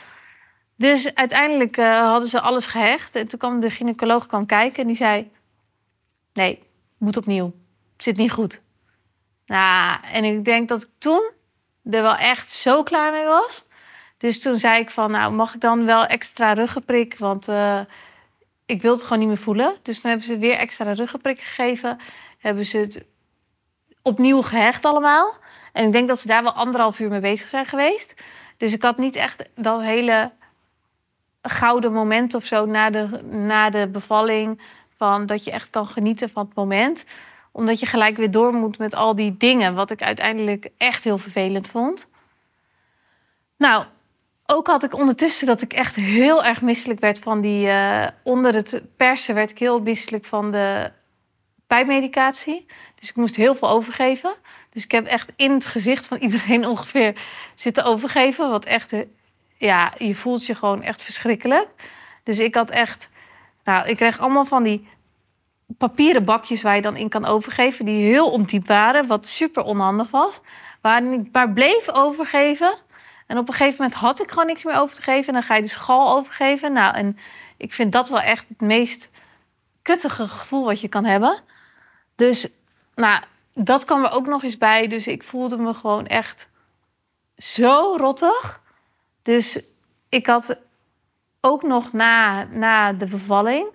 Dus 0.77 1.15
uiteindelijk 1.15 1.77
uh, 1.77 1.99
hadden 1.99 2.29
ze 2.29 2.41
alles 2.41 2.67
gehecht. 2.67 3.15
En 3.15 3.29
toen 3.29 3.39
kwam 3.39 3.61
de 3.61 3.71
gynaecoloog 3.71 4.27
kwam 4.27 4.47
kijken 4.47 4.81
en 4.81 4.87
die 4.87 4.97
zei... 4.97 5.31
Nee, 6.33 6.63
moet 6.99 7.17
opnieuw. 7.17 7.53
Zit 7.97 8.17
niet 8.17 8.33
goed. 8.33 8.63
Nou, 9.47 9.99
en 10.13 10.25
ik 10.25 10.45
denk 10.45 10.69
dat 10.69 10.83
ik 10.83 10.89
toen 10.99 11.31
er 11.85 12.03
wel 12.03 12.17
echt 12.17 12.51
zo 12.51 12.83
klaar 12.83 13.13
mee 13.13 13.25
was. 13.25 13.69
Dus 14.19 14.41
toen 14.41 14.59
zei 14.59 14.81
ik 14.81 14.91
van, 14.91 15.11
nou, 15.11 15.33
mag 15.33 15.55
ik 15.55 15.61
dan 15.61 15.85
wel 15.85 16.07
extra 16.07 16.53
ruggenprik? 16.53 17.19
Want 17.19 17.49
uh, 17.49 17.81
ik 18.71 18.83
wil 18.83 18.93
het 18.93 19.03
gewoon 19.03 19.19
niet 19.19 19.29
meer 19.29 19.37
voelen. 19.37 19.77
Dus 19.83 20.01
toen 20.01 20.11
hebben 20.11 20.29
ze 20.29 20.39
weer 20.39 20.57
extra 20.57 20.93
ruggenprik 20.93 21.41
gegeven. 21.41 21.99
Hebben 22.39 22.65
ze 22.65 22.79
het 22.79 23.05
opnieuw 24.03 24.43
gehecht 24.43 24.85
allemaal. 24.85 25.35
En 25.73 25.87
ik 25.87 25.93
denk 25.93 26.09
dat 26.09 26.19
ze 26.19 26.27
daar 26.27 26.43
wel 26.43 26.53
anderhalf 26.53 26.99
uur 26.99 27.09
mee 27.09 27.21
bezig 27.21 27.49
zijn 27.49 27.67
geweest. 27.67 28.15
Dus 28.57 28.73
ik 28.73 28.83
had 28.83 28.97
niet 28.99 29.17
echt 29.17 29.49
dat 29.55 29.81
hele 29.81 30.33
gouden 31.43 31.93
moment 31.93 32.35
of 32.35 32.45
zo 32.45 32.67
na 32.67 32.91
de, 32.91 33.23
na 33.31 33.71
de 33.71 33.89
bevalling. 33.89 34.61
Van 34.97 35.27
dat 35.27 35.45
je 35.45 35.51
echt 35.51 35.71
kan 35.71 35.87
genieten 35.87 36.31
van 36.31 36.45
het 36.45 36.55
moment. 36.55 37.05
Omdat 37.53 37.81
je 37.81 37.87
gelijk 37.87 38.17
weer 38.17 38.31
door 38.31 38.53
moet 38.55 38.79
met 38.79 38.95
al 38.95 39.15
die 39.15 39.37
dingen. 39.37 39.75
Wat 39.75 39.91
ik 39.91 40.03
uiteindelijk 40.03 40.69
echt 40.77 41.05
heel 41.05 41.19
vervelend 41.19 41.69
vond. 41.69 42.09
Nou, 43.57 43.85
ook 44.51 44.67
had 44.67 44.85
ik 44.85 44.95
ondertussen 44.95 45.47
dat 45.47 45.63
ik 45.63 45.73
echt 45.73 45.95
heel 45.95 46.45
erg 46.45 46.63
misselijk 46.63 47.01
werd 47.01 47.19
van 47.19 47.41
die. 47.41 47.67
Uh, 47.67 48.07
onder 48.23 48.55
het 48.55 48.83
persen 48.97 49.35
werd 49.35 49.51
ik 49.51 49.59
heel 49.59 49.81
misselijk 49.81 50.25
van 50.25 50.53
de 50.53 50.91
pijnmedicatie. 51.67 52.67
Dus 52.99 53.09
ik 53.09 53.17
moest 53.17 53.37
heel 53.37 53.55
veel 53.55 53.69
overgeven. 53.69 54.35
Dus 54.73 54.85
ik 54.85 54.91
heb 54.91 55.07
echt 55.07 55.29
in 55.37 55.53
het 55.53 55.67
gezicht 55.67 56.07
van 56.07 56.17
iedereen 56.17 56.67
ongeveer 56.73 57.21
zitten 57.55 57.85
overgeven. 57.85 58.51
Wat 58.51 58.65
echt, 58.65 58.93
eh, 58.93 59.01
ja, 59.57 59.93
je 59.99 60.15
voelt 60.15 60.47
je 60.47 60.55
gewoon 60.55 60.83
echt 60.83 61.03
verschrikkelijk. 61.03 61.69
Dus 62.25 62.39
ik 62.39 62.55
had 62.55 62.71
echt, 62.71 63.09
nou, 63.65 63.89
ik 63.89 63.97
kreeg 63.97 64.19
allemaal 64.19 64.45
van 64.45 64.63
die 64.63 64.89
papieren 65.79 66.25
bakjes 66.25 66.63
waar 66.63 66.77
je 66.77 66.83
dan 66.83 66.97
in 66.97 67.09
kan 67.09 67.25
overgeven, 67.25 67.85
die 67.85 68.05
heel 68.05 68.31
ondiep 68.31 68.67
waren, 68.67 69.07
wat 69.07 69.27
super 69.27 69.63
onhandig 69.63 70.11
was. 70.11 70.41
Waarin 70.81 71.13
ik 71.13 71.29
maar 71.33 71.53
bleef 71.53 71.89
overgeven. 71.93 72.79
En 73.31 73.39
op 73.39 73.49
een 73.49 73.55
gegeven 73.55 73.83
moment 73.83 74.01
had 74.01 74.21
ik 74.21 74.29
gewoon 74.31 74.47
niks 74.47 74.65
meer 74.65 74.77
over 74.77 74.97
te 74.97 75.03
geven. 75.03 75.27
En 75.27 75.33
dan 75.33 75.43
ga 75.43 75.55
je 75.55 75.63
de 75.63 75.69
schal 75.69 76.17
overgeven. 76.17 76.73
Nou, 76.73 76.95
en 76.95 77.19
ik 77.57 77.73
vind 77.73 77.93
dat 77.93 78.09
wel 78.09 78.21
echt 78.21 78.49
het 78.49 78.61
meest 78.61 79.11
kuttige 79.83 80.29
gevoel 80.29 80.65
wat 80.65 80.81
je 80.81 80.89
kan 80.89 81.05
hebben. 81.05 81.41
Dus, 82.15 82.49
nou, 82.95 83.23
dat 83.55 83.85
kwam 83.85 84.05
er 84.05 84.13
ook 84.13 84.27
nog 84.27 84.43
eens 84.43 84.59
bij. 84.59 84.87
Dus 84.87 85.07
ik 85.07 85.23
voelde 85.23 85.57
me 85.57 85.75
gewoon 85.75 86.07
echt 86.07 86.49
zo 87.37 87.95
rottig. 87.97 88.61
Dus 89.23 89.65
ik 90.09 90.27
had 90.27 90.59
ook 91.41 91.63
nog 91.63 91.93
na, 91.93 92.45
na 92.45 92.93
de 92.93 93.07
bevalling 93.07 93.67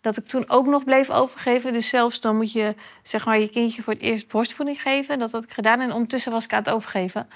dat 0.00 0.16
ik 0.16 0.26
toen 0.26 0.48
ook 0.48 0.66
nog 0.66 0.84
bleef 0.84 1.10
overgeven. 1.10 1.72
Dus 1.72 1.88
zelfs 1.88 2.20
dan 2.20 2.36
moet 2.36 2.52
je 2.52 2.74
zeg 3.02 3.26
maar 3.26 3.38
je 3.38 3.48
kindje 3.48 3.82
voor 3.82 3.92
het 3.92 4.02
eerst 4.02 4.28
borstvoeding 4.28 4.82
geven. 4.82 5.18
Dat 5.18 5.32
had 5.32 5.44
ik 5.44 5.52
gedaan 5.52 5.80
en 5.80 5.92
ondertussen 5.92 6.32
was 6.32 6.44
ik 6.44 6.52
aan 6.52 6.62
het 6.62 6.70
overgeven. 6.70 7.28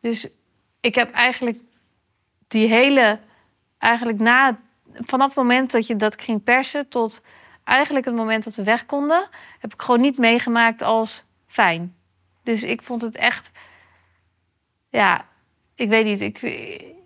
Dus 0.00 0.28
ik 0.80 0.94
heb 0.94 1.12
eigenlijk 1.12 1.58
die 2.48 2.68
hele, 2.68 3.18
eigenlijk 3.78 4.18
na, 4.18 4.58
vanaf 4.94 5.26
het 5.26 5.36
moment 5.36 5.70
dat, 5.70 5.86
je, 5.86 5.96
dat 5.96 6.20
ging 6.20 6.44
persen 6.44 6.88
tot 6.88 7.22
eigenlijk 7.64 8.04
het 8.04 8.14
moment 8.14 8.44
dat 8.44 8.54
we 8.54 8.62
weg 8.62 8.86
konden, 8.86 9.28
heb 9.58 9.74
ik 9.74 9.82
gewoon 9.82 10.00
niet 10.00 10.18
meegemaakt 10.18 10.82
als 10.82 11.24
fijn. 11.46 11.96
Dus 12.42 12.62
ik 12.62 12.82
vond 12.82 13.02
het 13.02 13.16
echt, 13.16 13.50
ja, 14.88 15.24
ik 15.74 15.88
weet 15.88 16.04
niet, 16.04 16.20
ik, 16.20 16.42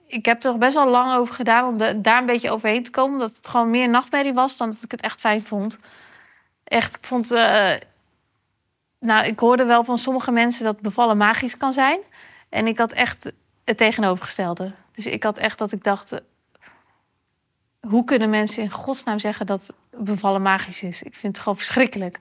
ik 0.07 0.25
heb 0.25 0.45
er 0.45 0.59
best 0.59 0.75
wel 0.75 0.89
lang 0.89 1.15
over 1.15 1.35
gedaan 1.35 1.69
om 1.69 2.03
daar 2.03 2.19
een 2.19 2.27
beetje 2.27 2.51
overheen 2.51 2.83
te 2.83 2.91
komen, 2.91 3.13
omdat 3.13 3.37
het 3.37 3.49
gewoon 3.49 3.71
meer 3.71 3.89
nachtmerrie 3.89 4.33
was 4.33 4.57
dan 4.57 4.71
dat 4.71 4.83
ik 4.83 4.91
het 4.91 5.01
echt 5.01 5.21
fijn 5.21 5.45
vond. 5.45 5.79
Echt, 6.65 6.97
ik 6.97 7.05
vond, 7.05 7.33
uh, 7.33 7.73
nou, 8.99 9.27
ik 9.27 9.39
hoorde 9.39 9.65
wel 9.65 9.85
van 9.85 9.99
sommige 9.99 10.31
mensen 10.31 10.65
dat 10.65 10.81
bevallen 10.81 11.17
magisch 11.17 11.57
kan 11.57 11.73
zijn. 11.73 12.01
En 12.49 12.67
ik 12.67 12.79
had 12.79 12.93
echt 12.93 13.33
het 13.65 13.77
tegenovergestelde. 13.77 14.73
Dus 14.95 15.07
ik 15.07 15.23
had 15.23 15.39
echt 15.39 15.59
dat 15.59 15.73
ik 15.73 15.85
dacht: 15.85 16.13
eh, 16.13 16.19
hoe 17.81 18.05
kunnen 18.05 18.31
mensen 18.31 18.63
in 18.63 18.71
godsnaam 18.71 19.19
zeggen 19.19 19.47
dat 19.47 19.73
bevallen 19.91 20.43
magisch 20.43 20.83
is? 20.83 21.03
Ik 21.03 21.15
vind 21.15 21.33
het 21.33 21.43
gewoon 21.43 21.59
verschrikkelijk. 21.59 22.21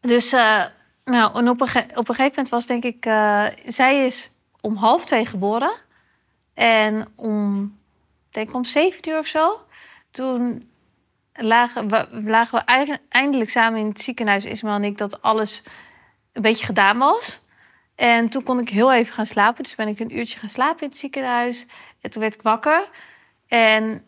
Dus 0.00 0.32
uh, 0.32 0.64
nou, 1.04 1.48
op, 1.48 1.60
een 1.60 1.96
op 1.96 2.08
een 2.08 2.14
gegeven 2.14 2.30
moment 2.30 2.48
was 2.48 2.66
denk 2.66 2.84
ik, 2.84 3.06
uh, 3.06 3.46
zij 3.66 4.04
is 4.04 4.30
om 4.60 4.76
half 4.76 5.04
twee 5.04 5.26
geboren. 5.26 5.72
En 6.54 7.08
om, 7.14 7.78
denk 8.30 8.54
om 8.54 8.64
zeven 8.64 9.08
uur 9.08 9.18
of 9.18 9.26
zo, 9.26 9.60
toen 10.10 10.70
lagen 11.32 11.88
we, 11.88 12.08
lagen 12.24 12.64
we 12.66 12.98
eindelijk 13.08 13.50
samen 13.50 13.80
in 13.80 13.88
het 13.88 14.00
ziekenhuis, 14.00 14.44
Ismael 14.44 14.74
en 14.74 14.84
ik, 14.84 14.98
dat 14.98 15.22
alles 15.22 15.62
een 16.32 16.42
beetje 16.42 16.66
gedaan 16.66 16.98
was. 16.98 17.40
En 17.98 18.28
toen 18.28 18.42
kon 18.42 18.60
ik 18.60 18.68
heel 18.68 18.92
even 18.92 19.12
gaan 19.12 19.26
slapen. 19.26 19.62
Dus 19.62 19.74
ben 19.74 19.88
ik 19.88 20.00
een 20.00 20.18
uurtje 20.18 20.38
gaan 20.38 20.48
slapen 20.48 20.82
in 20.82 20.88
het 20.88 20.98
ziekenhuis. 20.98 21.66
En 22.00 22.10
toen 22.10 22.22
werd 22.22 22.34
ik 22.34 22.42
wakker. 22.42 22.88
En 23.48 24.04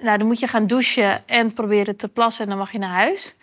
nou, 0.00 0.18
dan 0.18 0.26
moet 0.26 0.38
je 0.38 0.46
gaan 0.46 0.66
douchen 0.66 1.28
en 1.28 1.52
proberen 1.52 1.96
te 1.96 2.08
plassen. 2.08 2.42
En 2.42 2.48
dan 2.48 2.58
mag 2.58 2.72
je 2.72 2.78
naar 2.78 2.94
huis. 2.94 3.36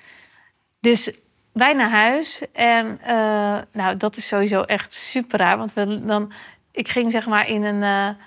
Dus 0.80 1.20
wij 1.52 1.74
naar 1.74 1.90
huis. 1.90 2.52
En 2.52 3.00
uh, 3.02 3.58
nou, 3.72 3.98
dat 3.98 4.18
is 4.18 4.28
sowieso 4.28 4.62
echt 4.62 4.94
super 4.94 5.40
raar. 5.40 5.58
Want 5.58 5.74
we, 5.74 6.06
dan, 6.06 6.32
ik 6.72 6.88
ging 6.88 7.12
zeg 7.12 7.28
maar 7.28 7.48
in, 7.48 7.64
een, 7.64 7.82
uh, 7.82 8.24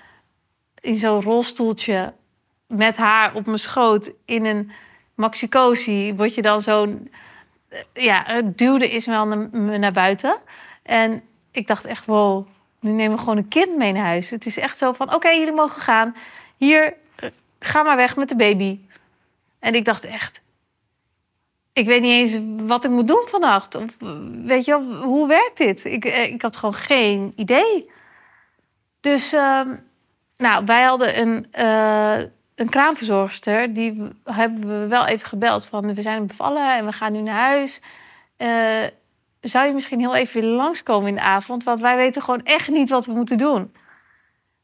in 0.79 0.95
zo'n 0.95 1.21
rolstoeltje 1.21 2.13
met 2.67 2.97
haar 2.97 3.33
op 3.33 3.45
mijn 3.45 3.57
schoot 3.57 4.11
in 4.25 4.45
een 4.45 4.71
maxicosi. 5.15 6.13
Word 6.15 6.35
je 6.35 6.41
dan 6.41 6.61
zo'n... 6.61 7.11
Ja, 7.93 8.41
duwde 8.41 8.89
is 8.89 9.05
naar, 9.05 9.49
naar 9.79 9.91
buiten. 9.91 10.37
En 10.83 11.23
ik 11.51 11.67
dacht 11.67 11.85
echt, 11.85 12.05
wow, 12.05 12.47
nu 12.79 12.91
nemen 12.91 13.15
we 13.15 13.19
gewoon 13.19 13.37
een 13.37 13.47
kind 13.47 13.77
mee 13.77 13.91
naar 13.91 14.05
huis. 14.05 14.29
Het 14.29 14.45
is 14.45 14.57
echt 14.57 14.77
zo 14.77 14.93
van, 14.93 15.13
oké, 15.13 15.29
jullie 15.29 15.53
mogen 15.53 15.81
gaan. 15.81 16.15
Hier, 16.57 16.93
eh, 17.15 17.29
ga 17.59 17.83
maar 17.83 17.95
weg 17.95 18.15
met 18.15 18.29
de 18.29 18.35
baby. 18.35 18.79
En 19.59 19.75
ik 19.75 19.85
dacht 19.85 20.05
echt, 20.05 20.41
ik 21.73 21.85
weet 21.85 22.01
niet 22.01 22.11
eens 22.11 22.65
wat 22.67 22.83
ik 22.83 22.91
moet 22.91 23.07
doen 23.07 23.25
vannacht. 23.27 23.75
Of 23.75 23.97
weet 24.45 24.65
je, 24.65 25.01
hoe 25.03 25.27
werkt 25.27 25.57
dit? 25.57 25.85
Ik, 25.85 26.05
eh, 26.05 26.23
ik 26.23 26.41
had 26.41 26.57
gewoon 26.57 26.73
geen 26.73 27.33
idee. 27.35 27.91
Dus, 28.99 29.33
uh, 29.33 29.61
nou, 30.37 30.65
wij 30.65 30.83
hadden 30.83 31.19
een, 31.19 31.47
uh, 31.59 32.29
een 32.55 32.69
kraamverzorgster. 32.69 33.73
Die 33.73 34.07
hebben 34.23 34.67
we 34.67 34.87
wel 34.87 35.05
even 35.05 35.27
gebeld 35.27 35.65
van, 35.65 35.93
we 35.93 36.01
zijn 36.01 36.27
bevallen 36.27 36.77
en 36.77 36.85
we 36.85 36.91
gaan 36.91 37.11
nu 37.11 37.21
naar 37.21 37.35
huis. 37.35 37.81
Zou 39.41 39.67
je 39.67 39.73
misschien 39.73 39.99
heel 39.99 40.15
even 40.15 40.41
willen 40.41 40.55
langskomen 40.55 41.09
in 41.09 41.15
de 41.15 41.21
avond? 41.21 41.63
Want 41.63 41.79
wij 41.79 41.95
weten 41.95 42.21
gewoon 42.21 42.43
echt 42.43 42.69
niet 42.69 42.89
wat 42.89 43.05
we 43.05 43.11
moeten 43.11 43.37
doen. 43.37 43.73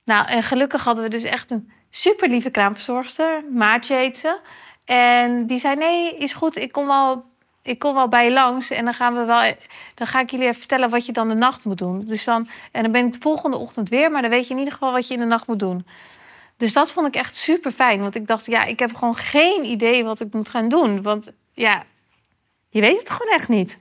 Nou, 0.04 0.28
en 0.28 0.44
gelukkig 0.44 0.84
hadden 0.84 1.04
we 1.04 1.10
dus 1.10 1.24
echt 1.24 1.52
een 1.52 1.72
super 1.90 2.30
lieve 2.30 2.50
kraamverzorgster. 2.50 3.44
Maartje 3.52 3.96
heet 3.96 4.18
ze. 4.18 4.40
En 4.86 5.48
die 5.48 5.60
zei: 5.60 5.76
Nee, 5.76 6.18
is 6.18 6.34
goed, 6.34 6.58
ik 6.58 6.72
kom 6.72 6.88
wel, 6.88 7.26
ik 7.62 7.80
kom 7.80 7.94
wel 7.94 8.08
bij 8.08 8.26
je 8.26 8.32
langs. 8.32 8.70
En 8.70 8.86
dan, 8.86 8.94
gaan 8.94 9.14
we 9.16 9.26
wel, 9.26 9.54
dan 9.96 10.08
ga 10.08 10.20
ik 10.20 10.30
jullie 10.30 10.46
even 10.46 10.60
vertellen 10.60 10.90
wat 10.90 11.06
je 11.06 11.12
dan 11.12 11.28
de 11.28 11.34
nacht 11.34 11.66
moet 11.66 11.78
doen. 11.78 12.06
Dus 12.06 12.24
dan, 12.24 12.48
en 12.72 12.84
dan 12.84 12.92
ben 12.92 13.06
ik 13.06 13.14
de 13.14 13.20
volgende 13.20 13.58
ochtend 13.58 13.90
weer, 13.90 14.12
maar 14.12 14.22
dan 14.22 14.32
weet 14.32 14.48
je 14.48 14.54
in 14.54 14.60
ieder 14.60 14.74
geval 14.74 14.92
wat 14.92 15.08
je 15.08 15.14
in 15.14 15.20
de 15.20 15.26
nacht 15.26 15.48
moet 15.48 15.60
doen. 15.60 15.86
Dus 16.58 16.74
dat 16.74 16.92
vond 16.92 17.08
ik 17.08 17.16
echt 17.16 17.36
super 17.36 17.72
fijn. 17.72 18.02
Want 18.02 18.16
ik 18.16 18.28
dacht, 18.28 18.46
ja, 18.46 18.64
ik 18.64 18.80
heb 18.80 18.96
gewoon 18.96 19.16
geen 19.16 19.66
idee 19.66 20.04
wat 20.04 20.20
ik 20.20 20.34
moet 20.34 20.50
gaan 20.50 20.70
doen. 20.70 21.02
Want 21.02 21.32
ja, 21.54 21.84
je 22.70 22.82
weet 22.82 23.00
het 23.00 23.10
gewoon 23.10 23.34
echt 23.34 23.48
niet. 23.48 23.78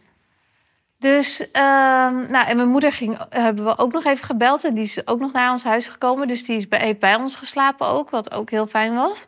Dus, 0.99 1.51
ehm, 1.51 2.31
nou, 2.31 2.47
en 2.47 2.57
mijn 2.57 2.69
moeder 2.69 2.93
ging, 2.93 3.19
hebben 3.29 3.65
we 3.65 3.79
ook 3.79 3.93
nog 3.93 4.05
even 4.05 4.25
gebeld. 4.25 4.65
En 4.65 4.75
die 4.75 4.85
is 4.85 5.07
ook 5.07 5.21
nog 5.21 5.33
naar 5.33 5.51
ons 5.51 5.65
huis 5.65 5.87
gekomen. 5.87 6.29
Dus 6.29 6.45
die 6.45 6.57
is 6.57 6.69
bij, 6.69 6.97
bij 7.01 7.15
ons 7.15 7.35
geslapen 7.35 7.87
ook, 7.87 8.11
wat 8.11 8.33
ook 8.33 8.51
heel 8.51 8.67
fijn 8.67 8.95
was. 8.95 9.27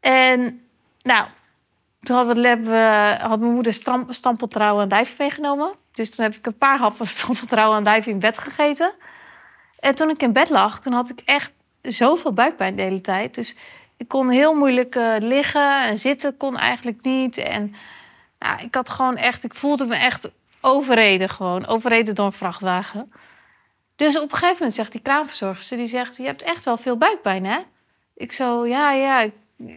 En, 0.00 0.66
nou, 1.02 1.26
toen 2.00 2.16
had, 2.16 2.36
mijn 3.40 3.52
moeder 3.52 3.72
stamp, 4.08 4.54
en 4.54 4.88
dijf 4.88 5.18
meegenomen. 5.18 5.72
Dus 5.92 6.14
toen 6.14 6.24
heb 6.24 6.34
ik 6.34 6.46
een 6.46 6.58
paar 6.58 6.78
happen 6.78 7.06
stampeltrouw 7.16 7.76
en 7.76 7.84
dijf 7.84 8.06
in 8.06 8.18
bed 8.18 8.38
gegeten. 8.38 8.92
En 9.78 9.94
toen 9.94 10.10
ik 10.10 10.22
in 10.22 10.32
bed 10.32 10.48
lag, 10.48 10.80
toen 10.80 10.92
had 10.92 11.08
ik 11.08 11.20
echt 11.24 11.52
zoveel 11.82 12.32
buikpijn 12.32 12.76
de 12.76 12.82
hele 12.82 13.00
tijd. 13.00 13.34
Dus 13.34 13.54
ik 13.96 14.08
kon 14.08 14.28
heel 14.28 14.54
moeilijk 14.54 14.94
uh, 14.94 15.14
liggen 15.18 15.84
en 15.84 15.98
zitten 15.98 16.36
kon 16.36 16.56
eigenlijk 16.56 17.02
niet. 17.02 17.36
En 17.36 17.74
nou, 18.38 18.60
ik 18.62 18.74
had 18.74 18.90
gewoon 18.90 19.16
echt, 19.16 19.44
ik 19.44 19.54
voelde 19.54 19.86
me 19.86 19.96
echt 19.96 20.30
overreden 20.60 21.28
gewoon. 21.28 21.66
Overreden 21.66 22.14
door 22.14 22.26
een 22.26 22.32
vrachtwagen. 22.32 23.12
Dus 23.96 24.16
op 24.16 24.22
een 24.22 24.36
gegeven 24.36 24.54
moment 24.54 24.74
zegt 24.74 24.92
die 24.92 25.00
kraamverzorgster, 25.00 25.76
die 25.76 25.86
zegt... 25.86 26.16
je 26.16 26.22
hebt 26.22 26.42
echt 26.42 26.64
wel 26.64 26.76
veel 26.76 26.96
buikpijn, 26.96 27.44
hè? 27.44 27.58
Ik 28.14 28.32
zo, 28.32 28.66
ja, 28.66 28.92
ja. 28.92 29.30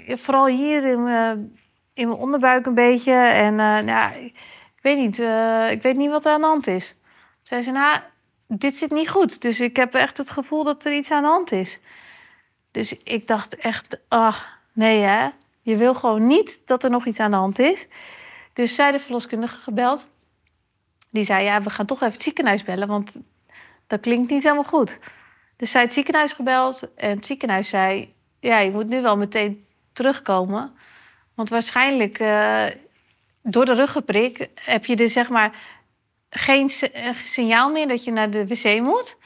Vooral 0.07 0.45
hier 0.45 0.85
in 0.85 1.03
mijn, 1.03 1.59
in 1.93 2.07
mijn 2.07 2.19
onderbuik 2.19 2.65
een 2.65 2.75
beetje. 2.75 3.13
En 3.13 3.53
uh, 3.53 3.79
nou, 3.79 4.15
ik 4.15 4.81
weet 4.81 4.97
niet, 4.97 5.19
uh, 5.19 5.71
ik 5.71 5.81
weet 5.81 5.95
niet 5.95 6.09
wat 6.09 6.25
er 6.25 6.31
aan 6.31 6.41
de 6.41 6.47
hand 6.47 6.67
is. 6.67 6.95
Zei 7.43 7.61
ze, 7.61 7.71
nou, 7.71 7.99
dit 8.47 8.75
zit 8.75 8.91
niet 8.91 9.09
goed. 9.09 9.41
Dus 9.41 9.59
ik 9.59 9.75
heb 9.75 9.93
echt 9.93 10.17
het 10.17 10.29
gevoel 10.29 10.63
dat 10.63 10.85
er 10.85 10.93
iets 10.93 11.11
aan 11.11 11.21
de 11.21 11.29
hand 11.29 11.51
is. 11.51 11.79
Dus 12.71 13.03
ik 13.03 13.27
dacht 13.27 13.55
echt, 13.55 13.97
ach, 14.07 14.59
nee 14.73 14.99
hè. 14.99 15.29
Je 15.61 15.77
wil 15.77 15.93
gewoon 15.93 16.27
niet 16.27 16.61
dat 16.65 16.83
er 16.83 16.89
nog 16.89 17.05
iets 17.05 17.19
aan 17.19 17.31
de 17.31 17.37
hand 17.37 17.59
is. 17.59 17.87
Dus 18.53 18.75
zij 18.75 18.91
de 18.91 18.99
verloskundige 18.99 19.61
gebeld. 19.61 20.09
Die 21.11 21.23
zei, 21.23 21.43
ja, 21.43 21.61
we 21.61 21.69
gaan 21.69 21.85
toch 21.85 22.01
even 22.01 22.13
het 22.13 22.23
ziekenhuis 22.23 22.63
bellen, 22.63 22.87
want 22.87 23.21
dat 23.87 23.99
klinkt 23.99 24.29
niet 24.29 24.43
helemaal 24.43 24.63
goed. 24.63 24.99
Dus 25.55 25.71
zij 25.71 25.81
het 25.81 25.93
ziekenhuis 25.93 26.33
gebeld 26.33 26.93
en 26.95 27.15
het 27.15 27.25
ziekenhuis 27.25 27.67
zei, 27.67 28.13
ja, 28.39 28.59
je 28.59 28.71
moet 28.71 28.87
nu 28.87 29.01
wel 29.01 29.17
meteen 29.17 29.65
terugkomen. 29.93 30.73
Want 31.35 31.49
waarschijnlijk 31.49 32.19
uh, 32.19 32.65
door 33.41 33.65
de 33.65 33.73
ruggenprik 33.73 34.49
heb 34.55 34.85
je 34.85 34.95
dus 34.95 35.13
zeg 35.13 35.29
maar 35.29 35.55
geen 36.29 36.69
eh, 36.69 37.15
signaal 37.23 37.71
meer 37.71 37.87
dat 37.87 38.03
je 38.03 38.11
naar 38.11 38.29
de 38.29 38.47
wc 38.47 38.81
moet. 38.81 39.17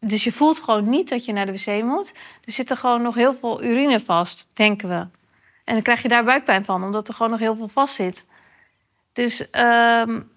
Dus 0.00 0.24
je 0.24 0.32
voelt 0.32 0.60
gewoon 0.60 0.88
niet 0.88 1.08
dat 1.08 1.24
je 1.24 1.32
naar 1.32 1.46
de 1.46 1.52
wc 1.52 1.82
moet. 1.82 2.12
Er 2.44 2.52
zit 2.52 2.70
er 2.70 2.76
gewoon 2.76 3.02
nog 3.02 3.14
heel 3.14 3.34
veel 3.34 3.64
urine 3.64 4.00
vast, 4.00 4.48
denken 4.52 4.88
we. 4.88 5.06
En 5.64 5.74
dan 5.74 5.82
krijg 5.82 6.02
je 6.02 6.08
daar 6.08 6.24
buikpijn 6.24 6.64
van, 6.64 6.84
omdat 6.84 7.08
er 7.08 7.14
gewoon 7.14 7.30
nog 7.30 7.40
heel 7.40 7.56
veel 7.56 7.68
vast 7.68 7.94
zit. 7.94 8.24
Dus 9.12 9.40
um, 9.40 10.30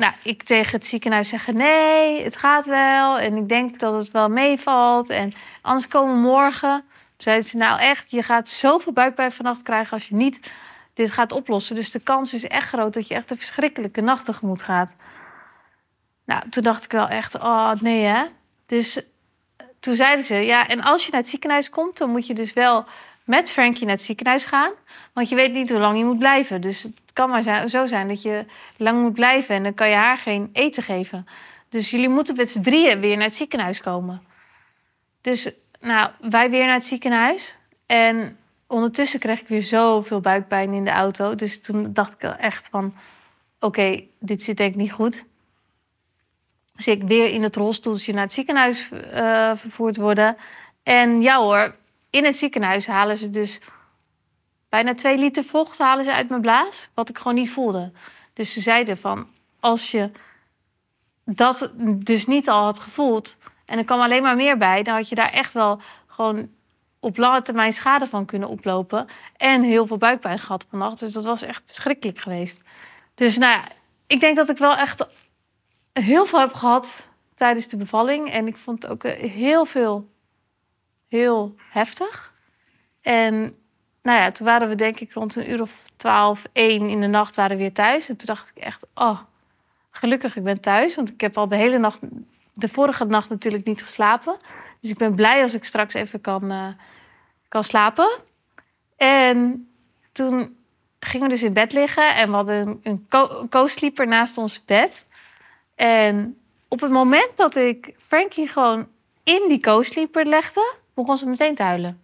nou, 0.00 0.12
ik 0.22 0.42
tegen 0.42 0.72
het 0.72 0.86
ziekenhuis 0.86 1.28
zeggen: 1.28 1.56
nee, 1.56 2.24
het 2.24 2.36
gaat 2.36 2.66
wel. 2.66 3.18
En 3.18 3.36
ik 3.36 3.48
denk 3.48 3.78
dat 3.78 4.02
het 4.02 4.10
wel 4.10 4.28
meevalt. 4.28 5.10
En 5.10 5.32
anders 5.60 5.88
komen 5.88 6.14
we 6.14 6.20
morgen. 6.20 6.84
Zeiden 7.16 7.48
ze: 7.48 7.56
nou, 7.56 7.80
echt, 7.80 8.10
je 8.10 8.22
gaat 8.22 8.48
zoveel 8.48 8.92
buikpijn 8.92 9.32
vannacht 9.32 9.62
krijgen 9.62 9.92
als 9.92 10.08
je 10.08 10.14
niet 10.14 10.50
dit 10.94 11.10
gaat 11.10 11.32
oplossen. 11.32 11.74
Dus 11.74 11.90
de 11.90 12.00
kans 12.00 12.34
is 12.34 12.46
echt 12.46 12.68
groot 12.68 12.94
dat 12.94 13.08
je 13.08 13.14
echt 13.14 13.30
een 13.30 13.36
verschrikkelijke 13.36 14.00
nacht 14.00 14.24
tegemoet 14.24 14.62
gaat. 14.62 14.96
Nou, 16.24 16.48
toen 16.48 16.62
dacht 16.62 16.84
ik 16.84 16.92
wel 16.92 17.08
echt: 17.08 17.34
oh 17.34 17.72
nee, 17.80 18.04
hè. 18.04 18.24
Dus 18.66 19.02
toen 19.80 19.94
zeiden 19.94 20.24
ze: 20.24 20.34
ja, 20.34 20.68
en 20.68 20.82
als 20.82 21.04
je 21.04 21.10
naar 21.10 21.20
het 21.20 21.30
ziekenhuis 21.30 21.70
komt, 21.70 21.98
dan 21.98 22.10
moet 22.10 22.26
je 22.26 22.34
dus 22.34 22.52
wel 22.52 22.84
met 23.24 23.50
Frankie 23.50 23.86
naar 23.86 23.94
het 23.94 24.04
ziekenhuis 24.04 24.44
gaan. 24.44 24.72
Want 25.12 25.28
je 25.28 25.34
weet 25.34 25.52
niet 25.52 25.70
hoe 25.70 25.78
lang 25.80 25.98
je 25.98 26.04
moet 26.04 26.18
blijven. 26.18 26.60
Dus 26.60 26.88
kan 27.20 27.30
maar 27.30 27.68
zo 27.68 27.86
zijn 27.86 28.08
dat 28.08 28.22
je 28.22 28.44
lang 28.76 29.02
moet 29.02 29.12
blijven 29.12 29.54
en 29.54 29.62
dan 29.62 29.74
kan 29.74 29.88
je 29.88 29.94
haar 29.94 30.18
geen 30.18 30.50
eten 30.52 30.82
geven. 30.82 31.26
Dus 31.68 31.90
jullie 31.90 32.08
moeten 32.08 32.36
met 32.36 32.50
z'n 32.50 32.62
drieën 32.62 33.00
weer 33.00 33.16
naar 33.16 33.26
het 33.26 33.34
ziekenhuis 33.34 33.80
komen. 33.80 34.22
Dus 35.20 35.54
nou, 35.80 36.10
wij 36.20 36.50
weer 36.50 36.64
naar 36.64 36.74
het 36.74 36.84
ziekenhuis. 36.84 37.58
En 37.86 38.38
ondertussen 38.66 39.20
kreeg 39.20 39.40
ik 39.40 39.48
weer 39.48 39.62
zoveel 39.62 40.20
buikpijn 40.20 40.72
in 40.72 40.84
de 40.84 40.90
auto. 40.90 41.34
Dus 41.34 41.60
toen 41.60 41.92
dacht 41.92 42.12
ik 42.12 42.22
echt 42.22 42.68
van, 42.68 42.94
oké, 43.58 44.02
dit 44.18 44.42
zit 44.42 44.56
denk 44.56 44.70
ik 44.74 44.80
niet 44.80 44.92
goed. 44.92 45.24
Dus 46.74 46.86
ik 46.86 47.02
weer 47.02 47.32
in 47.32 47.42
het 47.42 47.56
rolstoeltje 47.56 48.12
naar 48.12 48.22
het 48.22 48.32
ziekenhuis 48.32 48.88
uh, 48.92 49.50
vervoerd 49.54 49.96
worden. 49.96 50.36
En 50.82 51.22
ja 51.22 51.38
hoor, 51.38 51.74
in 52.10 52.24
het 52.24 52.36
ziekenhuis 52.36 52.86
halen 52.86 53.16
ze 53.16 53.30
dus 53.30 53.60
bijna 54.70 54.94
twee 54.94 55.18
liter 55.18 55.44
vocht 55.44 55.78
halen 55.78 56.04
ze 56.04 56.14
uit 56.14 56.28
mijn 56.28 56.40
blaas, 56.40 56.90
wat 56.94 57.08
ik 57.08 57.18
gewoon 57.18 57.34
niet 57.34 57.50
voelde. 57.50 57.92
Dus 58.32 58.52
ze 58.52 58.60
zeiden 58.60 58.98
van, 58.98 59.26
als 59.60 59.90
je 59.90 60.10
dat 61.24 61.70
dus 61.84 62.26
niet 62.26 62.48
al 62.48 62.62
had 62.62 62.78
gevoeld 62.78 63.36
en 63.64 63.78
er 63.78 63.84
kwam 63.84 64.00
alleen 64.00 64.22
maar 64.22 64.36
meer 64.36 64.56
bij, 64.56 64.82
dan 64.82 64.94
had 64.94 65.08
je 65.08 65.14
daar 65.14 65.32
echt 65.32 65.52
wel 65.52 65.80
gewoon 66.06 66.48
op 67.00 67.16
lange 67.16 67.42
termijn 67.42 67.72
schade 67.72 68.06
van 68.06 68.24
kunnen 68.24 68.48
oplopen 68.48 69.08
en 69.36 69.62
heel 69.62 69.86
veel 69.86 69.96
buikpijn 69.96 70.38
gehad 70.38 70.64
op 70.64 70.72
een 70.72 70.78
nacht. 70.78 70.98
Dus 70.98 71.12
dat 71.12 71.24
was 71.24 71.42
echt 71.42 71.62
verschrikkelijk 71.66 72.18
geweest. 72.18 72.62
Dus 73.14 73.38
nou 73.38 73.52
ja, 73.52 73.64
ik 74.06 74.20
denk 74.20 74.36
dat 74.36 74.48
ik 74.48 74.58
wel 74.58 74.76
echt 74.76 75.06
heel 75.92 76.26
veel 76.26 76.40
heb 76.40 76.52
gehad 76.52 76.94
tijdens 77.34 77.68
de 77.68 77.76
bevalling 77.76 78.30
en 78.30 78.46
ik 78.46 78.56
vond 78.56 78.82
het 78.82 78.92
ook 78.92 79.02
heel 79.12 79.64
veel 79.64 80.08
heel 81.08 81.54
heftig. 81.70 82.32
En 83.00 83.59
nou 84.02 84.20
ja, 84.20 84.30
toen 84.30 84.46
waren 84.46 84.68
we 84.68 84.74
denk 84.74 85.00
ik 85.00 85.12
rond 85.12 85.36
een 85.36 85.50
uur 85.50 85.60
of 85.60 85.84
twaalf, 85.96 86.44
één 86.52 86.88
in 86.88 87.00
de 87.00 87.06
nacht 87.06 87.36
waren 87.36 87.56
we 87.56 87.62
weer 87.62 87.72
thuis. 87.72 88.08
En 88.08 88.16
toen 88.16 88.26
dacht 88.26 88.52
ik 88.54 88.62
echt, 88.62 88.86
oh, 88.94 89.20
gelukkig 89.90 90.36
ik 90.36 90.42
ben 90.42 90.60
thuis. 90.60 90.96
Want 90.96 91.08
ik 91.08 91.20
heb 91.20 91.38
al 91.38 91.48
de 91.48 91.56
hele 91.56 91.78
nacht, 91.78 91.98
de 92.52 92.68
vorige 92.68 93.04
nacht 93.04 93.28
natuurlijk 93.28 93.64
niet 93.64 93.82
geslapen. 93.82 94.36
Dus 94.80 94.90
ik 94.90 94.98
ben 94.98 95.14
blij 95.14 95.42
als 95.42 95.54
ik 95.54 95.64
straks 95.64 95.94
even 95.94 96.20
kan, 96.20 96.52
uh, 96.52 96.68
kan 97.48 97.64
slapen. 97.64 98.10
En 98.96 99.68
toen 100.12 100.56
gingen 101.00 101.26
we 101.26 101.32
dus 101.32 101.42
in 101.42 101.52
bed 101.52 101.72
liggen 101.72 102.14
en 102.14 102.28
we 102.28 102.34
hadden 102.34 102.80
een, 102.82 103.06
co-sleeper 103.48 104.06
naast 104.06 104.38
ons 104.38 104.64
bed. 104.64 105.06
En 105.74 106.38
op 106.68 106.80
het 106.80 106.90
moment 106.90 107.30
dat 107.36 107.56
ik 107.56 107.94
Frankie 108.06 108.48
gewoon 108.48 108.88
in 109.24 109.44
die 109.48 109.60
co-sleeper 109.60 110.26
legde, 110.26 110.74
begon 110.94 111.16
ze 111.16 111.28
meteen 111.28 111.54
te 111.54 111.62
huilen. 111.62 112.00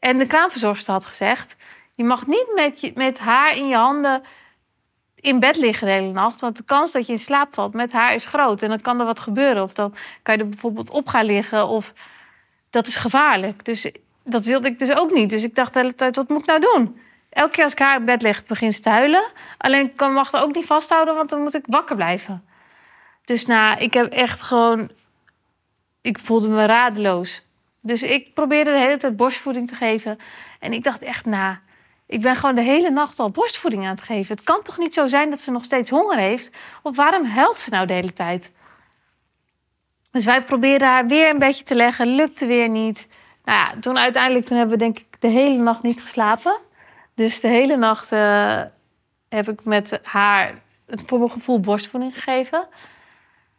En 0.00 0.18
de 0.18 0.26
kraamverzorgster 0.26 0.92
had 0.92 1.04
gezegd: 1.04 1.56
Je 1.94 2.04
mag 2.04 2.26
niet 2.26 2.52
met, 2.54 2.92
met 2.94 3.18
haar 3.18 3.56
in 3.56 3.68
je 3.68 3.76
handen 3.76 4.22
in 5.20 5.40
bed 5.40 5.56
liggen 5.56 5.86
de 5.86 5.92
hele 5.92 6.12
nacht. 6.12 6.40
Want 6.40 6.56
de 6.56 6.64
kans 6.64 6.92
dat 6.92 7.06
je 7.06 7.12
in 7.12 7.18
slaap 7.18 7.54
valt 7.54 7.74
met 7.74 7.92
haar 7.92 8.14
is 8.14 8.24
groot. 8.24 8.62
En 8.62 8.68
dan 8.68 8.80
kan 8.80 9.00
er 9.00 9.06
wat 9.06 9.20
gebeuren. 9.20 9.62
Of 9.62 9.72
dan 9.72 9.94
kan 10.22 10.34
je 10.34 10.40
er 10.40 10.48
bijvoorbeeld 10.48 10.90
op 10.90 11.08
gaan 11.08 11.24
liggen. 11.24 11.68
Of 11.68 11.92
dat 12.70 12.86
is 12.86 12.96
gevaarlijk. 12.96 13.64
Dus 13.64 13.92
dat 14.24 14.44
wilde 14.44 14.68
ik 14.68 14.78
dus 14.78 14.96
ook 14.96 15.12
niet. 15.12 15.30
Dus 15.30 15.42
ik 15.42 15.54
dacht 15.54 15.72
de 15.72 15.78
hele 15.78 15.94
tijd: 15.94 16.16
wat 16.16 16.28
moet 16.28 16.40
ik 16.40 16.46
nou 16.46 16.60
doen? 16.60 17.00
Elke 17.30 17.50
keer 17.50 17.62
als 17.62 17.72
ik 17.72 17.78
haar 17.78 17.98
in 17.98 18.04
bed 18.04 18.22
leg, 18.22 18.46
begint 18.46 18.74
ze 18.74 18.80
te 18.80 18.88
huilen. 18.88 19.24
Alleen 19.58 19.86
ik 19.86 20.00
mag 20.00 20.34
ook 20.34 20.54
niet 20.54 20.66
vasthouden, 20.66 21.14
want 21.14 21.30
dan 21.30 21.42
moet 21.42 21.54
ik 21.54 21.64
wakker 21.66 21.96
blijven. 21.96 22.44
Dus 23.24 23.46
nou, 23.46 23.80
ik 23.80 23.94
heb 23.94 24.12
echt 24.12 24.42
gewoon. 24.42 24.90
Ik 26.00 26.18
voelde 26.18 26.48
me 26.48 26.66
radeloos. 26.66 27.46
Dus 27.80 28.02
ik 28.02 28.34
probeerde 28.34 28.70
de 28.70 28.78
hele 28.78 28.96
tijd 28.96 29.16
borstvoeding 29.16 29.68
te 29.68 29.74
geven. 29.74 30.18
En 30.58 30.72
ik 30.72 30.84
dacht 30.84 31.02
echt, 31.02 31.24
nou, 31.24 31.56
ik 32.06 32.20
ben 32.20 32.36
gewoon 32.36 32.54
de 32.54 32.62
hele 32.62 32.90
nacht 32.90 33.18
al 33.18 33.30
borstvoeding 33.30 33.84
aan 33.84 33.94
het 33.94 34.02
geven. 34.02 34.34
Het 34.36 34.44
kan 34.44 34.62
toch 34.62 34.78
niet 34.78 34.94
zo 34.94 35.06
zijn 35.06 35.30
dat 35.30 35.40
ze 35.40 35.50
nog 35.50 35.64
steeds 35.64 35.90
honger 35.90 36.18
heeft? 36.18 36.50
Of 36.82 36.96
waarom 36.96 37.24
huilt 37.24 37.60
ze 37.60 37.70
nou 37.70 37.86
de 37.86 37.92
hele 37.92 38.12
tijd? 38.12 38.50
Dus 40.10 40.24
wij 40.24 40.44
probeerden 40.44 40.88
haar 40.88 41.06
weer 41.06 41.30
een 41.30 41.38
beetje 41.38 41.64
te 41.64 41.74
leggen, 41.74 42.06
lukte 42.06 42.46
weer 42.46 42.68
niet. 42.68 43.08
Nou 43.44 43.58
ja, 43.58 43.80
toen 43.80 43.98
uiteindelijk 43.98 44.46
toen 44.46 44.56
hebben 44.56 44.78
we 44.78 44.84
denk 44.84 44.98
ik 44.98 45.20
de 45.20 45.28
hele 45.28 45.62
nacht 45.62 45.82
niet 45.82 46.02
geslapen. 46.02 46.58
Dus 47.14 47.40
de 47.40 47.48
hele 47.48 47.76
nacht 47.76 48.12
uh, 48.12 48.62
heb 49.28 49.48
ik 49.48 49.64
met 49.64 50.00
haar 50.02 50.62
het 50.86 51.02
voor 51.06 51.18
mijn 51.18 51.30
gevoel 51.30 51.60
borstvoeding 51.60 52.14
gegeven. 52.14 52.68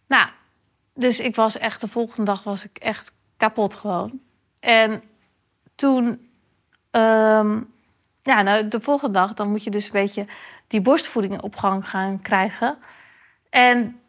Nou, 0.07 0.27
dus 0.93 1.19
ik 1.19 1.35
was 1.35 1.57
echt, 1.57 1.81
de 1.81 1.87
volgende 1.87 2.31
dag 2.31 2.43
was 2.43 2.65
ik 2.65 2.77
echt 2.77 3.13
kapot 3.41 3.75
gewoon. 3.75 4.19
En 4.59 5.03
toen, 5.75 6.05
um, 6.91 7.73
ja, 8.21 8.41
nou, 8.41 8.67
de 8.67 8.79
volgende 8.81 9.19
dag, 9.19 9.33
dan 9.33 9.49
moet 9.49 9.63
je 9.63 9.69
dus 9.69 9.85
een 9.85 9.91
beetje 9.91 10.25
die 10.67 10.81
borstvoeding 10.81 11.41
op 11.41 11.55
gang 11.55 11.89
gaan 11.89 12.21
krijgen. 12.21 12.77
En 13.49 13.99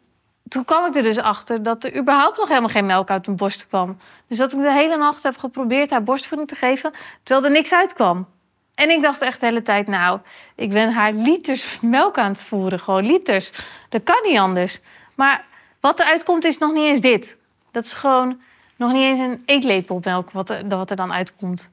toen 0.47 0.65
kwam 0.65 0.85
ik 0.85 0.95
er 0.95 1.03
dus 1.03 1.17
achter 1.17 1.63
dat 1.63 1.83
er 1.83 1.97
überhaupt 1.97 2.37
nog 2.37 2.47
helemaal 2.47 2.69
geen 2.69 2.85
melk 2.85 3.09
uit 3.09 3.25
mijn 3.25 3.37
borst 3.37 3.67
kwam. 3.67 3.97
Dus 4.27 4.37
dat 4.37 4.53
ik 4.53 4.59
de 4.59 4.71
hele 4.71 4.97
nacht 4.97 5.23
heb 5.23 5.37
geprobeerd 5.37 5.89
haar 5.89 6.03
borstvoeding 6.03 6.49
te 6.49 6.55
geven, 6.55 6.91
terwijl 7.23 7.45
er 7.45 7.53
niks 7.53 7.73
uitkwam. 7.73 8.27
En 8.75 8.89
ik 8.89 9.01
dacht 9.01 9.21
echt 9.21 9.39
de 9.39 9.45
hele 9.45 9.61
tijd, 9.61 9.87
nou, 9.87 10.19
ik 10.55 10.69
ben 10.69 10.91
haar 10.93 11.13
liters 11.13 11.79
melk 11.81 12.17
aan 12.17 12.31
het 12.31 12.41
voeren. 12.41 12.79
Gewoon 12.79 13.05
liters. 13.05 13.51
Dat 13.89 14.03
kan 14.03 14.19
niet 14.23 14.37
anders. 14.37 14.81
Maar 15.15 15.45
wat 15.79 15.99
eruit 15.99 16.23
komt 16.23 16.45
is 16.45 16.57
nog 16.57 16.73
niet 16.73 16.85
eens 16.85 17.01
dit. 17.01 17.37
Dat 17.71 17.85
is 17.85 17.93
gewoon 17.93 18.41
nog 18.77 18.91
niet 18.91 19.03
eens 19.03 19.19
een 19.19 19.43
eetlepel 19.45 19.99
melk 20.03 20.31
wat 20.31 20.49
er, 20.49 20.67
wat 20.67 20.89
er 20.89 20.95
dan 20.95 21.13
uitkomt. 21.13 21.69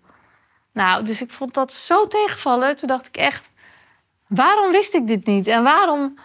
Nou, 0.73 1.05
dus 1.05 1.23
ik 1.23 1.31
vond 1.31 1.55
dat 1.55 1.73
zo 1.73 2.07
tegenvallen. 2.07 2.77
Toen 2.77 2.89
dacht 2.89 3.07
ik 3.07 3.17
echt, 3.17 3.51
waarom 4.27 4.71
wist 4.71 4.95
ik 4.95 5.07
dit 5.07 5.27
niet? 5.27 5.47
En 5.47 5.63
waarom 5.63 6.19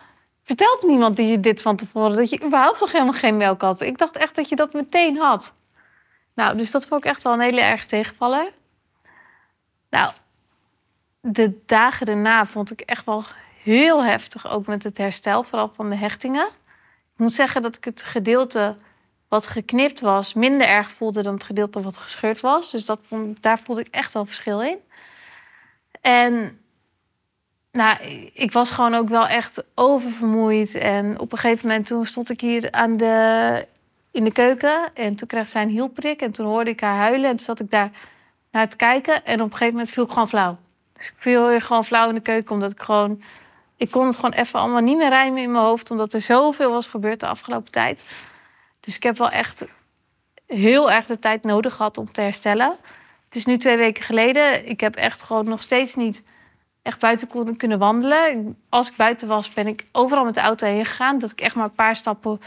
vertelt 0.43 0.83
niemand 0.83 1.17
die 1.17 1.27
je 1.27 1.39
dit 1.39 1.61
van 1.61 1.75
tevoren? 1.75 2.15
Dat 2.15 2.29
je 2.29 2.43
überhaupt 2.43 2.79
nog 2.79 2.91
helemaal 2.91 3.13
geen 3.13 3.37
melk 3.37 3.61
had. 3.61 3.81
Ik 3.81 3.97
dacht 3.97 4.15
echt 4.15 4.35
dat 4.35 4.49
je 4.49 4.55
dat 4.55 4.73
meteen 4.73 5.17
had. 5.17 5.53
Nou, 6.33 6.57
dus 6.57 6.71
dat 6.71 6.87
vond 6.87 7.03
ik 7.05 7.09
echt 7.09 7.23
wel 7.23 7.33
een 7.33 7.39
hele 7.39 7.61
erg 7.61 7.85
tegenvaller. 7.85 8.51
Nou, 9.89 10.13
de 11.21 11.61
dagen 11.65 12.05
daarna 12.05 12.45
vond 12.45 12.71
ik 12.71 12.81
echt 12.81 13.05
wel 13.05 13.23
heel 13.63 14.03
heftig, 14.03 14.47
ook 14.47 14.65
met 14.65 14.83
het 14.83 14.97
herstel, 14.97 15.43
vooral 15.43 15.71
van 15.75 15.89
de 15.89 15.95
hechtingen. 15.95 16.45
Ik 17.13 17.21
moet 17.21 17.33
zeggen 17.33 17.61
dat 17.61 17.75
ik 17.75 17.83
het 17.83 18.03
gedeelte 18.03 18.77
wat 19.27 19.47
geknipt 19.47 19.99
was 19.99 20.33
minder 20.33 20.67
erg 20.67 20.91
voelde 20.91 21.21
dan 21.21 21.33
het 21.33 21.43
gedeelte 21.43 21.81
wat 21.81 21.97
gescheurd 21.97 22.41
was. 22.41 22.71
Dus 22.71 22.85
dat 22.85 22.99
vond, 23.07 23.41
daar 23.41 23.59
voelde 23.59 23.81
ik 23.81 23.87
echt 23.91 24.13
wel 24.13 24.25
verschil 24.25 24.61
in. 24.61 24.77
En 26.01 26.59
nou, 27.75 27.97
ik 28.33 28.51
was 28.51 28.71
gewoon 28.71 28.95
ook 28.95 29.09
wel 29.09 29.27
echt 29.27 29.63
oververmoeid. 29.73 30.75
En 30.75 31.19
op 31.19 31.31
een 31.31 31.37
gegeven 31.37 31.67
moment 31.67 31.87
toen 31.87 32.05
stond 32.05 32.29
ik 32.29 32.41
hier 32.41 32.71
aan 32.71 32.97
de, 32.97 33.67
in 34.11 34.23
de 34.23 34.31
keuken. 34.31 34.91
En 34.93 35.15
toen 35.15 35.27
kreeg 35.27 35.49
zij 35.49 35.61
een 35.61 35.69
hielprik. 35.69 36.21
En 36.21 36.31
toen 36.31 36.45
hoorde 36.45 36.69
ik 36.69 36.79
haar 36.79 36.97
huilen. 36.97 37.29
En 37.29 37.35
toen 37.35 37.45
zat 37.45 37.59
ik 37.59 37.71
daar 37.71 37.91
naar 38.51 38.69
te 38.69 38.75
kijken. 38.75 39.25
En 39.25 39.41
op 39.41 39.45
een 39.45 39.51
gegeven 39.51 39.73
moment 39.73 39.91
viel 39.91 40.03
ik 40.03 40.09
gewoon 40.09 40.29
flauw. 40.29 40.57
Dus 40.93 41.07
ik 41.07 41.13
viel 41.17 41.59
gewoon 41.59 41.85
flauw 41.85 42.09
in 42.09 42.15
de 42.15 42.21
keuken. 42.21 42.51
Omdat 42.51 42.71
ik 42.71 42.81
gewoon... 42.81 43.21
Ik 43.77 43.91
kon 43.91 44.05
het 44.07 44.15
gewoon 44.15 44.33
even 44.33 44.59
allemaal 44.59 44.81
niet 44.81 44.97
meer 44.97 45.09
rijmen 45.09 45.41
in 45.41 45.51
mijn 45.51 45.63
hoofd. 45.63 45.91
Omdat 45.91 46.13
er 46.13 46.21
zoveel 46.21 46.71
was 46.71 46.87
gebeurd 46.87 47.19
de 47.19 47.27
afgelopen 47.27 47.71
tijd. 47.71 48.03
Dus 48.85 48.95
ik 48.95 49.03
heb 49.03 49.17
wel 49.17 49.29
echt 49.29 49.65
heel 50.47 50.91
erg 50.91 51.05
de 51.05 51.19
tijd 51.19 51.43
nodig 51.43 51.75
gehad 51.75 51.97
om 51.97 52.11
te 52.11 52.21
herstellen. 52.21 52.77
Het 53.25 53.35
is 53.35 53.45
nu 53.45 53.57
twee 53.57 53.77
weken 53.77 54.03
geleden. 54.03 54.67
Ik 54.67 54.79
heb 54.79 54.95
echt 54.95 55.21
gewoon 55.21 55.45
nog 55.45 55.61
steeds 55.61 55.95
niet 55.95 56.23
echt 56.81 56.99
buiten 56.99 57.57
kunnen 57.57 57.79
wandelen. 57.79 58.57
Als 58.69 58.89
ik 58.89 58.95
buiten 58.95 59.27
was, 59.27 59.49
ben 59.49 59.67
ik 59.67 59.85
overal 59.91 60.25
met 60.25 60.33
de 60.33 60.39
auto 60.39 60.67
heen 60.67 60.85
gegaan. 60.85 61.19
Dat 61.19 61.31
ik 61.31 61.41
echt 61.41 61.55
maar 61.55 61.65
een 61.65 61.71
paar 61.71 61.95
stappen 61.95 62.41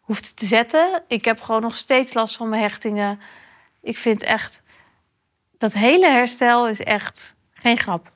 hoefde 0.00 0.34
te 0.34 0.46
zetten. 0.46 1.02
Ik 1.06 1.24
heb 1.24 1.40
gewoon 1.40 1.62
nog 1.62 1.76
steeds 1.76 2.14
last 2.14 2.36
van 2.36 2.48
mijn 2.48 2.62
hechtingen. 2.62 3.20
Ik 3.80 3.98
vind 3.98 4.22
echt... 4.22 4.60
Dat 5.58 5.72
hele 5.72 6.06
herstel 6.06 6.68
is 6.68 6.80
echt 6.80 7.34
geen 7.52 7.78
grap. 7.78 8.10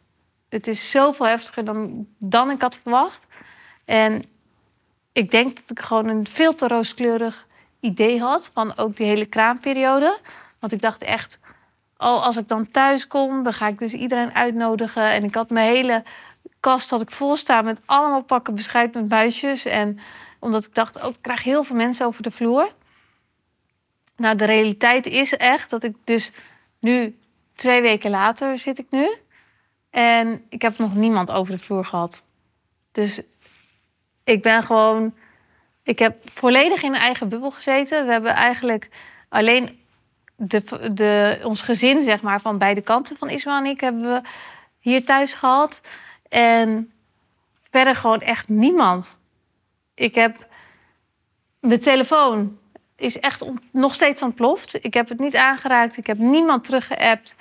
Het 0.48 0.66
is 0.66 0.90
zoveel 0.90 1.26
heftiger 1.26 1.64
dan, 1.64 2.06
dan 2.18 2.50
ik 2.50 2.60
had 2.60 2.78
verwacht. 2.82 3.26
En 3.84 4.24
ik 5.16 5.30
denk 5.30 5.56
dat 5.56 5.70
ik 5.70 5.80
gewoon 5.80 6.08
een 6.08 6.26
veel 6.26 6.54
te 6.54 6.68
rooskleurig 6.68 7.46
idee 7.80 8.20
had 8.20 8.50
van 8.52 8.76
ook 8.76 8.96
die 8.96 9.06
hele 9.06 9.26
kraamperiode. 9.26 10.18
Want 10.58 10.72
ik 10.72 10.80
dacht 10.80 11.02
echt, 11.02 11.38
oh, 11.98 12.24
als 12.24 12.36
ik 12.36 12.48
dan 12.48 12.70
thuis 12.70 13.06
kom, 13.06 13.42
dan 13.42 13.52
ga 13.52 13.66
ik 13.68 13.78
dus 13.78 13.92
iedereen 13.92 14.34
uitnodigen. 14.34 15.02
En 15.02 15.24
ik 15.24 15.34
had 15.34 15.50
mijn 15.50 15.72
hele 15.72 16.04
kast 16.60 16.90
had 16.90 17.00
ik 17.00 17.10
vol 17.10 17.36
staan 17.36 17.64
met 17.64 17.80
allemaal 17.84 18.22
pakken 18.22 18.54
bescheid 18.54 18.94
met 18.94 19.08
buisjes. 19.08 19.64
En 19.64 19.98
omdat 20.38 20.66
ik 20.66 20.74
dacht, 20.74 20.98
ook 20.98 21.04
oh, 21.04 21.10
ik 21.10 21.22
krijg 21.22 21.42
heel 21.42 21.64
veel 21.64 21.76
mensen 21.76 22.06
over 22.06 22.22
de 22.22 22.30
vloer. 22.30 22.72
Nou, 24.16 24.36
de 24.36 24.44
realiteit 24.44 25.06
is 25.06 25.36
echt 25.36 25.70
dat 25.70 25.82
ik 25.82 25.96
dus 26.04 26.32
nu, 26.78 27.18
twee 27.54 27.80
weken 27.80 28.10
later 28.10 28.58
zit 28.58 28.78
ik 28.78 28.86
nu. 28.90 29.16
En 29.90 30.44
ik 30.48 30.62
heb 30.62 30.78
nog 30.78 30.94
niemand 30.94 31.30
over 31.30 31.52
de 31.52 31.58
vloer 31.58 31.84
gehad. 31.84 32.24
Dus 32.92 33.22
ik 34.26 34.42
ben 34.42 34.62
gewoon. 34.62 35.14
Ik 35.82 35.98
heb 35.98 36.30
volledig 36.34 36.82
in 36.82 36.94
een 36.94 37.00
eigen 37.00 37.28
bubbel 37.28 37.50
gezeten. 37.50 38.06
We 38.06 38.12
hebben 38.12 38.34
eigenlijk 38.34 38.88
alleen 39.28 39.80
de, 40.36 40.90
de, 40.92 41.40
ons 41.42 41.62
gezin, 41.62 42.02
zeg 42.02 42.22
maar, 42.22 42.40
van 42.40 42.58
beide 42.58 42.80
kanten 42.80 43.16
van 43.16 43.28
Ismaël 43.28 43.58
en 43.58 43.70
ik 43.70 43.80
hebben 43.80 44.02
we 44.02 44.20
hier 44.78 45.04
thuis 45.04 45.32
gehad. 45.32 45.80
En 46.28 46.92
verder 47.70 47.96
gewoon 47.96 48.20
echt 48.20 48.48
niemand. 48.48 49.16
Ik 49.94 50.14
heb. 50.14 50.46
Mijn 51.60 51.80
telefoon 51.80 52.58
is 52.96 53.20
echt 53.20 53.44
nog 53.72 53.94
steeds 53.94 54.22
ontploft. 54.22 54.84
Ik 54.84 54.94
heb 54.94 55.08
het 55.08 55.18
niet 55.18 55.36
aangeraakt. 55.36 55.96
Ik 55.96 56.06
heb 56.06 56.18
niemand 56.18 56.64
teruggeappt. 56.64 57.36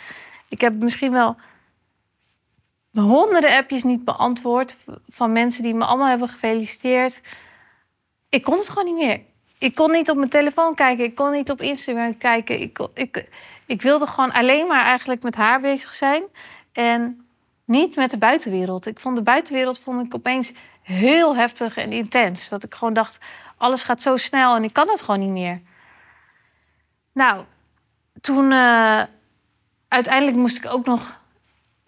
Ik 0.50 0.62
heb 0.62 0.74
misschien 0.74 1.12
wel 1.12 1.36
honderden 3.02 3.58
appjes 3.58 3.84
niet 3.84 4.06
beantwoord 4.06 4.78
van 5.10 5.32
mensen 5.32 5.64
die 5.64 5.74
me 5.74 5.86
allemaal 5.86 6.08
hebben 6.08 6.30
gefeliciteerd. 6.30 7.22
Ik 8.30 8.44
kon 8.44 8.58
het 8.58 8.70
gewoon 8.70 8.86
niet 8.86 9.06
meer. 9.06 9.22
Ik 9.58 9.76
kon 9.76 9.92
niet 9.92 10.10
op 10.10 10.18
mijn 10.18 10.30
telefoon 10.30 10.76
kijken. 10.76 11.06
Ik 11.06 11.16
kon 11.16 11.32
niet 11.32 11.52
op 11.52 11.62
Instagram 11.62 12.18
kijken. 12.18 12.62
Ik, 12.62 12.80
ik, 12.94 13.30
ik 13.66 13.82
wilde 13.82 14.08
gewoon 14.08 14.32
alleen 14.32 14.68
maar 14.68 14.84
eigenlijk 14.84 15.24
met 15.24 15.36
haar 15.36 15.62
bezig 15.62 15.94
zijn. 15.94 16.24
En 16.72 17.26
niet 17.66 17.96
met 17.96 18.12
de 18.12 18.18
buitenwereld. 18.18 18.86
Ik 18.86 19.00
vond 19.00 19.16
de 19.16 19.22
buitenwereld 19.22 19.80
vond 19.80 20.06
ik 20.06 20.16
opeens 20.16 20.54
heel 20.82 21.36
heftig 21.36 21.78
en 21.78 21.92
intens. 21.92 22.50
Dat 22.50 22.64
ik 22.64 22.76
gewoon 22.76 22.94
dacht, 22.94 23.20
alles 23.58 23.84
gaat 23.84 24.02
zo 24.02 24.18
snel 24.18 24.56
en 24.56 24.64
ik 24.64 24.74
kan 24.74 24.90
het 24.90 25.02
gewoon 25.02 25.20
niet 25.20 25.30
meer. 25.30 25.62
Nou, 27.14 27.44
toen 28.22 28.52
uh, 28.52 29.04
uiteindelijk 29.88 30.38
moest 30.38 30.58
ik 30.58 30.72
ook 30.72 30.86
nog 30.86 31.20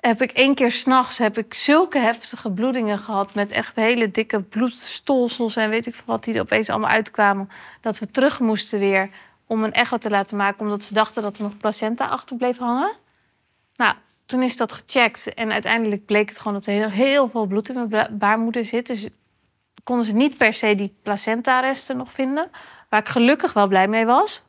heb 0.07 0.21
ik 0.21 0.31
één 0.31 0.55
keer 0.55 0.71
s'nachts 0.71 1.17
heb 1.17 1.37
ik 1.37 1.53
zulke 1.53 1.99
heftige 1.99 2.51
bloedingen 2.51 2.99
gehad. 2.99 3.33
Met 3.33 3.51
echt 3.51 3.75
hele 3.75 4.11
dikke 4.11 4.41
bloedstolsels 4.41 5.55
en 5.55 5.69
weet 5.69 5.85
ik 5.85 6.01
wat 6.05 6.23
die 6.23 6.33
er 6.33 6.41
opeens 6.41 6.69
allemaal 6.69 6.89
uitkwamen. 6.89 7.49
Dat 7.81 7.99
we 7.99 8.11
terug 8.11 8.39
moesten 8.39 8.79
weer 8.79 9.09
om 9.45 9.63
een 9.63 9.73
echo 9.73 9.97
te 9.97 10.09
laten 10.09 10.37
maken. 10.37 10.59
Omdat 10.59 10.83
ze 10.83 10.93
dachten 10.93 11.23
dat 11.23 11.37
er 11.37 11.43
nog 11.43 11.57
placenta 11.57 12.07
achter 12.07 12.37
bleef 12.37 12.57
hangen. 12.57 12.91
Nou, 13.75 13.95
toen 14.25 14.43
is 14.43 14.57
dat 14.57 14.71
gecheckt. 14.71 15.33
En 15.33 15.51
uiteindelijk 15.51 16.05
bleek 16.05 16.29
het 16.29 16.37
gewoon 16.37 16.53
dat 16.53 16.65
er 16.65 16.73
heel, 16.73 16.89
heel 16.89 17.29
veel 17.29 17.45
bloed 17.45 17.69
in 17.69 17.87
mijn 17.89 18.17
baarmoeder 18.17 18.65
zit. 18.65 18.87
Dus 18.87 19.09
konden 19.83 20.05
ze 20.05 20.13
niet 20.13 20.37
per 20.37 20.53
se 20.53 20.75
die 20.75 20.95
placenta-resten 21.03 21.97
nog 21.97 22.11
vinden. 22.11 22.51
Waar 22.89 22.99
ik 22.99 23.07
gelukkig 23.07 23.53
wel 23.53 23.67
blij 23.67 23.87
mee 23.87 24.05
was. 24.05 24.43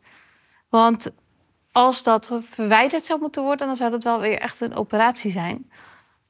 Want 0.68 1.10
als 1.78 2.02
dat 2.02 2.32
verwijderd 2.50 3.04
zou 3.04 3.20
moeten 3.20 3.42
worden, 3.42 3.66
dan 3.66 3.76
zou 3.76 3.90
dat 3.90 4.04
wel 4.04 4.20
weer 4.20 4.38
echt 4.38 4.60
een 4.60 4.74
operatie 4.74 5.32
zijn. 5.32 5.70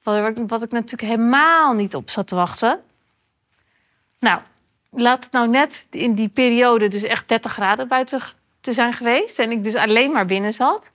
Wat 0.02 0.62
ik 0.62 0.70
natuurlijk 0.70 1.08
helemaal 1.08 1.72
niet 1.72 1.94
op 1.94 2.10
zat 2.10 2.26
te 2.26 2.34
wachten. 2.34 2.80
Nou, 4.18 4.40
laat 4.90 5.24
het 5.24 5.32
nou 5.32 5.48
net 5.48 5.86
in 5.90 6.14
die 6.14 6.28
periode 6.28 6.88
dus 6.88 7.02
echt 7.02 7.28
30 7.28 7.52
graden 7.52 7.88
buiten 7.88 8.20
te 8.60 8.72
zijn 8.72 8.92
geweest. 8.92 9.38
En 9.38 9.50
ik 9.50 9.64
dus 9.64 9.74
alleen 9.74 10.12
maar 10.12 10.26
binnen 10.26 10.54
zat. 10.54 10.92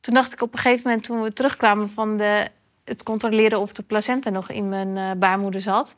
Toen 0.00 0.14
dacht 0.14 0.32
ik 0.32 0.42
op 0.42 0.52
een 0.52 0.58
gegeven 0.58 0.82
moment, 0.84 1.04
toen 1.04 1.22
we 1.22 1.32
terugkwamen 1.32 1.90
van 1.90 2.16
de, 2.16 2.48
het 2.84 3.02
controleren 3.02 3.60
of 3.60 3.72
de 3.72 3.82
placenta 3.82 4.30
nog 4.30 4.50
in 4.50 4.68
mijn 4.68 4.96
uh, 4.96 5.10
baarmoeder 5.16 5.60
zat. 5.60 5.94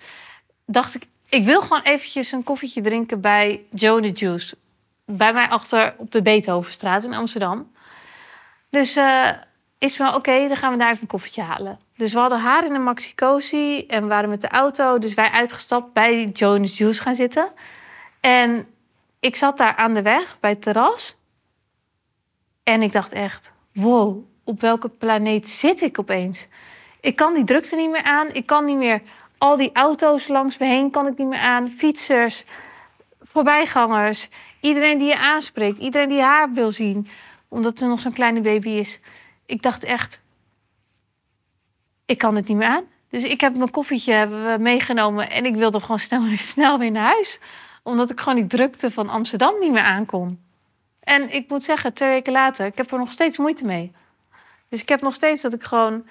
Dacht 0.67 0.95
ik, 0.95 1.07
ik 1.29 1.45
wil 1.45 1.61
gewoon 1.61 1.83
eventjes 1.83 2.33
een 2.33 2.45
koffietje 2.45 2.81
drinken 2.81 3.21
bij 3.21 3.63
Joe 3.71 4.13
Juice. 4.13 4.57
Bij 5.05 5.33
mij 5.33 5.49
achter 5.49 5.95
op 5.99 6.11
de 6.11 6.23
Beethovenstraat 6.23 7.05
in 7.05 7.15
Amsterdam. 7.15 7.71
Dus 8.73 8.97
uh, 8.97 9.31
is 9.79 9.97
wel 9.97 10.15
oké, 10.15 10.49
dan 10.49 10.57
gaan 10.57 10.73
we 10.73 10.79
daar 10.79 10.91
even 10.91 11.03
een 11.03 11.09
koffietje 11.09 11.43
halen. 11.43 11.79
Dus 11.97 12.13
we 12.13 12.19
hadden 12.19 12.41
haar 12.41 12.65
in 12.65 12.75
een 12.75 12.83
maxi 12.83 13.15
cozy 13.15 13.85
en 13.89 14.09
waren 14.09 14.29
met 14.29 14.41
de 14.41 14.49
auto. 14.49 14.99
Dus 14.99 15.15
wij 15.15 15.31
uitgestapt 15.31 15.93
bij 15.93 16.25
Jonas 16.25 16.79
Juice 16.79 17.03
gaan 17.03 17.15
zitten. 17.15 17.49
En 18.21 18.67
ik 19.21 19.37
zat 19.37 19.57
daar 19.57 19.77
aan 19.77 19.95
de 19.95 20.03
weg 20.03 20.37
bij 20.41 20.51
het 20.51 20.63
terras. 20.63 21.17
En 22.63 22.83
ik 22.83 22.93
dacht 22.93 23.13
echt, 23.13 23.53
wow, 23.73 24.25
op 24.45 24.61
welke 24.61 24.89
planeet 24.89 25.49
zit 25.49 25.81
ik 25.81 25.99
opeens? 25.99 26.49
Ik 27.01 27.17
kan 27.17 27.35
die 27.35 27.45
drukte 27.45 27.77
niet 27.77 27.91
meer 27.91 28.05
aan. 28.05 28.29
Ik 28.33 28.47
kan 28.47 28.65
niet 28.65 28.77
meer 28.77 29.03
al 29.39 29.57
die 29.57 29.71
auto's 29.73 30.29
langs 30.29 30.59
me 30.59 30.67
heen 30.67 30.91
kan 30.91 31.07
ik 31.07 31.19
niet 31.19 31.29
meer 31.29 31.39
aan. 31.39 31.71
Fietsers, 31.71 32.45
voorbijgangers. 33.21 34.29
Iedereen 34.61 34.99
die 34.99 35.09
je 35.09 35.19
aanspreekt, 35.19 35.79
iedereen 35.79 36.09
die 36.09 36.21
haar 36.21 36.53
wil 36.53 36.71
zien, 36.71 37.09
omdat 37.53 37.81
er 37.81 37.89
nog 37.89 38.01
zo'n 38.01 38.13
kleine 38.13 38.41
baby 38.41 38.69
is. 38.69 39.01
Ik 39.47 39.63
dacht 39.63 39.85
echt, 39.85 40.21
ik 42.07 42.19
kan 42.19 42.37
het 42.37 42.49
niet 42.49 42.57
meer 42.57 42.69
aan. 42.69 42.85
Dus 43.09 43.25
ik 43.25 43.41
heb 43.41 43.57
mijn 43.57 43.71
koffietje 43.71 44.27
meegenomen 44.59 45.31
en 45.31 45.45
ik 45.45 45.55
wilde 45.55 45.81
gewoon 45.81 45.99
snel, 45.99 46.23
snel 46.55 46.79
weer 46.79 46.91
naar 46.91 47.13
huis. 47.13 47.41
Omdat 47.83 48.11
ik 48.11 48.21
gewoon 48.21 48.39
die 48.39 48.47
drukte 48.47 48.91
van 48.91 49.09
Amsterdam 49.09 49.55
niet 49.61 49.73
meer 49.73 49.83
aankon. 49.83 50.41
En 51.01 51.35
ik 51.35 51.49
moet 51.49 51.65
zeggen, 51.65 51.93
twee 51.93 52.09
weken 52.09 52.33
later, 52.33 52.67
ik 52.67 52.77
heb 52.77 52.93
er 52.93 52.99
nog 52.99 53.13
steeds 53.13 53.39
moeite 53.39 53.65
mee. 53.65 53.93
Dus 54.69 54.81
ik 54.81 54.89
heb 54.89 55.01
nog 55.01 55.15
steeds 55.15 55.43
dat 55.43 55.53
ik 55.53 55.63
gewoon 55.63 56.07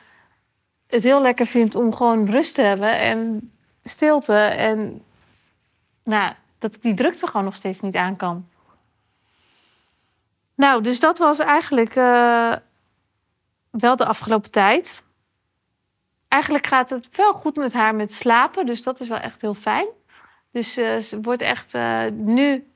het 0.87 1.03
heel 1.03 1.21
lekker 1.21 1.45
vind 1.45 1.75
om 1.75 1.95
gewoon 1.95 2.29
rust 2.29 2.55
te 2.55 2.61
hebben 2.61 2.99
en 2.99 3.51
stilte. 3.83 4.33
En 4.35 5.03
nou, 6.03 6.33
dat 6.59 6.75
ik 6.75 6.81
die 6.81 6.93
drukte 6.93 7.27
gewoon 7.27 7.45
nog 7.45 7.55
steeds 7.55 7.79
niet 7.79 7.95
aan 7.95 8.15
kan. 8.15 8.49
Nou, 10.61 10.83
dus 10.83 10.99
dat 10.99 11.17
was 11.17 11.39
eigenlijk 11.39 11.95
uh, 11.95 12.55
wel 13.69 13.95
de 13.95 14.05
afgelopen 14.05 14.51
tijd. 14.51 15.03
Eigenlijk 16.27 16.67
gaat 16.67 16.89
het 16.89 17.09
wel 17.11 17.33
goed 17.33 17.55
met 17.55 17.73
haar 17.73 17.95
met 17.95 18.13
slapen, 18.13 18.65
dus 18.65 18.83
dat 18.83 18.99
is 18.99 19.07
wel 19.07 19.17
echt 19.17 19.41
heel 19.41 19.53
fijn. 19.53 19.87
Dus 20.51 20.77
uh, 20.77 20.97
ze 20.97 21.21
wordt 21.21 21.41
echt 21.41 21.73
uh, 21.73 22.05
nu, 22.11 22.67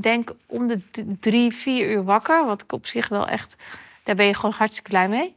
denk 0.00 0.32
om 0.46 0.66
de 0.66 0.80
drie, 1.20 1.52
vier 1.52 1.90
uur 1.90 2.04
wakker. 2.04 2.44
Wat 2.44 2.62
ik 2.62 2.72
op 2.72 2.86
zich 2.86 3.08
wel 3.08 3.28
echt, 3.28 3.54
daar 4.04 4.14
ben 4.14 4.26
je 4.26 4.34
gewoon 4.34 4.54
hartstikke 4.54 4.90
blij 4.90 5.08
mee. 5.08 5.36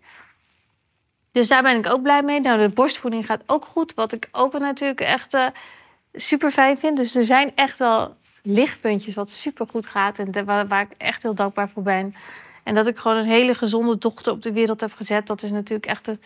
Dus 1.31 1.47
daar 1.47 1.61
ben 1.61 1.77
ik 1.77 1.87
ook 1.87 2.01
blij 2.01 2.23
mee. 2.23 2.39
Nou, 2.39 2.59
de 2.59 2.73
borstvoeding 2.73 3.25
gaat 3.25 3.43
ook 3.45 3.65
goed. 3.65 3.93
Wat 3.93 4.11
ik 4.11 4.29
ook 4.31 4.59
natuurlijk 4.59 5.01
echt 5.01 5.37
super 6.13 6.51
fijn 6.51 6.77
vind. 6.77 6.97
Dus 6.97 7.15
er 7.15 7.25
zijn 7.25 7.51
echt 7.55 7.79
wel 7.79 8.15
lichtpuntjes 8.45 9.15
wat 9.15 9.29
super 9.29 9.67
goed 9.67 9.85
gaat. 9.85 10.19
En 10.19 10.45
waar, 10.45 10.67
waar, 10.67 10.81
ik 10.81 10.91
echt 10.97 11.21
heel 11.21 11.33
dankbaar 11.33 11.69
voor 11.69 11.83
ben. 11.83 12.15
En 12.63 12.75
dat 12.75 12.87
ik 12.87 12.97
gewoon 12.97 13.17
een 13.17 13.25
hele 13.25 13.53
gezonde 13.53 13.97
dochter 13.97 14.31
op 14.33 14.41
de 14.41 14.53
wereld 14.53 14.81
heb 14.81 14.93
gezet. 14.93 15.27
Dat 15.27 15.41
is 15.41 15.51
natuurlijk 15.51 15.85
echt 15.85 16.05
het 16.05 16.23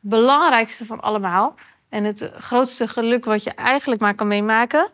belangrijkste 0.00 0.86
van 0.86 1.00
allemaal. 1.00 1.54
En 1.88 2.04
het 2.04 2.30
grootste 2.38 2.88
geluk 2.88 3.24
wat 3.24 3.42
je 3.42 3.50
eigenlijk 3.50 4.00
maar 4.00 4.14
kan 4.14 4.26
meemaken. 4.26 4.88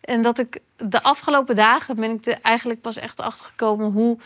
En 0.00 0.22
dat 0.22 0.38
ik 0.38 0.60
de 0.76 1.02
afgelopen 1.02 1.56
dagen 1.56 1.96
ben 1.96 2.10
ik 2.10 2.26
er 2.26 2.38
eigenlijk 2.42 2.80
pas 2.80 2.96
echt 2.96 3.20
achter 3.20 3.46
gekomen 3.46 3.90
hoe 3.90 4.18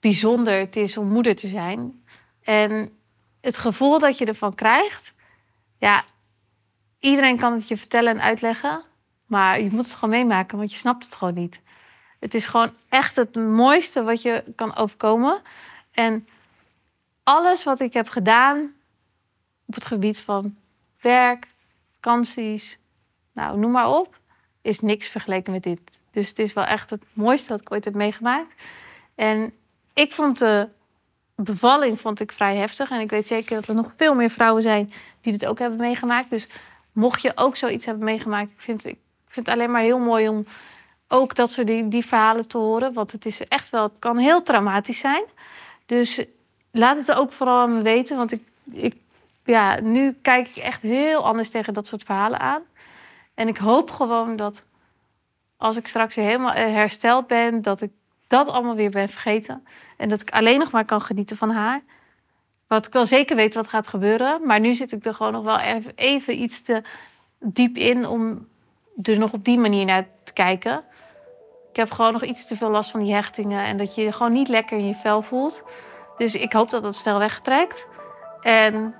bijzonder 0.00 0.58
het 0.58 0.76
is 0.76 0.96
om 0.96 1.08
moeder 1.08 1.36
te 1.36 1.46
zijn. 1.46 2.04
En 2.42 2.98
het 3.40 3.56
gevoel 3.56 3.98
dat 3.98 4.18
je 4.18 4.24
ervan 4.24 4.54
krijgt, 4.54 5.14
ja, 5.78 6.04
iedereen 7.00 7.36
kan 7.36 7.52
het 7.52 7.68
je 7.68 7.76
vertellen 7.76 8.12
en 8.12 8.22
uitleggen, 8.22 8.82
maar 9.34 9.60
je 9.60 9.70
moet 9.70 9.84
het 9.84 9.94
gewoon 9.94 10.14
meemaken, 10.14 10.58
want 10.58 10.72
je 10.72 10.78
snapt 10.78 11.04
het 11.04 11.14
gewoon 11.14 11.34
niet. 11.34 11.60
Het 12.20 12.34
is 12.34 12.46
gewoon 12.46 12.70
echt 12.88 13.16
het 13.16 13.34
mooiste 13.34 14.02
wat 14.02 14.22
je 14.22 14.44
kan 14.56 14.76
overkomen. 14.76 15.42
En 15.90 16.28
alles 17.22 17.64
wat 17.64 17.80
ik 17.80 17.92
heb 17.92 18.08
gedaan 18.08 18.72
op 19.66 19.74
het 19.74 19.86
gebied 19.86 20.18
van 20.18 20.56
werk, 21.00 21.46
vakanties, 21.94 22.78
nou 23.32 23.58
noem 23.58 23.70
maar 23.70 23.88
op, 23.88 24.18
is 24.62 24.80
niks 24.80 25.08
vergeleken 25.08 25.52
met 25.52 25.62
dit. 25.62 25.80
Dus 26.10 26.28
het 26.28 26.38
is 26.38 26.52
wel 26.52 26.64
echt 26.64 26.90
het 26.90 27.02
mooiste 27.12 27.50
wat 27.50 27.60
ik 27.60 27.72
ooit 27.72 27.84
heb 27.84 27.94
meegemaakt. 27.94 28.54
En 29.14 29.52
ik 29.94 30.12
vond 30.12 30.38
de 30.38 30.68
bevalling 31.34 32.00
vond 32.00 32.20
ik 32.20 32.32
vrij 32.32 32.56
heftig. 32.56 32.90
En 32.90 33.00
ik 33.00 33.10
weet 33.10 33.26
zeker 33.26 33.54
dat 33.54 33.68
er 33.68 33.74
nog 33.74 33.92
veel 33.96 34.14
meer 34.14 34.30
vrouwen 34.30 34.62
zijn 34.62 34.92
die 35.20 35.32
dit 35.32 35.46
ook 35.46 35.58
hebben 35.58 35.78
meegemaakt. 35.78 36.30
Dus 36.30 36.48
mocht 36.92 37.22
je 37.22 37.32
ook 37.34 37.56
zoiets 37.56 37.84
hebben 37.84 38.04
meegemaakt, 38.04 38.50
ik 38.50 38.60
vind, 38.60 38.86
ik 38.86 38.98
vind 39.34 39.46
het 39.46 39.56
alleen 39.56 39.70
maar 39.70 39.82
heel 39.82 39.98
mooi 39.98 40.28
om 40.28 40.46
ook 41.08 41.34
dat 41.34 41.52
soort 41.52 41.66
die, 41.66 41.88
die 41.88 42.06
verhalen 42.06 42.46
te 42.46 42.58
horen. 42.58 42.92
Want 42.92 43.12
het 43.12 43.26
is 43.26 43.46
echt 43.48 43.70
wel, 43.70 43.82
het 43.82 43.98
kan 43.98 44.16
heel 44.16 44.42
traumatisch 44.42 44.98
zijn. 44.98 45.24
Dus 45.86 46.24
laat 46.70 46.96
het 46.96 47.14
ook 47.14 47.32
vooral 47.32 47.60
aan 47.60 47.76
me 47.76 47.82
weten. 47.82 48.16
Want 48.16 48.32
ik, 48.32 48.42
ik, 48.70 48.96
ja, 49.44 49.80
nu 49.80 50.16
kijk 50.22 50.48
ik 50.48 50.56
echt 50.56 50.82
heel 50.82 51.24
anders 51.24 51.50
tegen 51.50 51.74
dat 51.74 51.86
soort 51.86 52.02
verhalen 52.02 52.40
aan. 52.40 52.62
En 53.34 53.48
ik 53.48 53.56
hoop 53.56 53.90
gewoon 53.90 54.36
dat 54.36 54.64
als 55.56 55.76
ik 55.76 55.88
straks 55.88 56.14
weer 56.14 56.24
helemaal 56.24 56.52
hersteld 56.52 57.26
ben, 57.26 57.62
dat 57.62 57.80
ik 57.80 57.90
dat 58.26 58.48
allemaal 58.48 58.74
weer 58.74 58.90
ben 58.90 59.08
vergeten. 59.08 59.66
En 59.96 60.08
dat 60.08 60.20
ik 60.20 60.30
alleen 60.30 60.58
nog 60.58 60.70
maar 60.70 60.84
kan 60.84 61.00
genieten 61.00 61.36
van 61.36 61.50
haar. 61.50 61.82
Wat 62.66 62.86
ik 62.86 62.92
wel 62.92 63.06
zeker 63.06 63.36
weet 63.36 63.54
wat 63.54 63.68
gaat 63.68 63.88
gebeuren. 63.88 64.46
Maar 64.46 64.60
nu 64.60 64.74
zit 64.74 64.92
ik 64.92 65.04
er 65.04 65.14
gewoon 65.14 65.32
nog 65.32 65.44
wel 65.44 65.58
even 65.94 66.42
iets 66.42 66.62
te 66.62 66.82
diep 67.38 67.76
in 67.76 68.06
om 68.06 68.46
er 69.02 69.18
nog 69.18 69.32
op 69.32 69.44
die 69.44 69.58
manier 69.58 69.84
naar 69.84 70.06
te 70.24 70.32
kijken. 70.32 70.84
Ik 71.70 71.76
heb 71.76 71.90
gewoon 71.90 72.12
nog 72.12 72.22
iets 72.22 72.46
te 72.46 72.56
veel 72.56 72.70
last 72.70 72.90
van 72.90 73.00
die 73.00 73.14
hechtingen. 73.14 73.64
En 73.64 73.76
dat 73.76 73.94
je 73.94 74.02
je 74.02 74.12
gewoon 74.12 74.32
niet 74.32 74.48
lekker 74.48 74.78
in 74.78 74.86
je 74.86 74.94
vel 74.94 75.22
voelt. 75.22 75.62
Dus 76.16 76.34
ik 76.34 76.52
hoop 76.52 76.70
dat 76.70 76.82
dat 76.82 76.94
snel 76.94 77.18
wegtrekt. 77.18 77.88
En 78.40 78.94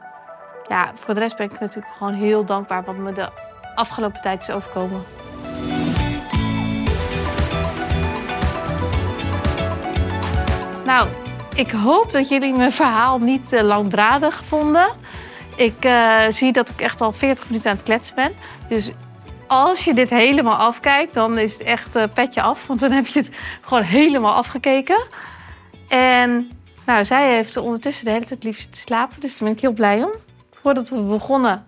ja, 0.69 0.91
voor 0.95 1.15
de 1.15 1.21
rest 1.21 1.37
ben 1.37 1.51
ik 1.51 1.61
natuurlijk 1.61 1.95
gewoon 1.95 2.15
heel 2.15 2.45
dankbaar 2.45 2.85
wat 2.85 2.97
me 2.97 3.13
de 3.13 3.31
afgelopen 3.75 4.21
tijd 4.21 4.43
is 4.43 4.51
overkomen. 4.51 5.05
Nou, 10.85 11.09
ik 11.55 11.71
hoop 11.71 12.13
dat 12.13 12.29
jullie 12.29 12.57
mijn 12.57 12.73
verhaal 12.73 13.19
niet 13.19 13.53
uh, 13.53 13.61
langdradig 13.61 14.45
vonden. 14.45 14.89
Ik 15.57 15.85
uh, 15.85 16.21
zie 16.29 16.53
dat 16.53 16.69
ik 16.69 16.81
echt 16.81 17.01
al 17.01 17.13
40 17.13 17.49
minuten 17.49 17.71
aan 17.71 17.77
het 17.77 17.85
kletsen 17.85 18.15
ben. 18.15 18.33
Dus 18.69 18.93
als 19.47 19.85
je 19.85 19.95
dit 19.95 20.11
helemaal 20.11 20.57
afkijkt, 20.57 21.15
dan 21.15 21.39
is 21.39 21.53
het 21.53 21.63
echt 21.63 21.97
uh, 21.97 22.05
petje 22.15 22.43
af. 22.43 22.67
Want 22.67 22.81
dan 22.81 22.91
heb 22.91 23.07
je 23.07 23.19
het 23.19 23.31
gewoon 23.61 23.83
helemaal 23.83 24.35
afgekeken. 24.35 25.03
En 25.89 26.51
nou, 26.87 27.05
zij 27.05 27.35
heeft 27.35 27.57
ondertussen 27.57 28.05
de 28.05 28.11
hele 28.11 28.25
tijd 28.25 28.45
liefst 28.45 28.73
te 28.73 28.79
slapen. 28.79 29.21
Dus 29.21 29.39
daar 29.39 29.49
ben 29.49 29.57
ik 29.57 29.63
heel 29.63 29.73
blij 29.73 30.03
om. 30.03 30.13
Voordat 30.53 30.89
we 30.89 31.01
begonnen, 31.01 31.67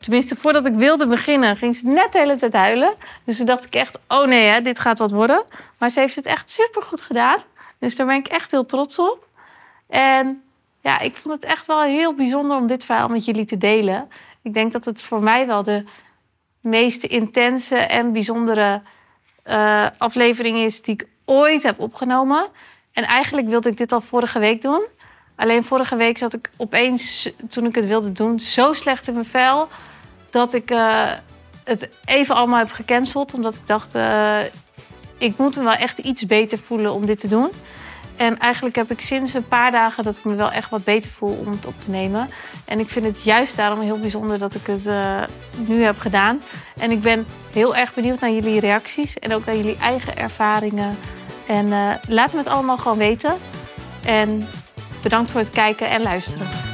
tenminste 0.00 0.36
voordat 0.36 0.66
ik 0.66 0.74
wilde 0.74 1.06
beginnen, 1.06 1.56
ging 1.56 1.76
ze 1.76 1.86
net 1.86 2.12
de 2.12 2.18
hele 2.18 2.36
tijd 2.36 2.52
huilen. 2.52 2.94
Dus 3.24 3.36
toen 3.36 3.46
dacht 3.46 3.64
ik 3.64 3.74
echt, 3.74 3.98
oh 4.08 4.24
nee, 4.24 4.46
hè, 4.46 4.62
dit 4.62 4.78
gaat 4.78 4.98
wat 4.98 5.12
worden. 5.12 5.44
Maar 5.78 5.90
ze 5.90 6.00
heeft 6.00 6.16
het 6.16 6.26
echt 6.26 6.50
super 6.50 6.82
goed 6.82 7.00
gedaan. 7.00 7.38
Dus 7.78 7.96
daar 7.96 8.06
ben 8.06 8.16
ik 8.16 8.26
echt 8.26 8.50
heel 8.50 8.66
trots 8.66 8.98
op. 8.98 9.26
En 9.88 10.42
ja, 10.80 10.98
ik 10.98 11.16
vond 11.16 11.34
het 11.34 11.44
echt 11.44 11.66
wel 11.66 11.82
heel 11.82 12.14
bijzonder 12.14 12.56
om 12.56 12.66
dit 12.66 12.84
verhaal 12.84 13.08
met 13.08 13.24
jullie 13.24 13.44
te 13.44 13.58
delen. 13.58 14.08
Ik 14.42 14.54
denk 14.54 14.72
dat 14.72 14.84
het 14.84 15.02
voor 15.02 15.22
mij 15.22 15.46
wel 15.46 15.62
de 15.62 15.84
meest 16.64 17.02
intense 17.02 17.76
en 17.76 18.12
bijzondere 18.12 18.82
uh, 19.46 19.86
aflevering 19.98 20.58
is 20.58 20.82
die 20.82 20.94
ik 20.94 21.06
ooit 21.24 21.62
heb 21.62 21.78
opgenomen. 21.80 22.46
En 22.92 23.04
eigenlijk 23.04 23.48
wilde 23.48 23.68
ik 23.68 23.76
dit 23.76 23.92
al 23.92 24.00
vorige 24.00 24.38
week 24.38 24.62
doen. 24.62 24.86
Alleen 25.36 25.64
vorige 25.64 25.96
week 25.96 26.18
zat 26.18 26.34
ik 26.34 26.50
opeens, 26.56 27.30
toen 27.48 27.66
ik 27.66 27.74
het 27.74 27.86
wilde 27.86 28.12
doen, 28.12 28.40
zo 28.40 28.72
slecht 28.72 29.06
in 29.08 29.14
mijn 29.14 29.26
vel. 29.26 29.68
Dat 30.30 30.54
ik 30.54 30.70
uh, 30.70 31.10
het 31.64 31.88
even 32.04 32.34
allemaal 32.34 32.58
heb 32.58 32.70
gecanceld. 32.70 33.34
Omdat 33.34 33.54
ik 33.54 33.66
dacht, 33.66 33.94
uh, 33.94 34.38
ik 35.18 35.36
moet 35.36 35.56
me 35.56 35.62
wel 35.62 35.72
echt 35.72 35.98
iets 35.98 36.26
beter 36.26 36.58
voelen 36.58 36.92
om 36.92 37.06
dit 37.06 37.18
te 37.18 37.28
doen. 37.28 37.50
En 38.16 38.38
eigenlijk 38.38 38.76
heb 38.76 38.90
ik 38.90 39.00
sinds 39.00 39.34
een 39.34 39.48
paar 39.48 39.70
dagen 39.70 40.04
dat 40.04 40.16
ik 40.16 40.24
me 40.24 40.34
wel 40.34 40.50
echt 40.50 40.70
wat 40.70 40.84
beter 40.84 41.10
voel 41.10 41.36
om 41.46 41.50
het 41.50 41.66
op 41.66 41.80
te 41.80 41.90
nemen. 41.90 42.28
En 42.64 42.80
ik 42.80 42.88
vind 42.88 43.04
het 43.04 43.22
juist 43.22 43.56
daarom 43.56 43.80
heel 43.80 43.98
bijzonder 43.98 44.38
dat 44.38 44.54
ik 44.54 44.66
het 44.66 44.86
uh, 44.86 45.22
nu 45.66 45.82
heb 45.82 45.98
gedaan. 45.98 46.40
En 46.76 46.90
ik 46.90 47.00
ben 47.00 47.26
heel 47.52 47.76
erg 47.76 47.94
benieuwd 47.94 48.20
naar 48.20 48.30
jullie 48.30 48.60
reacties 48.60 49.18
en 49.18 49.34
ook 49.34 49.44
naar 49.44 49.56
jullie 49.56 49.76
eigen 49.76 50.16
ervaringen. 50.16 50.96
En 51.46 51.66
uh, 51.66 51.94
laat 52.08 52.32
me 52.32 52.38
het 52.38 52.48
allemaal 52.48 52.78
gewoon 52.78 52.98
weten. 52.98 53.34
En 54.04 54.46
bedankt 55.02 55.30
voor 55.30 55.40
het 55.40 55.50
kijken 55.50 55.88
en 55.88 56.02
luisteren. 56.02 56.73